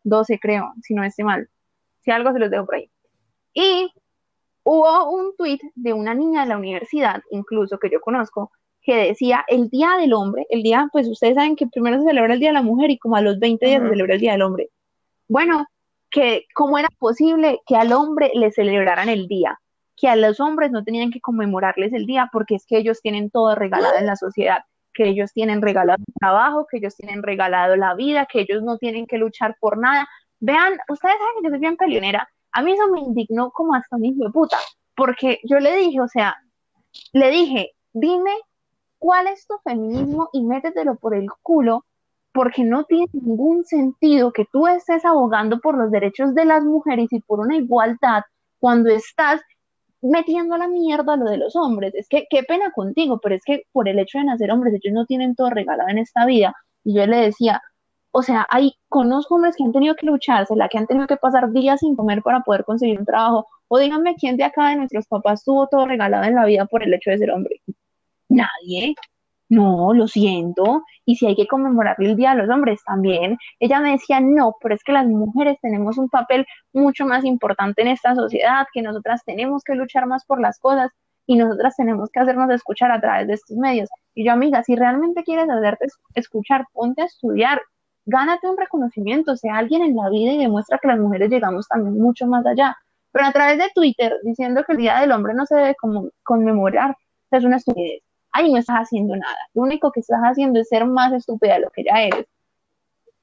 12, 0.04 0.38
creo, 0.38 0.72
si 0.82 0.94
no 0.94 1.02
estoy 1.02 1.24
mal. 1.24 1.48
Si 2.02 2.10
algo 2.12 2.32
se 2.32 2.38
los 2.38 2.50
dejo 2.50 2.66
por 2.66 2.76
ahí. 2.76 2.90
Y 3.54 3.92
hubo 4.64 5.10
un 5.10 5.34
tweet 5.36 5.60
de 5.74 5.92
una 5.92 6.14
niña 6.14 6.42
de 6.42 6.48
la 6.48 6.56
universidad, 6.58 7.22
incluso 7.30 7.78
que 7.78 7.90
yo 7.90 8.00
conozco, 8.00 8.50
que 8.82 8.96
decía 8.96 9.44
el 9.48 9.68
Día 9.68 9.96
del 9.98 10.12
Hombre, 10.12 10.46
el 10.50 10.62
día, 10.62 10.88
pues 10.92 11.08
ustedes 11.08 11.36
saben 11.36 11.56
que 11.56 11.66
primero 11.66 11.98
se 11.98 12.08
celebra 12.08 12.34
el 12.34 12.40
Día 12.40 12.50
de 12.50 12.54
la 12.54 12.62
Mujer 12.62 12.90
y 12.90 12.98
como 12.98 13.16
a 13.16 13.22
los 13.22 13.38
20 13.38 13.64
días 13.64 13.82
se 13.82 13.88
celebra 13.88 14.14
el 14.14 14.20
Día 14.20 14.32
del 14.32 14.42
Hombre. 14.42 14.70
Bueno, 15.28 15.66
que 16.10 16.46
cómo 16.54 16.78
era 16.78 16.88
posible 16.98 17.60
que 17.66 17.76
al 17.76 17.92
hombre 17.92 18.30
le 18.34 18.52
celebraran 18.52 19.08
el 19.08 19.26
día, 19.28 19.58
que 19.96 20.08
a 20.08 20.16
los 20.16 20.40
hombres 20.40 20.70
no 20.70 20.84
tenían 20.84 21.10
que 21.10 21.20
conmemorarles 21.20 21.92
el 21.92 22.06
día 22.06 22.28
porque 22.32 22.56
es 22.56 22.66
que 22.66 22.76
ellos 22.76 23.00
tienen 23.00 23.30
todo 23.30 23.54
regalado 23.54 23.96
en 23.96 24.06
la 24.06 24.16
sociedad, 24.16 24.58
que 24.92 25.08
ellos 25.08 25.32
tienen 25.32 25.62
regalado 25.62 25.98
el 26.06 26.14
trabajo, 26.20 26.66
que 26.70 26.78
ellos 26.78 26.96
tienen 26.96 27.22
regalado 27.22 27.76
la 27.76 27.94
vida, 27.94 28.26
que 28.30 28.40
ellos 28.40 28.62
no 28.62 28.78
tienen 28.78 29.06
que 29.06 29.16
luchar 29.16 29.56
por 29.58 29.78
nada. 29.78 30.06
Vean, 30.38 30.74
ustedes 30.88 31.14
saben 31.16 31.34
que 31.38 31.44
yo 31.44 31.50
soy 31.50 31.60
bien 31.60 31.76
peleonera. 31.76 32.28
A 32.52 32.62
mí 32.62 32.72
eso 32.72 32.88
me 32.88 33.00
indignó 33.00 33.50
como 33.50 33.74
hasta 33.74 33.96
un 33.96 34.04
hijo 34.04 34.24
de 34.24 34.30
puta, 34.30 34.58
porque 34.96 35.38
yo 35.44 35.58
le 35.58 35.76
dije, 35.76 36.00
o 36.00 36.08
sea, 36.08 36.36
le 37.12 37.30
dije, 37.30 37.72
dime 37.92 38.32
cuál 38.98 39.26
es 39.26 39.46
tu 39.46 39.54
feminismo 39.64 40.28
y 40.32 40.44
métetelo 40.44 40.96
por 40.96 41.14
el 41.14 41.28
culo, 41.42 41.84
porque 42.32 42.64
no 42.64 42.84
tiene 42.84 43.06
ningún 43.12 43.64
sentido 43.64 44.32
que 44.32 44.46
tú 44.50 44.66
estés 44.66 45.04
abogando 45.04 45.60
por 45.60 45.76
los 45.76 45.90
derechos 45.90 46.34
de 46.34 46.44
las 46.44 46.64
mujeres 46.64 47.08
y 47.10 47.20
por 47.20 47.40
una 47.40 47.56
igualdad 47.56 48.22
cuando 48.58 48.90
estás 48.90 49.40
metiendo 50.02 50.54
a 50.54 50.58
la 50.58 50.68
mierda 50.68 51.16
lo 51.16 51.26
de 51.26 51.38
los 51.38 51.56
hombres. 51.56 51.94
Es 51.94 52.08
que 52.08 52.26
qué 52.30 52.42
pena 52.42 52.72
contigo, 52.72 53.18
pero 53.22 53.34
es 53.34 53.42
que 53.44 53.62
por 53.72 53.88
el 53.88 53.98
hecho 53.98 54.18
de 54.18 54.24
nacer 54.24 54.50
hombres, 54.50 54.74
ellos 54.74 54.94
no 54.94 55.06
tienen 55.06 55.34
todo 55.34 55.50
regalado 55.50 55.88
en 55.88 55.98
esta 55.98 56.26
vida. 56.26 56.54
Y 56.84 56.94
yo 56.94 57.06
le 57.06 57.18
decía, 57.18 57.62
o 58.12 58.22
sea, 58.22 58.46
hay, 58.50 58.74
conozco 58.88 59.36
hombres 59.36 59.56
que 59.56 59.64
han 59.64 59.72
tenido 59.72 59.94
que 59.94 60.06
luchársela, 60.06 60.68
que 60.68 60.78
han 60.78 60.86
tenido 60.86 61.06
que 61.06 61.16
pasar 61.16 61.50
días 61.50 61.80
sin 61.80 61.96
comer 61.96 62.22
para 62.22 62.40
poder 62.40 62.64
conseguir 62.64 62.98
un 62.98 63.06
trabajo. 63.06 63.46
O 63.68 63.78
díganme 63.78 64.14
quién 64.16 64.36
de 64.36 64.44
acá 64.44 64.68
de 64.68 64.76
nuestros 64.76 65.06
papás 65.08 65.44
tuvo 65.44 65.66
todo 65.68 65.86
regalado 65.86 66.24
en 66.24 66.34
la 66.34 66.44
vida 66.44 66.66
por 66.66 66.82
el 66.82 66.92
hecho 66.94 67.10
de 67.10 67.18
ser 67.18 67.30
hombre. 67.30 67.62
Nadie. 68.28 68.94
No, 69.48 69.92
lo 69.92 70.08
siento. 70.08 70.82
Y 71.04 71.16
si 71.16 71.26
hay 71.26 71.36
que 71.36 71.46
conmemorarle 71.46 72.06
el 72.10 72.16
Día 72.16 72.30
de 72.34 72.42
los 72.42 72.50
Hombres 72.50 72.80
también. 72.86 73.36
Ella 73.60 73.80
me 73.80 73.92
decía, 73.92 74.20
no, 74.20 74.56
pero 74.62 74.74
es 74.74 74.82
que 74.84 74.92
las 74.92 75.06
mujeres 75.06 75.58
tenemos 75.60 75.98
un 75.98 76.08
papel 76.08 76.46
mucho 76.72 77.06
más 77.06 77.24
importante 77.24 77.82
en 77.82 77.88
esta 77.88 78.14
sociedad, 78.14 78.66
que 78.72 78.82
nosotras 78.82 79.22
tenemos 79.26 79.62
que 79.64 79.74
luchar 79.74 80.06
más 80.06 80.24
por 80.24 80.40
las 80.40 80.58
cosas 80.58 80.90
y 81.26 81.36
nosotras 81.36 81.76
tenemos 81.76 82.10
que 82.10 82.20
hacernos 82.20 82.50
escuchar 82.50 82.90
a 82.92 83.00
través 83.00 83.26
de 83.28 83.34
estos 83.34 83.56
medios. 83.56 83.88
Y 84.14 84.24
yo, 84.26 84.32
amiga, 84.32 84.62
si 84.64 84.74
realmente 84.74 85.22
quieres 85.22 85.48
hacerte 85.50 85.86
es- 85.86 85.98
escuchar, 86.14 86.66
ponte 86.72 87.02
a 87.02 87.06
estudiar, 87.06 87.60
gánate 88.04 88.48
un 88.48 88.56
reconocimiento, 88.56 89.36
sea 89.36 89.56
alguien 89.58 89.82
en 89.82 89.96
la 89.96 90.08
vida 90.10 90.32
y 90.32 90.38
demuestra 90.38 90.78
que 90.78 90.88
las 90.88 90.98
mujeres 90.98 91.30
llegamos 91.30 91.68
también 91.68 91.98
mucho 92.00 92.26
más 92.26 92.44
allá. 92.46 92.76
Pero 93.12 93.26
a 93.26 93.32
través 93.32 93.58
de 93.58 93.70
Twitter, 93.74 94.14
diciendo 94.22 94.64
que 94.64 94.72
el 94.72 94.78
Día 94.78 95.00
del 95.00 95.12
Hombre 95.12 95.34
no 95.34 95.44
se 95.46 95.54
debe 95.54 95.74
como 95.76 96.08
conmemorar, 96.22 96.96
es 97.30 97.44
una 97.44 97.56
estupidez. 97.56 98.02
Ahí 98.32 98.50
no 98.50 98.58
estás 98.58 98.76
haciendo 98.76 99.14
nada. 99.14 99.36
Lo 99.54 99.62
único 99.62 99.92
que 99.92 100.00
estás 100.00 100.20
haciendo 100.22 100.60
es 100.60 100.68
ser 100.68 100.86
más 100.86 101.12
estúpida 101.12 101.54
de 101.54 101.60
lo 101.60 101.70
que 101.70 101.84
ya 101.84 102.02
eres. 102.02 102.26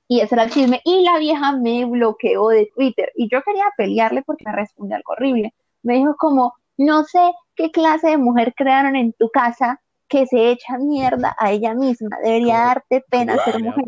Y 0.07 0.21
ese 0.21 0.35
era 0.35 0.43
el 0.43 0.51
chisme. 0.51 0.81
Y 0.85 1.03
la 1.03 1.17
vieja 1.19 1.51
me 1.53 1.85
bloqueó 1.85 2.49
de 2.49 2.69
Twitter. 2.75 3.11
Y 3.15 3.27
yo 3.31 3.41
quería 3.43 3.65
pelearle 3.77 4.21
porque 4.23 4.45
me 4.45 4.51
respondió 4.55 4.95
algo 4.97 5.13
horrible. 5.13 5.53
Me 5.83 5.95
dijo 5.95 6.15
como, 6.17 6.53
no 6.77 7.03
sé 7.03 7.31
qué 7.55 7.71
clase 7.71 8.09
de 8.09 8.17
mujer 8.17 8.53
crearon 8.55 8.95
en 8.95 9.13
tu 9.13 9.29
casa 9.29 9.79
que 10.07 10.25
se 10.25 10.49
echa 10.51 10.77
mierda 10.77 11.35
a 11.39 11.51
ella 11.51 11.73
misma. 11.75 12.17
Debería 12.23 12.55
¿Cómo- 12.55 12.67
darte 12.67 13.05
pena 13.09 13.33
¿Cómo 13.33 13.45
ser 13.51 13.63
mujer. 13.63 13.85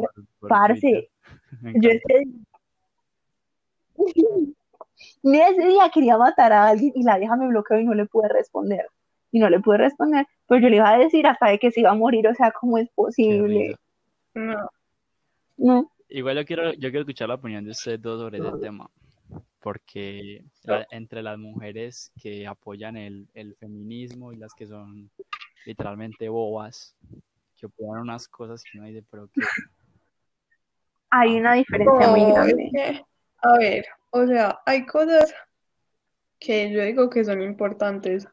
Parce. 0.50 1.10
Yo 1.76 1.90
ese 1.90 2.26
día, 5.24 5.46
ese 5.50 5.68
día 5.68 5.90
quería 5.94 6.18
matar 6.18 6.54
a 6.54 6.68
alguien 6.68 6.92
y 6.96 7.04
la 7.04 7.18
vieja 7.18 7.36
me 7.36 7.48
bloqueó 7.48 7.80
y 7.80 7.86
no 7.86 7.94
le 7.94 8.06
pude 8.06 8.28
responder. 8.30 8.86
Y 9.32 9.40
no 9.40 9.50
le 9.50 9.60
pude 9.62 9.78
responder, 9.78 10.26
pero 10.48 10.62
yo 10.62 10.70
le 10.70 10.76
iba 10.78 10.90
a 10.90 10.98
decir 10.98 11.26
hasta 11.26 11.48
de 11.50 11.58
que 11.60 11.72
se 11.72 11.80
iba 11.80 11.92
a 11.92 11.96
morir, 11.96 12.28
o 12.28 12.36
sea, 12.36 12.52
¿cómo 12.52 12.78
es 12.78 12.90
posible? 12.90 13.76
No. 14.34 14.70
No. 15.58 15.92
Igual 16.10 16.36
yo 16.38 16.46
quiero, 16.46 16.74
yo 16.74 16.90
quiero 16.90 17.02
escuchar 17.02 17.30
la 17.30 17.36
opinión 17.36 17.64
de 17.64 17.72
ustedes 17.72 18.02
dos 18.02 18.20
sobre 18.20 18.40
ese 18.40 18.58
tema, 18.60 18.90
porque 19.62 20.44
la- 20.64 20.86
entre 20.92 21.24
las 21.24 21.38
mujeres 21.38 22.12
que 22.22 22.46
apoyan 22.46 22.98
el, 22.98 23.28
el 23.34 23.56
feminismo 23.56 24.34
y 24.34 24.36
las 24.36 24.54
que 24.54 24.68
son 24.68 25.10
literalmente 25.66 26.28
bobas, 26.28 26.94
que 27.56 27.68
opinan 27.68 28.02
unas 28.02 28.28
cosas 28.28 28.62
que 28.64 28.80
uno 28.80 28.88
dice, 28.88 29.04
pero 29.10 29.28
que 29.28 29.40
Hay 31.12 31.40
una 31.40 31.54
diferencia 31.54 32.08
muy 32.08 32.22
es 32.22 32.34
grande. 32.34 32.70
que, 32.74 33.06
a 33.42 33.58
ver, 33.58 33.86
o 34.12 34.26
sea, 34.26 34.60
hay 34.66 34.86
cosas 34.86 35.34
que 36.40 36.72
yo 36.72 36.84
digo 36.84 37.10
que 37.10 37.24
son 37.24 37.42
importantes, 37.42 38.28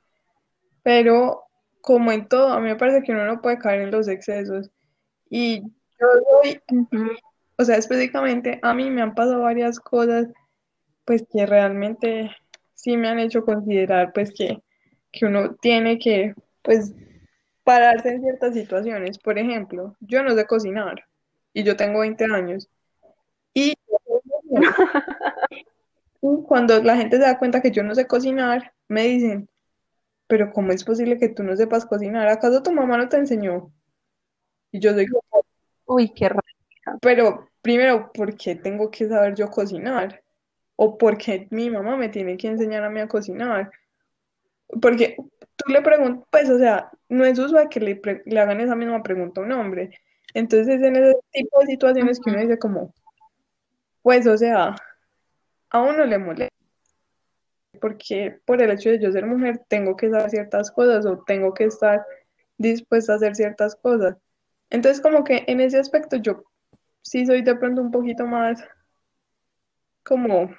pero 0.82 1.42
como 1.80 2.12
en 2.12 2.28
todo, 2.28 2.52
a 2.52 2.60
mí 2.60 2.68
me 2.68 2.76
parece 2.76 3.02
que 3.02 3.12
uno 3.12 3.26
no 3.26 3.42
puede 3.42 3.58
caer 3.58 3.82
en 3.82 3.90
los 3.90 4.08
excesos. 4.08 4.70
Y 5.28 5.60
yo 5.60 6.06
soy, 6.42 6.60
o 7.56 7.64
sea, 7.64 7.76
específicamente 7.76 8.60
a 8.62 8.72
mí 8.74 8.90
me 8.90 9.02
han 9.02 9.14
pasado 9.14 9.42
varias 9.42 9.80
cosas, 9.80 10.28
pues 11.04 11.24
que 11.30 11.46
realmente 11.46 12.30
sí 12.74 12.96
me 12.96 13.08
han 13.08 13.18
hecho 13.18 13.44
considerar, 13.44 14.12
pues 14.12 14.32
que, 14.32 14.62
que 15.10 15.26
uno 15.26 15.56
tiene 15.56 15.98
que, 15.98 16.34
pues, 16.62 16.94
pararse 17.64 18.10
en 18.10 18.22
ciertas 18.22 18.54
situaciones. 18.54 19.18
Por 19.18 19.36
ejemplo, 19.36 19.96
yo 20.00 20.22
no 20.22 20.34
sé 20.34 20.46
cocinar 20.46 21.07
y 21.58 21.64
yo 21.64 21.76
tengo 21.76 22.00
20 22.00 22.24
años. 22.24 22.68
Y 23.52 23.70
y 23.72 23.74
cuando 26.46 26.80
la 26.82 26.96
gente 26.96 27.16
se 27.16 27.22
da 27.22 27.36
cuenta 27.38 27.60
que 27.60 27.72
yo 27.72 27.82
no 27.82 27.96
sé 27.96 28.06
cocinar, 28.06 28.72
me 28.86 29.02
dicen, 29.02 29.48
pero 30.28 30.52
¿cómo 30.52 30.70
es 30.70 30.84
posible 30.84 31.18
que 31.18 31.28
tú 31.28 31.42
no 31.42 31.56
sepas 31.56 31.84
cocinar? 31.84 32.28
¿Acaso 32.28 32.62
tu 32.62 32.72
mamá 32.72 32.96
no 32.96 33.08
te 33.08 33.16
enseñó? 33.16 33.72
Y 34.70 34.78
yo 34.78 34.94
digo, 34.94 35.20
Uy, 35.86 36.10
qué 36.14 36.28
raro. 36.28 36.42
pero 37.00 37.48
primero, 37.60 38.12
¿por 38.12 38.36
qué 38.36 38.54
tengo 38.54 38.88
que 38.92 39.08
saber 39.08 39.34
yo 39.34 39.50
cocinar? 39.50 40.22
¿O 40.76 40.96
por 40.96 41.18
qué 41.18 41.48
mi 41.50 41.70
mamá 41.70 41.96
me 41.96 42.08
tiene 42.08 42.36
que 42.36 42.46
enseñar 42.46 42.84
a 42.84 42.90
mí 42.90 43.00
a 43.00 43.08
cocinar? 43.08 43.72
Porque 44.80 45.16
tú 45.56 45.72
le 45.72 45.82
preguntas, 45.82 46.24
pues, 46.30 46.48
o 46.50 46.58
sea, 46.58 46.92
no 47.08 47.24
es 47.24 47.36
usual 47.36 47.68
que 47.68 47.80
le, 47.80 48.00
le 48.26 48.40
hagan 48.40 48.60
esa 48.60 48.76
misma 48.76 49.02
pregunta 49.02 49.40
a 49.40 49.44
un 49.44 49.52
hombre. 49.52 49.90
Entonces, 50.34 50.82
en 50.82 50.96
ese 50.96 51.14
tipo 51.32 51.60
de 51.60 51.66
situaciones 51.66 52.20
que 52.20 52.30
uno 52.30 52.40
dice 52.40 52.58
como, 52.58 52.94
pues, 54.02 54.26
o 54.26 54.36
sea, 54.36 54.76
a 55.70 55.80
uno 55.80 56.04
le 56.04 56.18
molesta, 56.18 56.54
porque 57.80 58.38
por 58.44 58.60
el 58.60 58.70
hecho 58.70 58.90
de 58.90 59.00
yo 59.00 59.12
ser 59.12 59.26
mujer 59.26 59.62
tengo 59.68 59.96
que 59.96 60.10
saber 60.10 60.30
ciertas 60.30 60.70
cosas 60.70 61.06
o 61.06 61.22
tengo 61.24 61.54
que 61.54 61.64
estar 61.64 62.04
dispuesta 62.56 63.12
a 63.12 63.16
hacer 63.16 63.34
ciertas 63.36 63.76
cosas. 63.76 64.16
Entonces, 64.70 65.00
como 65.00 65.24
que 65.24 65.44
en 65.46 65.60
ese 65.60 65.78
aspecto 65.78 66.16
yo 66.16 66.44
sí 67.02 67.26
soy 67.26 67.42
de 67.42 67.56
pronto 67.56 67.80
un 67.80 67.90
poquito 67.90 68.26
más 68.26 68.62
como, 70.02 70.54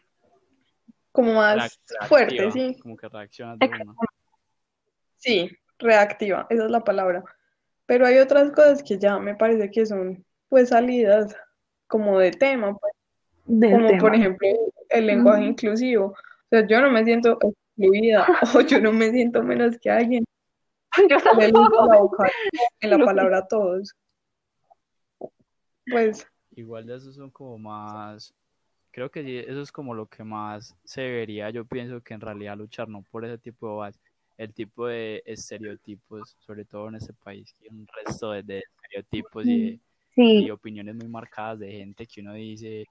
como 1.11 1.34
más 1.34 1.80
fuerte, 2.07 2.51
sí. 2.51 2.78
como 2.82 2.95
que 2.95 3.07
reaccionas 3.07 3.59
de 3.59 3.67
una. 3.67 3.95
Sí, 5.17 5.51
reactiva, 5.78 6.47
esa 6.49 6.65
es 6.65 6.72
la 6.72 6.84
palabra. 6.84 7.24
Pero 7.89 8.05
hay 8.05 8.19
otras 8.19 8.51
cosas 8.51 8.83
que 8.83 8.99
ya 8.99 9.17
me 9.17 9.33
parece 9.33 9.71
que 9.71 9.83
son 9.83 10.23
pues 10.47 10.69
salidas 10.69 11.35
como 11.87 12.19
de 12.19 12.29
tema, 12.29 12.77
pues, 12.77 12.93
Del 13.45 13.71
como 13.71 13.97
por 13.97 14.13
ejemplo 14.13 14.47
el 14.89 15.07
lenguaje 15.07 15.45
inclusivo. 15.45 16.09
O 16.09 16.15
sea, 16.51 16.67
yo 16.67 16.81
no 16.81 16.91
me 16.91 17.03
siento 17.03 17.39
excluida 17.41 18.27
o 18.55 18.61
yo 18.61 18.79
no 18.79 18.93
me 18.93 19.09
siento 19.09 19.41
menos 19.41 19.75
que 19.79 19.89
alguien 19.89 20.23
Yo 21.09 21.17
tampoco. 21.17 22.23
la 22.23 22.31
en 22.81 22.89
la 22.91 23.03
palabra 23.03 23.47
todos. 23.47 23.91
Pues 25.89 26.27
Igual 26.51 26.85
de 26.85 26.95
esos 26.95 27.15
son 27.15 27.31
como 27.31 27.57
más, 27.57 28.35
creo 28.91 29.09
que 29.09 29.23
sí, 29.23 29.35
eso 29.35 29.63
es 29.63 29.71
como 29.71 29.95
lo 29.95 30.05
que 30.05 30.23
más 30.23 30.77
se 30.83 31.01
debería, 31.01 31.49
yo 31.49 31.65
pienso 31.65 32.01
que 32.01 32.13
en 32.13 32.21
realidad 32.21 32.55
luchar 32.55 32.87
no 32.87 33.01
por 33.09 33.25
ese 33.25 33.39
tipo 33.39 33.67
de 33.67 33.77
base, 33.77 33.99
el 34.39 34.53
tipo 34.53 34.87
de 34.87 35.21
estereotipos, 35.25 36.37
sobre 36.39 36.63
todo 36.63 36.87
en 36.87 36.95
este 36.95 37.11
país, 37.13 37.53
que 37.59 37.67
un 37.69 37.85
resto 37.87 38.31
de, 38.31 38.43
de 38.43 38.59
estereotipos 38.59 39.45
y, 39.45 39.59
de- 39.59 39.79
y 40.15 40.39
Sí, 40.45 40.49
opiniones 40.51 40.95
muy 40.95 41.09
marcadas 41.09 41.59
de 41.59 41.71
gente 41.73 42.07
que 42.07 42.21
uno 42.21 42.33
dice, 42.33 42.85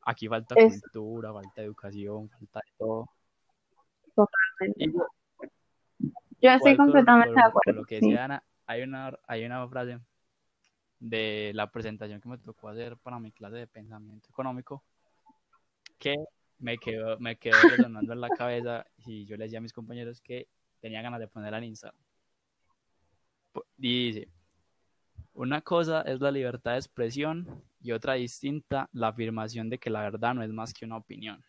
aquí 0.00 0.28
falta 0.28 0.54
Es- 0.56 0.80
cultura, 0.80 1.30
falta 1.32 1.60
educación, 1.62 2.30
falta 2.30 2.60
de 2.60 2.72
todo. 2.78 3.10
totalmente. 4.14 4.84
Y 4.84 4.92
Yo 6.40 6.50
estoy 6.50 6.76
completamente 6.76 7.34
de 7.38 7.46
acuerdo. 7.46 7.80
lo 7.80 7.84
que 7.84 8.00
sí. 8.00 8.06
decía 8.06 8.24
Ana, 8.24 8.42
hay 8.66 8.82
una, 8.82 9.18
hay 9.26 9.44
una 9.44 9.68
frase 9.68 9.98
de 11.00 11.52
la 11.54 11.70
presentación 11.70 12.18
que 12.18 12.30
me 12.30 12.38
tocó 12.38 12.68
hacer 12.70 12.96
para 12.96 13.18
mi 13.18 13.30
clase 13.30 13.56
de 13.56 13.66
pensamiento 13.66 14.26
económico 14.30 14.82
que 15.98 16.16
me 16.58 16.78
quedó, 16.78 17.18
me 17.18 17.36
quedó 17.36 17.56
resonando 17.68 18.12
en 18.12 18.20
la 18.20 18.30
cabeza 18.30 18.86
y 19.04 19.24
yo 19.26 19.36
le 19.36 19.44
decía 19.44 19.58
a 19.58 19.62
mis 19.62 19.72
compañeros 19.72 20.20
que 20.20 20.48
tenía 20.80 21.02
ganas 21.02 21.20
de 21.20 21.28
ponerla 21.28 21.58
en 21.58 21.64
Instagram. 21.64 22.00
Y 23.78 24.06
dice, 24.12 24.28
una 25.34 25.60
cosa 25.60 26.02
es 26.02 26.20
la 26.20 26.30
libertad 26.30 26.72
de 26.72 26.78
expresión 26.78 27.62
y 27.80 27.92
otra 27.92 28.14
distinta 28.14 28.88
la 28.92 29.08
afirmación 29.08 29.68
de 29.70 29.78
que 29.78 29.90
la 29.90 30.02
verdad 30.02 30.34
no 30.34 30.42
es 30.42 30.50
más 30.50 30.72
que 30.72 30.84
una 30.84 30.96
opinión. 30.96 31.42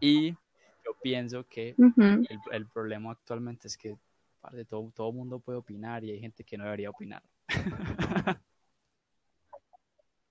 Y 0.00 0.32
yo 0.32 0.94
pienso 1.02 1.44
que 1.44 1.74
el, 1.76 2.40
el 2.52 2.66
problema 2.66 3.12
actualmente 3.12 3.68
es 3.68 3.76
que 3.76 3.96
parce, 4.40 4.64
todo, 4.64 4.90
todo 4.94 5.12
mundo 5.12 5.40
puede 5.40 5.58
opinar 5.58 6.04
y 6.04 6.10
hay 6.10 6.20
gente 6.20 6.44
que 6.44 6.56
no 6.56 6.64
debería 6.64 6.90
opinar. 6.90 7.22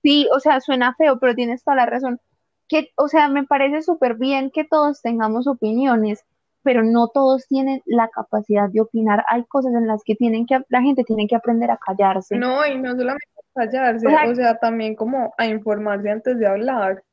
Sí, 0.05 0.27
o 0.31 0.39
sea, 0.39 0.61
suena 0.61 0.93
feo, 0.93 1.17
pero 1.17 1.33
tienes 1.33 1.63
toda 1.63 1.77
la 1.77 1.87
razón. 1.87 2.21
Que, 2.67 2.89
o 2.95 3.07
sea, 3.07 3.27
me 3.29 3.43
parece 3.43 3.81
súper 3.81 4.15
bien 4.15 4.49
que 4.51 4.63
todos 4.63 5.01
tengamos 5.01 5.47
opiniones, 5.47 6.25
pero 6.63 6.81
no 6.83 7.09
todos 7.09 7.45
tienen 7.47 7.81
la 7.85 8.07
capacidad 8.09 8.69
de 8.69 8.81
opinar. 8.81 9.23
Hay 9.29 9.43
cosas 9.45 9.73
en 9.75 9.85
las 9.87 10.03
que 10.03 10.15
tienen 10.15 10.45
que, 10.47 10.59
la 10.69 10.81
gente 10.81 11.03
tiene 11.03 11.27
que 11.27 11.35
aprender 11.35 11.69
a 11.71 11.77
callarse. 11.77 12.35
no, 12.37 12.65
y 12.65 12.77
no 12.79 12.91
solamente 12.95 13.25
callarse, 13.53 14.07
O 14.07 14.09
sea- 14.09 14.29
o 14.29 14.35
sea, 14.35 14.57
también 14.57 14.95
como 14.95 15.33
a 15.37 15.45
informarse 15.45 16.09
antes 16.09 16.39
de 16.39 16.47
hablar. 16.47 17.03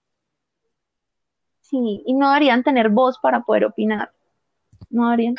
Sí, 1.60 2.02
y 2.06 2.14
no 2.14 2.28
deberían 2.28 2.62
tener 2.62 2.88
voz 2.90 3.18
para 3.20 3.40
poder 3.42 3.64
opinar. 3.66 4.10
No 4.90 5.06
deberían. 5.10 5.36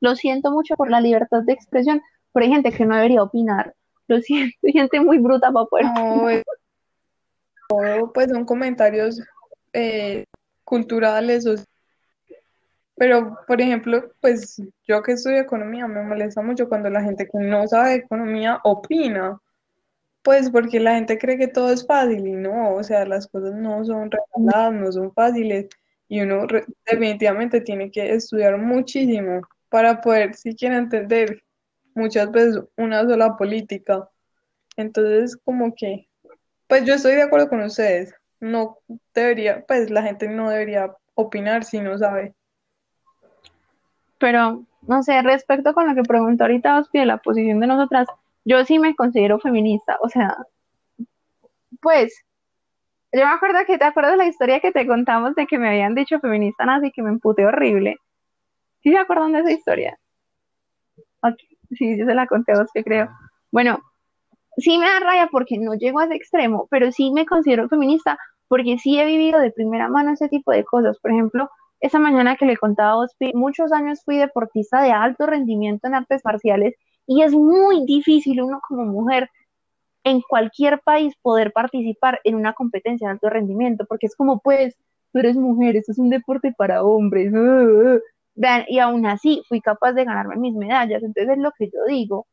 Lo 0.00 0.14
siento 0.14 0.50
mucho 0.50 0.74
por 0.76 0.90
la 0.90 1.00
libertad 1.00 1.42
de 1.42 1.52
expresión, 1.52 2.02
pero 2.32 2.44
hay 2.44 2.52
gente 2.52 2.72
que 2.72 2.84
no 2.84 2.94
debería 2.96 3.22
opinar. 3.22 3.74
Lo 4.08 4.20
siento, 4.20 4.56
hay 4.62 4.72
gente 4.72 5.00
muy 5.00 5.18
bruta 5.18 5.50
para 5.52 5.66
poder. 5.66 5.86
No, 5.94 6.28
es- 6.28 6.44
todo, 7.68 8.12
pues 8.12 8.28
son 8.30 8.44
comentarios 8.44 9.20
eh, 9.72 10.24
culturales, 10.64 11.44
pero 12.96 13.38
por 13.46 13.60
ejemplo, 13.60 14.10
pues 14.20 14.60
yo 14.86 15.02
que 15.02 15.12
estudio 15.12 15.38
economía 15.38 15.86
me 15.86 16.02
molesta 16.02 16.42
mucho 16.42 16.68
cuando 16.68 16.90
la 16.90 17.02
gente 17.02 17.26
que 17.26 17.38
no 17.38 17.66
sabe 17.68 17.94
economía 17.94 18.60
opina, 18.64 19.38
pues 20.22 20.50
porque 20.50 20.80
la 20.80 20.94
gente 20.96 21.18
cree 21.18 21.38
que 21.38 21.48
todo 21.48 21.70
es 21.70 21.86
fácil 21.86 22.26
y 22.26 22.32
no, 22.32 22.74
o 22.74 22.82
sea, 22.82 23.06
las 23.06 23.28
cosas 23.28 23.54
no 23.54 23.84
son 23.84 24.10
regaladas, 24.10 24.72
no 24.72 24.92
son 24.92 25.12
fáciles 25.12 25.68
y 26.08 26.20
uno 26.20 26.46
definitivamente 26.90 27.60
tiene 27.60 27.90
que 27.90 28.12
estudiar 28.14 28.58
muchísimo 28.58 29.42
para 29.68 30.00
poder 30.00 30.34
siquiera 30.34 30.78
entender 30.78 31.42
muchas 31.94 32.30
veces 32.30 32.62
una 32.76 33.04
sola 33.04 33.36
política. 33.36 34.08
Entonces, 34.76 35.36
como 35.44 35.74
que 35.74 36.08
pues 36.66 36.84
yo 36.84 36.94
estoy 36.94 37.14
de 37.14 37.22
acuerdo 37.22 37.48
con 37.48 37.62
ustedes. 37.62 38.14
No 38.40 38.78
debería, 39.14 39.64
pues 39.66 39.90
la 39.90 40.02
gente 40.02 40.28
no 40.28 40.50
debería 40.50 40.94
opinar 41.14 41.64
si 41.64 41.80
no 41.80 41.96
sabe. 41.96 42.34
Pero, 44.18 44.64
no 44.82 45.02
sé, 45.02 45.20
respecto 45.22 45.74
con 45.74 45.88
lo 45.88 45.94
que 45.94 46.02
preguntó 46.02 46.44
ahorita 46.44 46.78
Ospi 46.78 47.00
de 47.00 47.06
la 47.06 47.18
posición 47.18 47.60
de 47.60 47.66
nosotras, 47.66 48.08
yo 48.44 48.64
sí 48.64 48.78
me 48.78 48.94
considero 48.94 49.38
feminista. 49.38 49.98
O 50.00 50.08
sea, 50.08 50.36
pues, 51.80 52.24
yo 53.12 53.24
me 53.26 53.32
acuerdo 53.32 53.58
que 53.66 53.78
te 53.78 53.84
acuerdas 53.84 54.12
de 54.12 54.18
la 54.18 54.26
historia 54.26 54.60
que 54.60 54.72
te 54.72 54.86
contamos 54.86 55.34
de 55.34 55.46
que 55.46 55.58
me 55.58 55.68
habían 55.68 55.94
dicho 55.94 56.20
feminista 56.20 56.66
nazi 56.66 56.90
que 56.92 57.02
me 57.02 57.10
emputé 57.10 57.46
horrible. 57.46 57.96
¿Sí 58.82 58.90
se 58.90 58.98
acuerdan 58.98 59.32
de 59.32 59.40
esa 59.40 59.52
historia? 59.52 59.98
Ok, 61.22 61.36
Sí, 61.70 61.98
yo 61.98 62.06
se 62.06 62.14
la 62.14 62.26
conté 62.26 62.52
a 62.52 62.60
Ospi, 62.60 62.82
creo. 62.82 63.10
Bueno, 63.50 63.80
sí 64.56 64.78
me 64.78 64.86
da 64.86 65.00
raya 65.00 65.28
porque 65.30 65.58
no 65.58 65.74
llego 65.74 66.00
a 66.00 66.04
ese 66.04 66.14
extremo, 66.14 66.66
pero 66.70 66.92
sí 66.92 67.10
me 67.12 67.26
considero 67.26 67.68
feminista 67.68 68.18
porque 68.48 68.78
sí 68.78 68.98
he 68.98 69.04
vivido 69.04 69.40
de 69.40 69.50
primera 69.50 69.88
mano 69.88 70.12
ese 70.12 70.28
tipo 70.28 70.52
de 70.52 70.64
cosas. 70.64 70.98
Por 71.00 71.10
ejemplo, 71.10 71.48
esa 71.80 71.98
mañana 71.98 72.36
que 72.36 72.46
le 72.46 72.56
contaba 72.56 72.92
a 72.92 72.98
Ospi, 72.98 73.32
muchos 73.34 73.72
años 73.72 74.02
fui 74.04 74.16
deportista 74.18 74.82
de 74.82 74.92
alto 74.92 75.26
rendimiento 75.26 75.86
en 75.86 75.94
artes 75.94 76.22
marciales 76.24 76.74
y 77.06 77.22
es 77.22 77.32
muy 77.32 77.84
difícil 77.84 78.42
uno 78.42 78.60
como 78.66 78.84
mujer 78.84 79.28
en 80.04 80.20
cualquier 80.20 80.80
país 80.82 81.14
poder 81.20 81.52
participar 81.52 82.20
en 82.24 82.36
una 82.36 82.52
competencia 82.52 83.08
de 83.08 83.14
alto 83.14 83.28
rendimiento, 83.28 83.84
porque 83.88 84.06
es 84.06 84.14
como, 84.14 84.38
pues, 84.38 84.76
tú 85.12 85.18
eres 85.18 85.36
mujer, 85.36 85.76
esto 85.76 85.92
es 85.92 85.98
un 85.98 86.10
deporte 86.10 86.54
para 86.56 86.84
hombres. 86.84 87.32
uh, 87.32 87.96
uh. 87.96 88.00
Vean, 88.36 88.64
y 88.68 88.78
aún 88.78 89.06
así 89.06 89.42
fui 89.48 89.60
capaz 89.60 89.92
de 89.94 90.04
ganarme 90.04 90.36
mis 90.36 90.54
medallas. 90.54 91.02
Entonces 91.02 91.36
es 91.36 91.38
lo 91.38 91.50
que 91.58 91.66
yo 91.66 91.84
digo. 91.88 92.26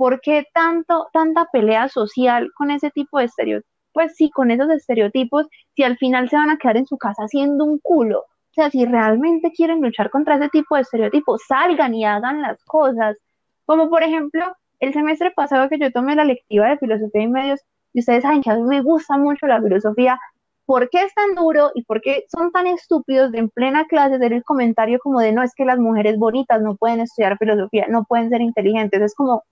¿Por 0.00 0.22
qué 0.22 0.46
tanto, 0.54 1.08
tanta 1.12 1.44
pelea 1.52 1.90
social 1.90 2.50
con 2.56 2.70
ese 2.70 2.90
tipo 2.90 3.18
de 3.18 3.26
estereotipos? 3.26 3.70
Pues 3.92 4.16
sí, 4.16 4.30
con 4.30 4.50
esos 4.50 4.70
estereotipos, 4.70 5.46
si 5.76 5.82
al 5.82 5.98
final 5.98 6.30
se 6.30 6.36
van 6.36 6.48
a 6.48 6.56
quedar 6.56 6.78
en 6.78 6.86
su 6.86 6.96
casa 6.96 7.24
haciendo 7.24 7.66
un 7.66 7.78
culo. 7.80 8.20
O 8.20 8.54
sea, 8.54 8.70
si 8.70 8.86
realmente 8.86 9.52
quieren 9.52 9.82
luchar 9.82 10.08
contra 10.08 10.36
ese 10.36 10.48
tipo 10.48 10.74
de 10.74 10.80
estereotipos, 10.80 11.42
salgan 11.46 11.92
y 11.92 12.06
hagan 12.06 12.40
las 12.40 12.64
cosas. 12.64 13.18
Como 13.66 13.90
por 13.90 14.02
ejemplo, 14.02 14.46
el 14.78 14.94
semestre 14.94 15.32
pasado 15.32 15.68
que 15.68 15.78
yo 15.78 15.92
tomé 15.92 16.16
la 16.16 16.24
lectiva 16.24 16.70
de 16.70 16.78
filosofía 16.78 17.20
y 17.20 17.28
medios, 17.28 17.60
y 17.92 18.00
ustedes 18.00 18.22
saben 18.22 18.40
que 18.40 18.48
a 18.48 18.54
mí 18.54 18.62
me 18.62 18.80
gusta 18.80 19.18
mucho 19.18 19.46
la 19.46 19.60
filosofía, 19.60 20.18
¿por 20.64 20.88
qué 20.88 21.02
es 21.02 21.12
tan 21.12 21.34
duro 21.34 21.72
y 21.74 21.84
por 21.84 22.00
qué 22.00 22.24
son 22.34 22.52
tan 22.52 22.66
estúpidos 22.68 23.32
de 23.32 23.40
en 23.40 23.50
plena 23.50 23.84
clase 23.84 24.14
hacer 24.14 24.32
el 24.32 24.44
comentario 24.44 24.98
como 24.98 25.20
de 25.20 25.32
no, 25.32 25.42
es 25.42 25.54
que 25.54 25.66
las 25.66 25.78
mujeres 25.78 26.16
bonitas 26.16 26.62
no 26.62 26.76
pueden 26.76 27.00
estudiar 27.00 27.36
filosofía, 27.36 27.86
no 27.90 28.04
pueden 28.04 28.30
ser 28.30 28.40
inteligentes? 28.40 29.02
Es 29.02 29.14
como, 29.14 29.44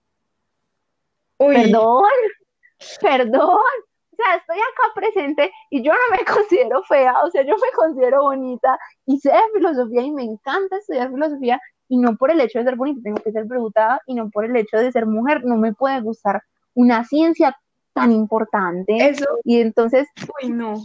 Uy, 1.39 1.55
perdón, 1.55 2.03
perdón. 3.01 3.57
O 4.11 4.15
sea, 4.21 4.35
estoy 4.35 4.57
acá 4.57 4.93
presente 4.93 5.51
y 5.69 5.81
yo 5.81 5.93
no 5.93 6.17
me 6.17 6.25
considero 6.25 6.83
fea, 6.83 7.15
o 7.23 7.31
sea, 7.31 7.41
yo 7.43 7.55
me 7.55 7.71
considero 7.75 8.23
bonita 8.23 8.77
y 9.05 9.17
sé 9.19 9.31
de 9.31 9.39
filosofía 9.53 10.01
y 10.01 10.11
me 10.11 10.23
encanta 10.23 10.77
estudiar 10.77 11.09
filosofía 11.09 11.59
y 11.87 11.97
no 11.97 12.17
por 12.17 12.31
el 12.31 12.41
hecho 12.41 12.59
de 12.59 12.65
ser 12.65 12.75
bonita, 12.75 13.01
tengo 13.03 13.21
que 13.21 13.31
ser 13.31 13.47
preguntada 13.47 14.01
y 14.05 14.13
no 14.15 14.29
por 14.29 14.45
el 14.45 14.55
hecho 14.55 14.77
de 14.77 14.91
ser 14.91 15.05
mujer, 15.05 15.43
no 15.45 15.55
me 15.55 15.73
puede 15.73 16.01
gustar 16.01 16.43
una 16.73 17.03
ciencia 17.05 17.57
tan 17.93 18.11
importante 18.11 18.95
eso, 18.97 19.25
y 19.43 19.59
entonces 19.59 20.07
uy, 20.41 20.51
no. 20.51 20.75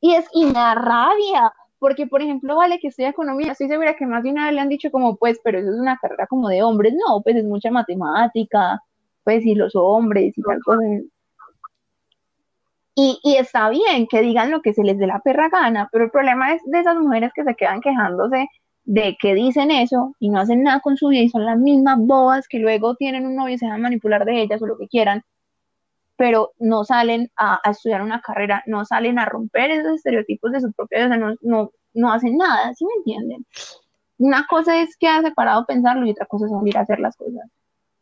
y 0.00 0.14
es 0.14 0.26
y 0.32 0.46
me 0.46 0.52
da 0.52 0.74
rabia, 0.74 1.52
porque 1.78 2.06
por 2.06 2.22
ejemplo, 2.22 2.56
vale 2.56 2.78
que 2.80 2.88
estudia 2.88 3.10
economía, 3.10 3.52
estoy 3.52 3.68
segura 3.68 3.94
que 3.94 4.06
más 4.06 4.22
de 4.22 4.30
una 4.30 4.46
vez 4.46 4.54
le 4.54 4.60
han 4.60 4.68
dicho 4.68 4.90
como, 4.90 5.16
pues, 5.16 5.38
pero 5.44 5.58
eso 5.58 5.70
es 5.70 5.78
una 5.78 5.98
carrera 5.98 6.26
como 6.26 6.48
de 6.48 6.62
hombres, 6.62 6.94
no, 6.94 7.22
pues 7.22 7.36
es 7.36 7.44
mucha 7.44 7.70
matemática, 7.70 8.80
pues 9.24 9.44
y 9.44 9.54
los 9.54 9.74
hombres 9.74 10.36
y 10.36 10.42
tal 10.42 10.60
cosa. 10.64 10.82
Y, 12.94 13.18
y 13.22 13.36
está 13.36 13.70
bien 13.70 14.06
que 14.08 14.20
digan 14.20 14.50
lo 14.50 14.62
que 14.62 14.74
se 14.74 14.82
les 14.82 14.98
dé 14.98 15.06
la 15.06 15.20
perra 15.20 15.48
gana, 15.48 15.88
pero 15.92 16.04
el 16.04 16.10
problema 16.10 16.54
es 16.54 16.62
de 16.66 16.80
esas 16.80 16.96
mujeres 16.96 17.32
que 17.34 17.44
se 17.44 17.54
quedan 17.54 17.80
quejándose 17.80 18.48
de 18.84 19.16
que 19.20 19.34
dicen 19.34 19.70
eso 19.70 20.14
y 20.18 20.30
no 20.30 20.40
hacen 20.40 20.62
nada 20.62 20.80
con 20.80 20.96
su 20.96 21.08
vida 21.08 21.22
y 21.22 21.28
son 21.28 21.44
las 21.46 21.58
mismas 21.58 21.96
bobas 21.98 22.48
que 22.48 22.58
luego 22.58 22.96
tienen 22.96 23.26
un 23.26 23.36
novio 23.36 23.54
y 23.54 23.58
se 23.58 23.66
dejan 23.66 23.82
manipular 23.82 24.24
de 24.24 24.42
ellas 24.42 24.60
o 24.62 24.66
lo 24.66 24.76
que 24.76 24.88
quieran, 24.88 25.22
pero 26.16 26.52
no 26.58 26.84
salen 26.84 27.30
a, 27.36 27.60
a 27.62 27.70
estudiar 27.70 28.02
una 28.02 28.20
carrera, 28.20 28.62
no 28.66 28.84
salen 28.84 29.18
a 29.18 29.26
romper 29.26 29.70
esos 29.70 29.94
estereotipos 29.94 30.52
de 30.52 30.60
su 30.60 30.72
propia 30.72 30.98
vida, 30.98 31.06
o 31.06 31.08
sea, 31.08 31.18
no, 31.18 31.34
no, 31.42 31.70
no 31.94 32.12
hacen 32.12 32.36
nada, 32.36 32.74
¿sí 32.74 32.84
me 32.84 32.94
entienden? 32.98 33.46
Una 34.18 34.46
cosa 34.46 34.82
es 34.82 34.96
que 34.98 35.08
ha 35.08 35.22
separado 35.22 35.64
pensarlo 35.64 36.06
y 36.06 36.10
otra 36.10 36.26
cosa 36.26 36.44
es 36.46 36.52
salir 36.52 36.76
a 36.76 36.82
hacer 36.82 37.00
las 37.00 37.16
cosas. 37.16 37.48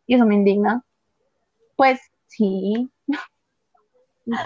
Y 0.06 0.14
eso 0.14 0.26
me 0.26 0.34
indigna. 0.34 0.82
Pues 1.78 1.98
sí, 2.26 2.90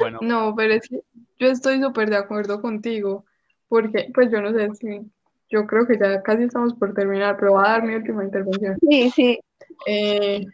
Bueno, 0.01 0.18
No, 0.20 0.55
pero 0.57 0.74
es 0.74 0.89
que 0.89 1.01
yo 1.39 1.49
estoy 1.49 1.80
súper 1.83 2.09
de 2.11 2.16
acuerdo 2.16 2.61
contigo, 2.61 3.24
porque, 3.68 4.11
pues 4.14 4.30
yo 4.30 4.41
no 4.41 4.53
sé 4.53 4.72
si, 4.76 5.11
yo 5.51 5.66
creo 5.66 5.87
que 5.87 5.99
ya 5.99 6.22
casi 6.22 6.45
estamos 6.45 6.74
por 6.74 6.95
terminar, 6.95 7.37
pero 7.39 7.53
voy 7.53 7.64
a 7.66 7.70
dar 7.70 7.83
mi 7.83 7.95
última 7.95 8.24
intervención. 8.24 8.78
sí, 8.80 9.11
sí, 9.11 9.41
Eh, 9.87 10.47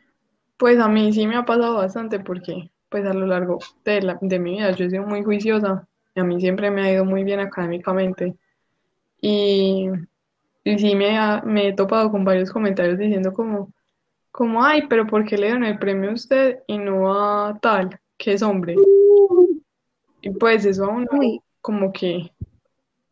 pues 0.58 0.78
a 0.80 0.88
mí 0.88 1.12
sí 1.12 1.26
me 1.26 1.36
ha 1.36 1.44
pasado 1.44 1.76
bastante 1.76 2.20
porque 2.20 2.70
pues 2.90 3.06
a 3.06 3.14
lo 3.14 3.26
largo 3.26 3.58
de, 3.84 4.02
la- 4.02 4.18
de 4.20 4.38
mi 4.38 4.52
vida 4.52 4.72
yo 4.72 4.86
he 4.86 4.90
sido 4.90 5.04
muy 5.04 5.24
juiciosa 5.24 5.88
y 6.14 6.20
a 6.20 6.24
mí 6.24 6.40
siempre 6.40 6.70
me 6.70 6.82
ha 6.82 6.92
ido 6.92 7.04
muy 7.04 7.24
bien 7.24 7.40
académicamente. 7.40 8.36
Y, 9.20 9.88
y 10.64 10.78
sí 10.78 10.94
me, 10.96 11.18
ha- 11.18 11.42
me 11.44 11.68
he 11.68 11.74
topado 11.74 12.10
con 12.10 12.24
varios 12.24 12.52
comentarios 12.52 12.98
diciendo 12.98 13.32
como, 13.32 13.72
como, 14.38 14.64
ay, 14.64 14.86
pero 14.88 15.04
¿por 15.04 15.26
qué 15.26 15.36
le 15.36 15.46
dieron 15.46 15.64
el 15.64 15.80
premio 15.80 16.10
a 16.10 16.14
usted 16.14 16.60
y 16.68 16.78
no 16.78 17.12
a 17.12 17.58
tal, 17.58 17.98
que 18.16 18.34
es 18.34 18.42
hombre? 18.42 18.76
Y 20.20 20.30
pues 20.30 20.64
eso 20.64 20.84
a 20.84 20.88
uno 20.88 21.06
uy, 21.12 21.40
como 21.60 21.92
que, 21.92 22.32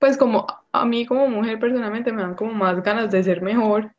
pues 0.00 0.16
como 0.16 0.44
a 0.72 0.84
mí 0.84 1.06
como 1.06 1.28
mujer 1.28 1.58
personalmente 1.60 2.12
me 2.12 2.22
dan 2.22 2.34
como 2.34 2.52
más 2.52 2.82
ganas 2.82 3.12
de 3.12 3.22
ser 3.22 3.42
mejor 3.42 3.92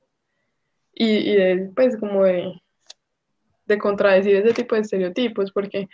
y, 0.94 1.06
y 1.32 1.36
de, 1.36 1.72
pues 1.74 1.96
como 1.98 2.26
de, 2.26 2.62
de 3.66 3.78
contradecir 3.78 4.36
ese 4.36 4.54
tipo 4.54 4.76
de 4.76 4.82
estereotipos, 4.82 5.54
porque, 5.54 5.88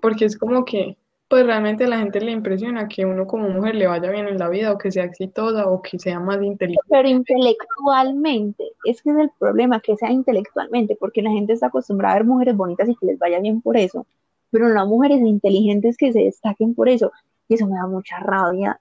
porque 0.00 0.24
es 0.24 0.38
como 0.38 0.64
que, 0.64 0.96
pues 1.28 1.44
realmente 1.44 1.84
a 1.84 1.88
la 1.88 1.98
gente 1.98 2.20
le 2.20 2.30
impresiona 2.30 2.86
que 2.88 3.04
uno 3.04 3.26
como 3.26 3.48
mujer 3.48 3.74
le 3.74 3.86
vaya 3.86 4.10
bien 4.10 4.28
en 4.28 4.38
la 4.38 4.48
vida 4.48 4.72
o 4.72 4.78
que 4.78 4.92
sea 4.92 5.04
exitosa 5.04 5.66
o 5.66 5.82
que 5.82 5.98
sea 5.98 6.20
más 6.20 6.40
inteligente. 6.42 6.86
Pero 6.88 7.08
intelectualmente, 7.08 8.64
es 8.84 9.02
que 9.02 9.10
es 9.10 9.16
el 9.16 9.30
problema, 9.38 9.80
que 9.80 9.96
sea 9.96 10.10
intelectualmente, 10.10 10.96
porque 10.98 11.22
la 11.22 11.30
gente 11.30 11.52
está 11.52 11.66
acostumbrada 11.66 12.14
a 12.14 12.18
ver 12.18 12.26
mujeres 12.26 12.56
bonitas 12.56 12.88
y 12.88 12.94
que 12.96 13.06
les 13.06 13.18
vaya 13.18 13.40
bien 13.40 13.60
por 13.60 13.76
eso, 13.76 14.06
pero 14.50 14.68
no 14.68 14.80
a 14.80 14.84
mujeres 14.84 15.18
inteligentes 15.18 15.96
que 15.96 16.12
se 16.12 16.20
destaquen 16.20 16.74
por 16.74 16.88
eso, 16.88 17.10
y 17.48 17.54
eso 17.54 17.66
me 17.66 17.74
da 17.76 17.86
mucha 17.86 18.18
rabia. 18.20 18.80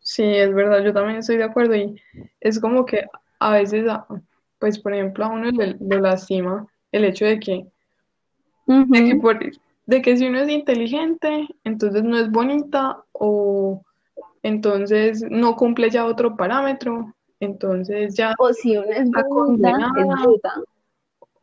Sí, 0.00 0.24
es 0.24 0.52
verdad, 0.52 0.82
yo 0.84 0.92
también 0.92 1.18
estoy 1.18 1.38
de 1.38 1.44
acuerdo 1.44 1.74
y 1.76 1.94
es 2.40 2.60
como 2.60 2.84
que 2.84 3.06
a 3.38 3.52
veces, 3.52 3.88
a- 3.88 4.06
pues 4.58 4.78
por 4.78 4.92
ejemplo, 4.92 5.24
a 5.24 5.28
uno 5.28 5.50
le, 5.50 5.76
lo 5.80 6.00
lastima 6.00 6.66
el 6.92 7.04
hecho 7.04 7.24
de 7.24 7.40
que 7.40 7.66
de 8.66 9.04
que, 9.04 9.16
por- 9.16 9.38
de 9.86 10.02
que 10.02 10.16
si 10.16 10.26
uno 10.26 10.40
es 10.40 10.48
inteligente, 10.50 11.48
entonces 11.64 12.02
no 12.04 12.18
es 12.18 12.30
bonita 12.30 13.02
o 13.12 13.82
entonces 14.42 15.24
no 15.30 15.56
cumple 15.56 15.90
ya 15.90 16.06
otro 16.06 16.36
parámetro, 16.36 17.14
entonces 17.40 18.14
ya, 18.16 18.34
O 18.38 18.52
si 18.52 18.76
una 18.76 18.96
es 18.96 19.10
bonita, 19.12 19.70
es 19.70 20.08
condenada. 20.08 20.16
bruta. 20.22 20.52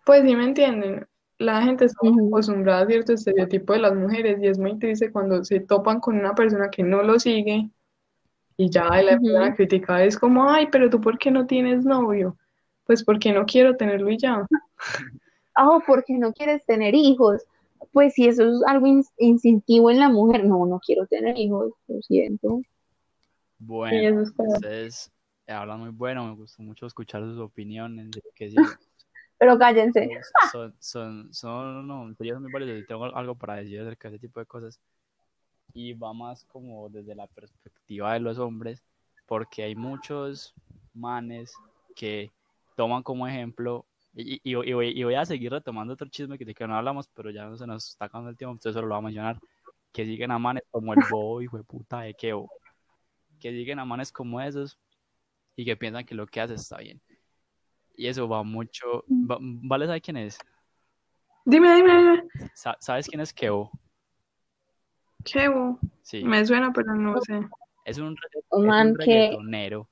pues 0.05 0.23
sí 0.23 0.35
me 0.35 0.45
entienden, 0.45 1.07
la 1.37 1.61
gente 1.61 1.85
está 1.85 1.99
muy 2.03 2.23
Ujú. 2.23 2.27
acostumbrada 2.27 2.81
a 2.81 2.87
cierto 2.87 3.13
estereotipo 3.13 3.73
de 3.73 3.79
las 3.79 3.95
mujeres 3.95 4.39
y 4.41 4.47
es 4.47 4.57
muy 4.59 4.77
triste 4.79 5.11
cuando 5.11 5.43
se 5.43 5.59
topan 5.61 5.99
con 5.99 6.17
una 6.17 6.35
persona 6.35 6.69
que 6.69 6.83
no 6.83 7.03
lo 7.03 7.19
sigue 7.19 7.69
y 8.57 8.69
ya 8.69 8.85
la 9.01 9.13
empiezan 9.13 9.43
a 9.43 9.47
Ujú. 9.47 9.55
criticar, 9.55 10.01
es 10.01 10.17
como, 10.17 10.49
ay, 10.49 10.67
pero 10.71 10.89
tú 10.89 10.99
¿por 11.01 11.17
qué 11.17 11.31
no 11.31 11.45
tienes 11.47 11.85
novio? 11.85 12.37
Pues 12.85 13.03
porque 13.03 13.31
no 13.31 13.45
quiero 13.45 13.77
tenerlo 13.77 14.09
y 14.09 14.17
ya. 14.17 14.45
Ah, 15.55 15.79
porque 15.85 16.13
no 16.17 16.33
quieres 16.33 16.65
tener 16.65 16.95
hijos. 16.95 17.43
Pues 17.91 18.13
si 18.13 18.27
eso 18.27 18.43
es 18.43 18.61
algo 18.67 18.87
ins- 18.87 19.13
instintivo 19.17 19.89
en 19.91 19.99
la 19.99 20.09
mujer, 20.09 20.45
no, 20.45 20.65
no 20.65 20.79
quiero 20.79 21.05
tener 21.07 21.37
hijos, 21.37 21.73
lo 21.87 22.01
siento. 22.01 22.61
Bueno, 23.57 24.21
es 24.21 24.33
ustedes 24.37 25.11
hablan 25.47 25.79
muy 25.79 25.89
bueno, 25.89 26.25
me 26.25 26.35
gustó 26.35 26.61
mucho 26.61 26.85
escuchar 26.85 27.23
sus 27.23 27.39
opiniones, 27.39 28.11
de 28.11 28.21
que 28.35 28.49
sí, 28.49 28.55
Pero 29.37 29.57
cállense. 29.57 30.09
son, 30.51 30.75
son, 30.79 31.33
son, 31.33 31.87
no, 31.87 32.13
son 32.17 32.41
muy 32.41 32.51
válidos 32.51 32.79
y 32.79 32.85
tengo 32.85 33.05
algo 33.05 33.35
para 33.35 33.55
decir 33.55 33.79
acerca 33.79 34.09
de 34.09 34.15
ese 34.15 34.27
tipo 34.27 34.39
de 34.41 34.45
cosas. 34.45 34.79
Y 35.73 35.93
va 35.93 36.13
más 36.13 36.43
como 36.45 36.89
desde 36.89 37.15
la 37.15 37.27
perspectiva 37.27 38.13
de 38.13 38.19
los 38.19 38.37
hombres, 38.37 38.83
porque 39.27 39.63
hay 39.63 39.75
muchos 39.75 40.53
manes 40.93 41.53
que 41.95 42.31
toman 42.75 43.01
como 43.01 43.27
ejemplo, 43.27 43.85
y, 44.15 44.35
y, 44.35 44.39
y 44.43 44.73
voy, 44.73 44.87
y 44.89 45.03
voy 45.03 45.15
a 45.15 45.25
seguir 45.25 45.51
retomando 45.51 45.93
otro 45.93 46.07
chisme 46.09 46.37
que, 46.37 46.45
de 46.45 46.53
que 46.53 46.67
no 46.67 46.75
hablamos, 46.75 47.07
pero 47.13 47.29
ya 47.29 47.45
no 47.45 47.57
se 47.57 47.67
nos 47.67 47.89
está 47.89 48.05
acabando 48.05 48.29
el 48.31 48.37
tiempo, 48.37 48.53
entonces 48.53 48.73
solo 48.73 48.87
lo 48.87 48.95
voy 48.95 48.99
a 48.99 49.05
mencionar, 49.05 49.39
que 49.91 50.05
siguen 50.05 50.31
a 50.31 50.39
manes 50.39 50.63
como 50.71 50.93
el 50.93 50.99
bobo, 51.09 51.41
hijo 51.41 51.57
de 51.57 51.63
puta 51.63 52.01
de 52.01 52.13
Keo, 52.13 52.49
que 53.39 53.51
siguen 53.51 53.79
a 53.79 53.85
manes 53.85 54.11
como 54.11 54.41
esos 54.41 54.77
y 55.55 55.65
que 55.65 55.75
piensan 55.77 56.05
que 56.05 56.15
lo 56.15 56.25
que 56.27 56.41
hace 56.41 56.53
está 56.55 56.77
bien. 56.77 57.01
Y 57.95 58.07
eso 58.07 58.27
va 58.29 58.43
mucho. 58.43 59.03
va- 59.09 59.37
¿Vale 59.41 59.85
sabe 59.87 60.01
quién 60.01 60.17
es? 60.17 60.37
dime, 61.45 61.73
dime, 61.75 61.97
dime, 61.97 62.23
Sa- 62.53 62.77
¿Sabes 62.79 63.07
quién 63.07 63.21
es 63.21 63.33
Keo? 63.33 63.71
Chevo, 65.23 65.79
Sí. 66.01 66.23
me 66.23 66.45
suena, 66.45 66.71
pero 66.71 66.95
no 66.95 67.19
sé. 67.21 67.39
Es 67.85 67.97
un, 67.97 68.15
es 68.31 68.59
man 68.65 68.87
un 68.89 68.95
que- 68.97 69.05
reggaetonero 69.05 69.89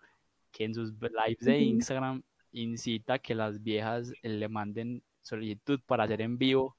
que 0.51 0.63
en 0.65 0.73
sus 0.73 0.93
lives 0.93 1.39
de. 1.39 1.59
Instagram 1.59 2.23
incita 2.51 3.15
a 3.15 3.19
que 3.19 3.35
las 3.35 3.61
viejas 3.61 4.11
le 4.21 4.47
manden 4.49 5.03
solicitud 5.21 5.79
para 5.85 6.05
hacer 6.05 6.21
en 6.21 6.37
vivo 6.37 6.77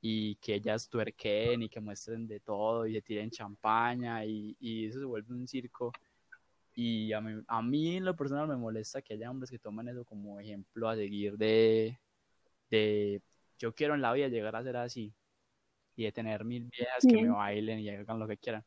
y 0.00 0.36
que 0.36 0.54
ellas 0.54 0.88
tuerquen 0.88 1.62
y 1.62 1.68
que 1.68 1.80
muestren 1.80 2.26
de 2.26 2.40
todo 2.40 2.86
y 2.86 2.94
se 2.94 3.02
tiren 3.02 3.30
champaña 3.30 4.24
y, 4.24 4.56
y 4.60 4.86
eso 4.86 5.00
se 5.00 5.04
vuelve 5.04 5.34
un 5.34 5.48
circo. 5.48 5.92
Y 6.74 7.12
a 7.12 7.20
mí, 7.20 7.42
a 7.48 7.60
mí 7.60 7.96
en 7.96 8.04
lo 8.04 8.14
personal 8.14 8.46
me 8.46 8.56
molesta 8.56 9.02
que 9.02 9.14
haya 9.14 9.30
hombres 9.30 9.50
que 9.50 9.58
tomen 9.58 9.88
eso 9.88 10.04
como 10.04 10.38
ejemplo 10.38 10.88
a 10.88 10.94
seguir 10.94 11.36
de, 11.36 11.98
de 12.70 13.20
yo 13.58 13.74
quiero 13.74 13.94
en 13.94 14.02
la 14.02 14.12
vida 14.12 14.28
llegar 14.28 14.54
a 14.54 14.62
ser 14.62 14.76
así 14.76 15.12
y 15.96 16.04
de 16.04 16.12
tener 16.12 16.44
mil 16.44 16.70
viejas 16.70 17.04
que 17.04 17.20
me 17.20 17.30
bailen 17.30 17.80
y 17.80 17.88
hagan 17.88 18.20
lo 18.20 18.28
que 18.28 18.36
quieran. 18.36 18.64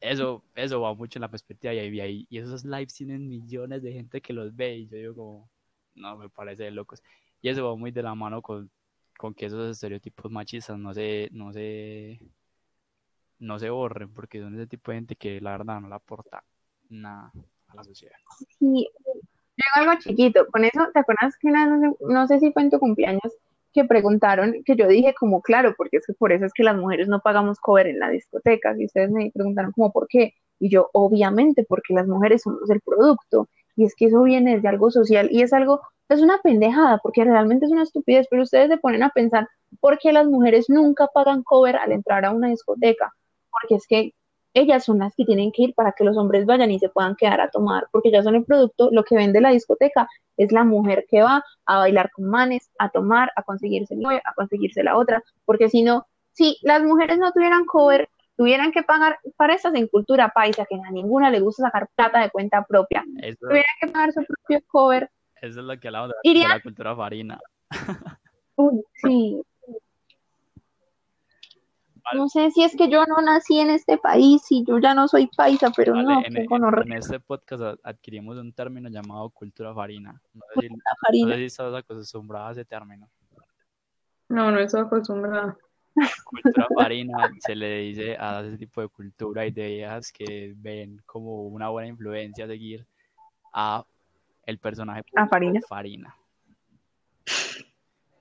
Eso, 0.00 0.44
eso 0.54 0.80
va 0.80 0.94
mucho 0.94 1.18
en 1.18 1.22
la 1.22 1.30
perspectiva 1.30 1.72
y, 1.74 1.78
ahí- 2.00 2.26
y, 2.28 2.38
esos 2.38 2.64
lives 2.64 2.94
tienen 2.94 3.28
millones 3.28 3.82
de 3.82 3.92
gente 3.92 4.20
que 4.20 4.32
los 4.32 4.54
ve 4.54 4.76
y 4.76 4.88
yo 4.88 4.96
digo 4.96 5.14
como, 5.14 5.50
no, 5.94 6.16
me 6.16 6.28
parece 6.28 6.64
de 6.64 6.70
locos. 6.70 7.02
Y 7.40 7.48
eso 7.48 7.64
va 7.66 7.76
muy 7.76 7.90
de 7.90 8.02
la 8.02 8.14
mano 8.14 8.42
con, 8.42 8.70
con 9.18 9.34
que 9.34 9.46
esos 9.46 9.70
estereotipos 9.70 10.30
machistas 10.30 10.78
no 10.78 10.92
se, 10.92 11.28
no 11.32 11.52
se, 11.52 12.20
no 13.38 13.58
se 13.58 13.70
borren 13.70 14.12
porque 14.12 14.40
son 14.40 14.54
ese 14.54 14.66
tipo 14.66 14.90
de 14.90 14.98
gente 14.98 15.16
que 15.16 15.40
la 15.40 15.52
verdad 15.52 15.80
no 15.80 15.88
le 15.88 15.94
aporta 15.94 16.44
nada 16.88 17.32
a 17.68 17.74
la 17.74 17.84
sociedad. 17.84 18.16
Sí, 18.58 18.88
algo 19.74 19.98
chiquito. 19.98 20.46
Con 20.48 20.64
eso, 20.64 20.86
¿te 20.92 21.00
acuerdas 21.00 21.36
que 21.38 21.50
no 21.50 21.80
sé, 21.80 21.96
no 22.00 22.26
sé 22.26 22.40
si 22.40 22.52
fue 22.52 22.62
en 22.62 22.70
tu 22.70 22.78
cumpleaños, 22.78 23.32
que 23.76 23.84
preguntaron, 23.84 24.62
que 24.64 24.74
yo 24.74 24.88
dije 24.88 25.14
como 25.14 25.42
claro, 25.42 25.74
porque 25.76 25.98
es 25.98 26.06
que 26.06 26.14
por 26.14 26.32
eso 26.32 26.46
es 26.46 26.52
que 26.54 26.64
las 26.64 26.76
mujeres 26.76 27.08
no 27.08 27.20
pagamos 27.20 27.60
cover 27.60 27.86
en 27.86 27.98
la 28.00 28.08
discoteca, 28.10 28.74
y 28.78 28.86
ustedes 28.86 29.10
me 29.10 29.30
preguntaron 29.32 29.72
como 29.72 29.92
por 29.92 30.08
qué, 30.08 30.32
y 30.58 30.70
yo 30.70 30.88
obviamente 30.94 31.64
porque 31.68 31.94
las 31.94 32.08
mujeres 32.08 32.42
somos 32.42 32.68
el 32.70 32.80
producto, 32.80 33.48
y 33.76 33.84
es 33.84 33.94
que 33.94 34.06
eso 34.06 34.22
viene 34.22 34.58
de 34.60 34.68
algo 34.68 34.90
social, 34.90 35.28
y 35.30 35.42
es 35.42 35.52
algo 35.52 35.80
es 36.08 36.22
una 36.22 36.38
pendejada, 36.42 36.98
porque 37.02 37.24
realmente 37.24 37.66
es 37.66 37.72
una 37.72 37.82
estupidez, 37.82 38.26
pero 38.30 38.42
ustedes 38.44 38.68
se 38.70 38.78
ponen 38.78 39.02
a 39.02 39.10
pensar, 39.10 39.48
¿por 39.80 39.98
qué 39.98 40.12
las 40.12 40.26
mujeres 40.26 40.66
nunca 40.68 41.08
pagan 41.12 41.42
cover 41.42 41.76
al 41.76 41.92
entrar 41.92 42.24
a 42.24 42.30
una 42.32 42.48
discoteca? 42.48 43.12
Porque 43.50 43.74
es 43.74 43.86
que 43.88 44.12
ellas 44.58 44.84
son 44.84 44.98
las 44.98 45.14
que 45.14 45.24
tienen 45.24 45.52
que 45.52 45.62
ir 45.64 45.74
para 45.74 45.92
que 45.92 46.02
los 46.04 46.16
hombres 46.16 46.46
vayan 46.46 46.70
y 46.70 46.78
se 46.78 46.88
puedan 46.88 47.14
quedar 47.14 47.40
a 47.40 47.50
tomar, 47.50 47.86
porque 47.92 48.10
ya 48.10 48.22
son 48.22 48.34
el 48.34 48.44
producto, 48.44 48.88
lo 48.90 49.04
que 49.04 49.14
vende 49.14 49.40
la 49.40 49.50
discoteca 49.50 50.08
es 50.36 50.50
la 50.52 50.64
mujer 50.64 51.04
que 51.08 51.22
va 51.22 51.44
a 51.66 51.78
bailar 51.78 52.10
con 52.10 52.24
manes, 52.26 52.70
a 52.78 52.88
tomar, 52.88 53.30
a 53.36 53.42
conseguirse 53.42 53.94
el 53.94 54.00
novio, 54.00 54.20
a 54.24 54.34
conseguirse 54.34 54.82
la 54.82 54.96
otra, 54.96 55.22
porque 55.44 55.68
si 55.68 55.82
no, 55.82 56.06
si 56.32 56.58
las 56.62 56.82
mujeres 56.82 57.18
no 57.18 57.32
tuvieran 57.32 57.64
cover, 57.66 58.08
tuvieran 58.36 58.72
que 58.72 58.82
pagar 58.82 59.18
para 59.36 59.54
estas 59.54 59.74
en 59.74 59.88
cultura 59.88 60.30
paisa, 60.30 60.64
que 60.68 60.76
a 60.76 60.90
ninguna 60.90 61.30
le 61.30 61.40
gusta 61.40 61.62
sacar 61.64 61.88
plata 61.94 62.20
de 62.20 62.30
cuenta 62.30 62.64
propia, 62.64 63.04
Eso, 63.22 63.38
tuvieran 63.40 63.74
que 63.80 63.88
pagar 63.88 64.12
su 64.12 64.24
propio 64.24 64.60
cover, 64.66 65.10
eso 65.42 65.60
es 65.60 65.66
lo 65.66 65.78
que 65.78 65.88
hablamos 65.88 66.10
de, 66.10 66.14
Iría- 66.30 66.48
de 66.48 66.54
la 66.54 66.62
cultura 66.62 66.96
farina. 66.96 67.38
Uy, 68.56 68.82
sí. 68.94 69.42
No 72.14 72.28
sé 72.28 72.50
si 72.52 72.62
es 72.62 72.76
que 72.76 72.88
yo 72.88 73.04
no 73.06 73.16
nací 73.20 73.58
en 73.58 73.70
este 73.70 73.98
país 73.98 74.42
y 74.50 74.64
yo 74.64 74.78
ya 74.78 74.94
no 74.94 75.08
soy 75.08 75.26
paisa, 75.26 75.72
pero 75.76 75.92
Vale, 75.94 76.04
no, 76.04 76.18
en, 76.24 76.32
qué 76.34 76.40
en- 76.40 76.46
gonorrea, 76.46 76.84
en 76.84 76.92
este 76.92 77.18
podcast 77.20 77.80
adquirimos 77.82 78.36
un 78.38 78.52
término 78.52 78.88
llamado 78.88 79.28
cultura 79.30 79.74
farina. 79.74 80.20
No 80.34 80.42
sé 80.54 80.60
si, 80.60 80.68
la 80.68 80.74
no 80.76 80.80
farina. 81.04 81.32
sé 81.32 81.38
si 81.38 81.44
estás 81.46 81.74
acostumbrada 81.74 82.48
a 82.48 82.52
ese 82.52 82.64
término. 82.64 83.08
No, 84.28 84.50
no 84.50 84.58
estoy 84.60 84.82
acostumbrada. 84.82 85.56
Cultura 86.24 86.66
farina 86.76 87.30
se 87.40 87.54
le 87.56 87.78
dice 87.78 88.16
a 88.18 88.40
ese 88.40 88.58
tipo 88.58 88.80
de 88.82 88.88
cultura 88.88 89.46
y 89.46 89.50
de 89.50 89.66
viejas 89.68 90.12
que 90.12 90.52
ven 90.56 91.02
como 91.06 91.42
una 91.48 91.68
buena 91.70 91.88
influencia 91.88 92.44
a 92.44 92.48
seguir 92.48 92.86
a 93.52 93.84
el 94.44 94.58
personaje 94.58 95.02
A 95.16 95.26
Farina. 95.26 95.60
Farina. 95.68 96.16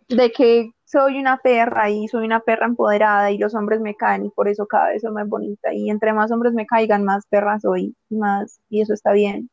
De 0.08 0.32
que 0.32 0.72
soy 0.86 1.18
una 1.20 1.38
perra 1.38 1.90
y 1.90 2.08
soy 2.08 2.26
una 2.26 2.40
perra 2.40 2.66
empoderada 2.68 3.32
y 3.32 3.38
los 3.38 3.54
hombres 3.56 3.82
me 3.82 3.96
caen 3.96 4.26
y 4.26 4.30
por 4.30 4.48
eso 4.48 4.66
cada 4.68 4.90
vez 4.90 5.02
soy 5.02 5.12
más 5.12 5.28
bonita 5.28 5.74
y 5.74 5.90
entre 5.90 6.14
más 6.14 6.32
hombres 6.32 6.54
me 6.54 6.66
caigan, 6.66 7.04
más 7.04 7.26
perra 7.28 7.60
soy, 7.60 7.96
más, 8.10 8.60
y 8.70 8.82
eso 8.82 8.94
está 8.94 9.12
bien. 9.12 9.50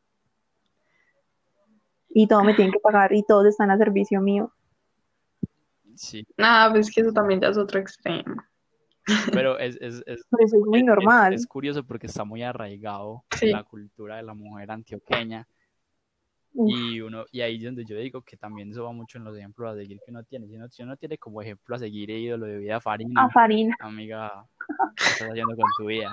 Y 2.09 2.27
todo 2.27 2.43
me 2.43 2.53
tienen 2.53 2.71
que 2.71 2.79
pagar 2.79 3.11
y 3.13 3.23
todos 3.23 3.47
están 3.47 3.71
a 3.71 3.77
servicio 3.77 4.21
mío. 4.21 4.51
Sí, 5.95 6.25
Nada, 6.37 6.71
pues 6.71 6.91
que 6.91 7.01
eso 7.01 7.11
también 7.11 7.41
ya 7.41 7.49
es 7.49 7.57
otro 7.57 7.79
extremo. 7.79 8.35
pero 9.31 9.57
es, 9.59 9.75
es, 9.81 10.03
es, 10.05 10.23
Pero 10.29 10.45
eso 10.45 10.57
es 10.57 10.65
muy 10.65 10.79
es- 10.79 10.85
normal. 10.85 11.33
es- 11.33 11.41
es 11.41 11.47
curioso 11.47 11.83
porque 11.83 12.07
está 12.07 12.23
muy 12.23 12.43
arraigado 12.43 13.23
Sí. 13.35 13.47
en 13.47 13.53
la 13.53 13.63
cultura 13.63 14.17
de 14.17 14.23
la 14.23 14.33
mujer 14.33 14.69
antioqueña. 14.71 15.47
Uf. 16.55 16.69
Y 16.71 17.01
uno, 17.01 17.25
y 17.31 17.41
ahí 17.41 17.57
es 17.57 17.63
donde 17.63 17.83
yo 17.85 17.97
digo 17.97 18.21
que 18.21 18.37
también 18.37 18.69
eso 18.71 18.83
va 18.83 18.91
mucho 18.91 19.17
en 19.17 19.23
los 19.23 19.35
ejemplos 19.37 19.73
a 19.73 19.75
seguir 19.75 19.99
que 20.05 20.11
uno 20.11 20.23
tiene. 20.23 20.47
Si 20.47 20.55
uno, 20.55 20.69
si 20.69 20.83
uno 20.83 20.95
tiene 20.97 21.17
como 21.17 21.41
ejemplo 21.41 21.75
a 21.75 21.79
seguir 21.79 22.11
e 22.11 22.19
ídolo 22.19 22.45
de 22.45 22.57
vida 22.59 22.79
Farina, 22.79 23.23
A 23.25 23.29
farina. 23.29 23.75
amiga, 23.79 24.45
¿qué 24.95 25.03
estás 25.03 25.29
haciendo 25.29 25.55
con 25.55 25.65
tu 25.77 25.85
vida? 25.87 26.11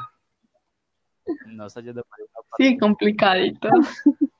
No 1.46 1.66
estás 1.66 1.84
yendo 1.84 2.02
por 2.02 2.18
una 2.20 2.32
parte. 2.48 2.64
Sí, 2.64 2.78
complicadito. 2.78 3.68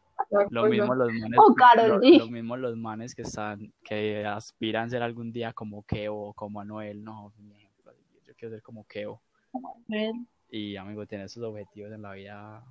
Lo 0.51 0.66
mismo 0.66 0.94
los 0.94 1.12
manes, 1.12 1.38
Oh, 1.42 1.53
Karol 1.55 1.88
lo, 1.88 2.01
G. 2.01 2.18
lo 2.18 2.28
mismo 2.28 2.57
los 2.57 2.76
manes 2.76 3.16
que 3.16 3.22
están, 3.22 3.72
que 3.82 4.24
aspiran 4.24 4.86
a 4.86 4.90
ser 4.90 5.03
algún 5.03 5.32
día 5.32 5.53
como 5.53 5.82
Keo 5.82 6.14
o 6.14 6.32
como 6.34 6.61
Anuel, 6.61 7.03
no, 7.03 7.32
yo 8.24 8.34
quiero 8.36 8.55
ser 8.55 8.62
como 8.62 8.84
Keo. 8.86 9.20
Y 10.48 10.76
amigo, 10.76 11.05
tener 11.07 11.26
esos 11.26 11.42
objetivos 11.42 11.90
en 11.90 12.03
la 12.03 12.12
vida 12.12 12.62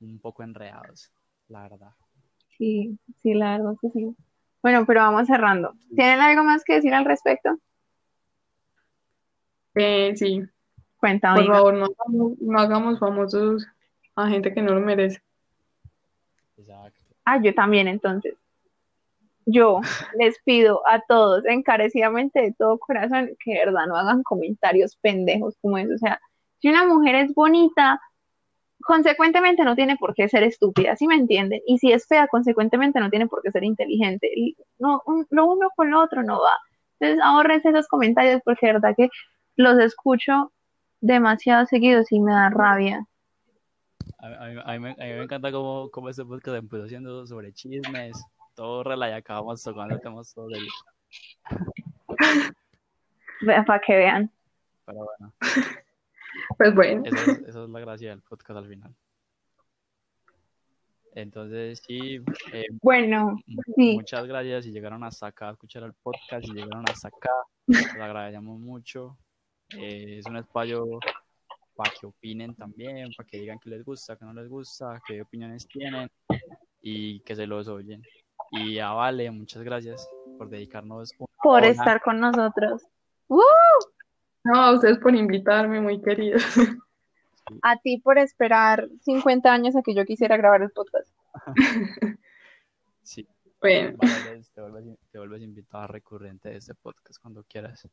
un 0.00 0.18
poco 0.20 0.42
enredados, 0.42 1.12
la 1.48 1.68
verdad. 1.68 1.92
Sí, 2.58 2.98
sí, 3.22 3.34
la 3.34 3.58
verdad 3.58 3.74
que 3.80 3.90
sí. 3.90 4.16
Bueno, 4.62 4.84
pero 4.86 5.00
vamos 5.00 5.26
cerrando. 5.26 5.74
¿Tienen 5.94 6.20
algo 6.20 6.42
más 6.44 6.64
que 6.64 6.74
decir 6.74 6.94
al 6.94 7.04
respecto? 7.04 7.58
Eh, 9.74 10.14
sí, 10.16 10.42
Cuenta, 10.96 11.34
por 11.34 11.46
favor, 11.46 11.74
no, 11.74 11.86
hagamos- 11.86 12.38
no 12.40 12.58
hagamos 12.58 12.98
famosos 12.98 13.66
a 14.14 14.28
gente 14.28 14.54
que 14.54 14.62
no 14.62 14.72
lo 14.74 14.80
merece. 14.80 15.20
Exacto. 16.56 16.98
Ah, 17.24 17.40
yo 17.42 17.54
también, 17.54 17.86
entonces. 17.88 18.34
Yo 19.44 19.80
les 20.18 20.40
pido 20.44 20.82
a 20.88 21.00
todos, 21.06 21.44
encarecidamente 21.44 22.40
de 22.40 22.52
todo 22.52 22.78
corazón, 22.78 23.30
que 23.38 23.52
de 23.52 23.66
verdad 23.66 23.86
no 23.86 23.96
hagan 23.96 24.22
comentarios 24.22 24.96
pendejos 24.96 25.56
como 25.60 25.78
eso. 25.78 25.94
O 25.94 25.98
sea, 25.98 26.20
si 26.58 26.68
una 26.68 26.86
mujer 26.86 27.14
es 27.16 27.34
bonita, 27.34 28.00
consecuentemente 28.82 29.64
no 29.64 29.74
tiene 29.74 29.96
por 29.96 30.14
qué 30.14 30.28
ser 30.28 30.42
estúpida, 30.42 30.96
¿sí 30.96 31.06
me 31.06 31.14
entienden? 31.16 31.60
Y 31.66 31.78
si 31.78 31.92
es 31.92 32.06
fea, 32.06 32.28
consecuentemente 32.28 33.00
no 33.00 33.10
tiene 33.10 33.26
por 33.26 33.42
qué 33.42 33.50
ser 33.50 33.64
inteligente. 33.64 34.30
Y 34.34 34.56
no, 34.78 35.02
un- 35.06 35.26
lo 35.30 35.46
uno 35.46 35.68
con 35.76 35.90
lo 35.90 36.02
otro 36.02 36.22
no 36.22 36.40
va. 36.40 36.52
Entonces, 36.98 37.22
ahorrense 37.24 37.68
esos 37.70 37.88
comentarios 37.88 38.40
porque 38.44 38.66
de 38.66 38.72
verdad 38.74 38.94
que 38.96 39.08
los 39.56 39.78
escucho 39.78 40.52
demasiado 41.00 41.66
seguidos 41.66 42.10
y 42.12 42.20
me 42.20 42.32
da 42.32 42.50
rabia. 42.50 43.06
A, 44.18 44.26
a 44.26 44.48
mí, 44.48 44.60
a 44.64 44.72
mí 44.72 44.78
me, 44.78 44.90
a 44.90 44.94
mí 44.94 45.12
me 45.12 45.22
encanta 45.24 45.52
cómo, 45.52 45.90
cómo 45.90 46.08
este 46.08 46.24
podcast 46.24 46.56
empezó 46.58 46.88
siendo 46.88 47.26
sobre 47.26 47.52
chismes, 47.52 48.16
todo 48.54 48.82
rela 48.84 49.10
y 49.10 49.12
acabamos 49.12 49.62
tocando 49.62 49.98
temas 49.98 50.32
todos 50.32 50.52
serios. 50.52 50.74
Para 53.66 53.80
que 53.80 53.96
vean. 53.96 54.30
Pero 54.86 54.98
bueno, 55.04 55.32
Pues 56.56 56.74
bueno, 56.74 57.02
esa 57.04 57.32
es, 57.32 57.38
esa 57.48 57.64
es 57.64 57.68
la 57.70 57.80
gracia 57.80 58.10
del 58.10 58.22
podcast 58.22 58.58
al 58.58 58.68
final. 58.68 58.94
Entonces, 61.14 61.82
sí, 61.86 62.20
eh, 62.52 62.66
Bueno, 62.82 63.38
sí. 63.74 63.94
muchas 63.96 64.26
gracias 64.26 64.64
si 64.64 64.70
llegaron 64.72 65.02
hasta 65.02 65.28
acá 65.28 65.48
a 65.48 65.52
escuchar 65.52 65.82
el 65.84 65.94
podcast, 65.94 66.44
si 66.44 66.52
llegaron 66.52 66.84
hasta 66.90 67.08
acá, 67.08 67.30
les 67.66 67.94
agradecemos 67.94 68.60
mucho. 68.60 69.16
Eh, 69.78 70.18
es 70.18 70.26
un 70.26 70.36
espacio 70.36 70.84
para 71.74 71.90
que 71.98 72.06
opinen 72.06 72.54
también, 72.54 73.08
para 73.16 73.26
que 73.26 73.38
digan 73.38 73.58
que 73.58 73.70
les 73.70 73.82
gusta, 73.84 74.16
que 74.16 74.24
no 74.26 74.34
les 74.34 74.48
gusta, 74.48 75.00
qué 75.06 75.22
opiniones 75.22 75.66
tienen 75.66 76.10
y 76.82 77.20
que 77.20 77.34
se 77.34 77.46
los 77.46 77.66
oyen. 77.68 78.02
Y 78.50 78.78
a 78.78 78.90
Vale, 78.90 79.30
muchas 79.30 79.62
gracias 79.62 80.06
por 80.36 80.48
dedicarnos 80.50 81.12
una 81.18 81.26
por 81.42 81.62
hora. 81.62 81.68
estar 81.68 82.02
con 82.02 82.20
nosotros. 82.20 82.82
¡Uh! 83.28 83.40
No, 84.46 84.54
a 84.60 84.72
ustedes 84.72 84.98
por 84.98 85.14
invitarme, 85.14 85.80
muy 85.80 86.00
queridos. 86.00 86.42
A 87.62 87.76
ti 87.76 87.98
por 87.98 88.18
esperar 88.18 88.88
50 89.02 89.52
años 89.52 89.76
a 89.76 89.82
que 89.82 89.94
yo 89.94 90.04
quisiera 90.04 90.36
grabar 90.36 90.62
el 90.62 90.70
podcast. 90.70 91.08
Sí, 93.02 93.26
Bueno, 93.60 93.96
Vale, 93.98 94.42
te 94.54 94.60
vuelves, 94.60 94.98
te 95.12 95.18
vuelves 95.18 95.42
invitada 95.42 95.86
recurrente 95.86 96.48
de 96.48 96.56
este 96.56 96.74
podcast 96.74 97.20
cuando 97.22 97.44
quieras. 97.44 97.88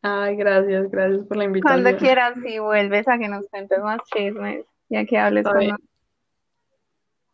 ay, 0.00 0.36
gracias, 0.36 0.90
gracias 0.90 1.26
por 1.26 1.36
la 1.36 1.44
invitación. 1.44 1.82
Cuando 1.82 1.98
quieras, 1.98 2.34
si 2.42 2.58
vuelves 2.58 3.06
a 3.08 3.18
que 3.18 3.28
nos 3.28 3.46
cuentes 3.48 3.78
más 3.82 4.00
chismes, 4.14 4.64
ya 4.88 5.04
que 5.04 5.18
hables 5.18 5.40
Está 5.40 5.50
con 5.50 5.58
bien. 5.60 5.70
nosotros. 5.72 5.90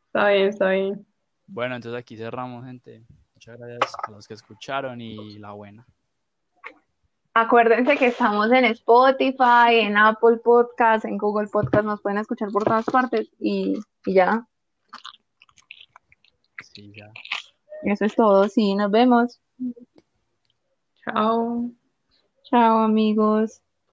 Está 0.07 0.29
bien, 0.31 0.49
está 0.49 0.71
bien. 0.71 1.07
Bueno, 1.47 1.77
entonces 1.77 1.99
aquí 2.01 2.17
cerramos, 2.17 2.65
gente. 2.65 3.05
Muchas 3.35 3.59
gracias 3.59 3.95
a 4.07 4.11
los 4.11 4.27
que 4.27 4.35
escucharon 4.35 5.01
y 5.01 5.39
la 5.39 5.53
buena. 5.53 5.87
Acuérdense 7.41 7.97
que 7.97 8.07
estamos 8.07 8.51
en 8.53 8.65
Spotify, 8.67 9.81
en 9.81 9.97
Apple 9.97 10.39
Podcast, 10.43 11.05
en 11.05 11.19
Google 11.19 11.49
Podcast, 11.49 11.85
nos 11.85 12.01
pueden 12.01 12.19
escuchar 12.19 12.51
por 12.51 12.65
todas 12.65 12.85
partes 12.87 13.29
y, 13.39 13.75
y 14.07 14.15
ya, 14.15 14.47
Sí, 16.73 16.93
ya. 16.97 17.11
eso 17.83 18.05
es 18.05 18.15
todo. 18.15 18.49
Sí, 18.49 18.75
nos 18.75 18.91
vemos. 18.91 19.41
Chao. 21.05 21.71
Chao, 22.45 22.79
amigos. 22.79 23.61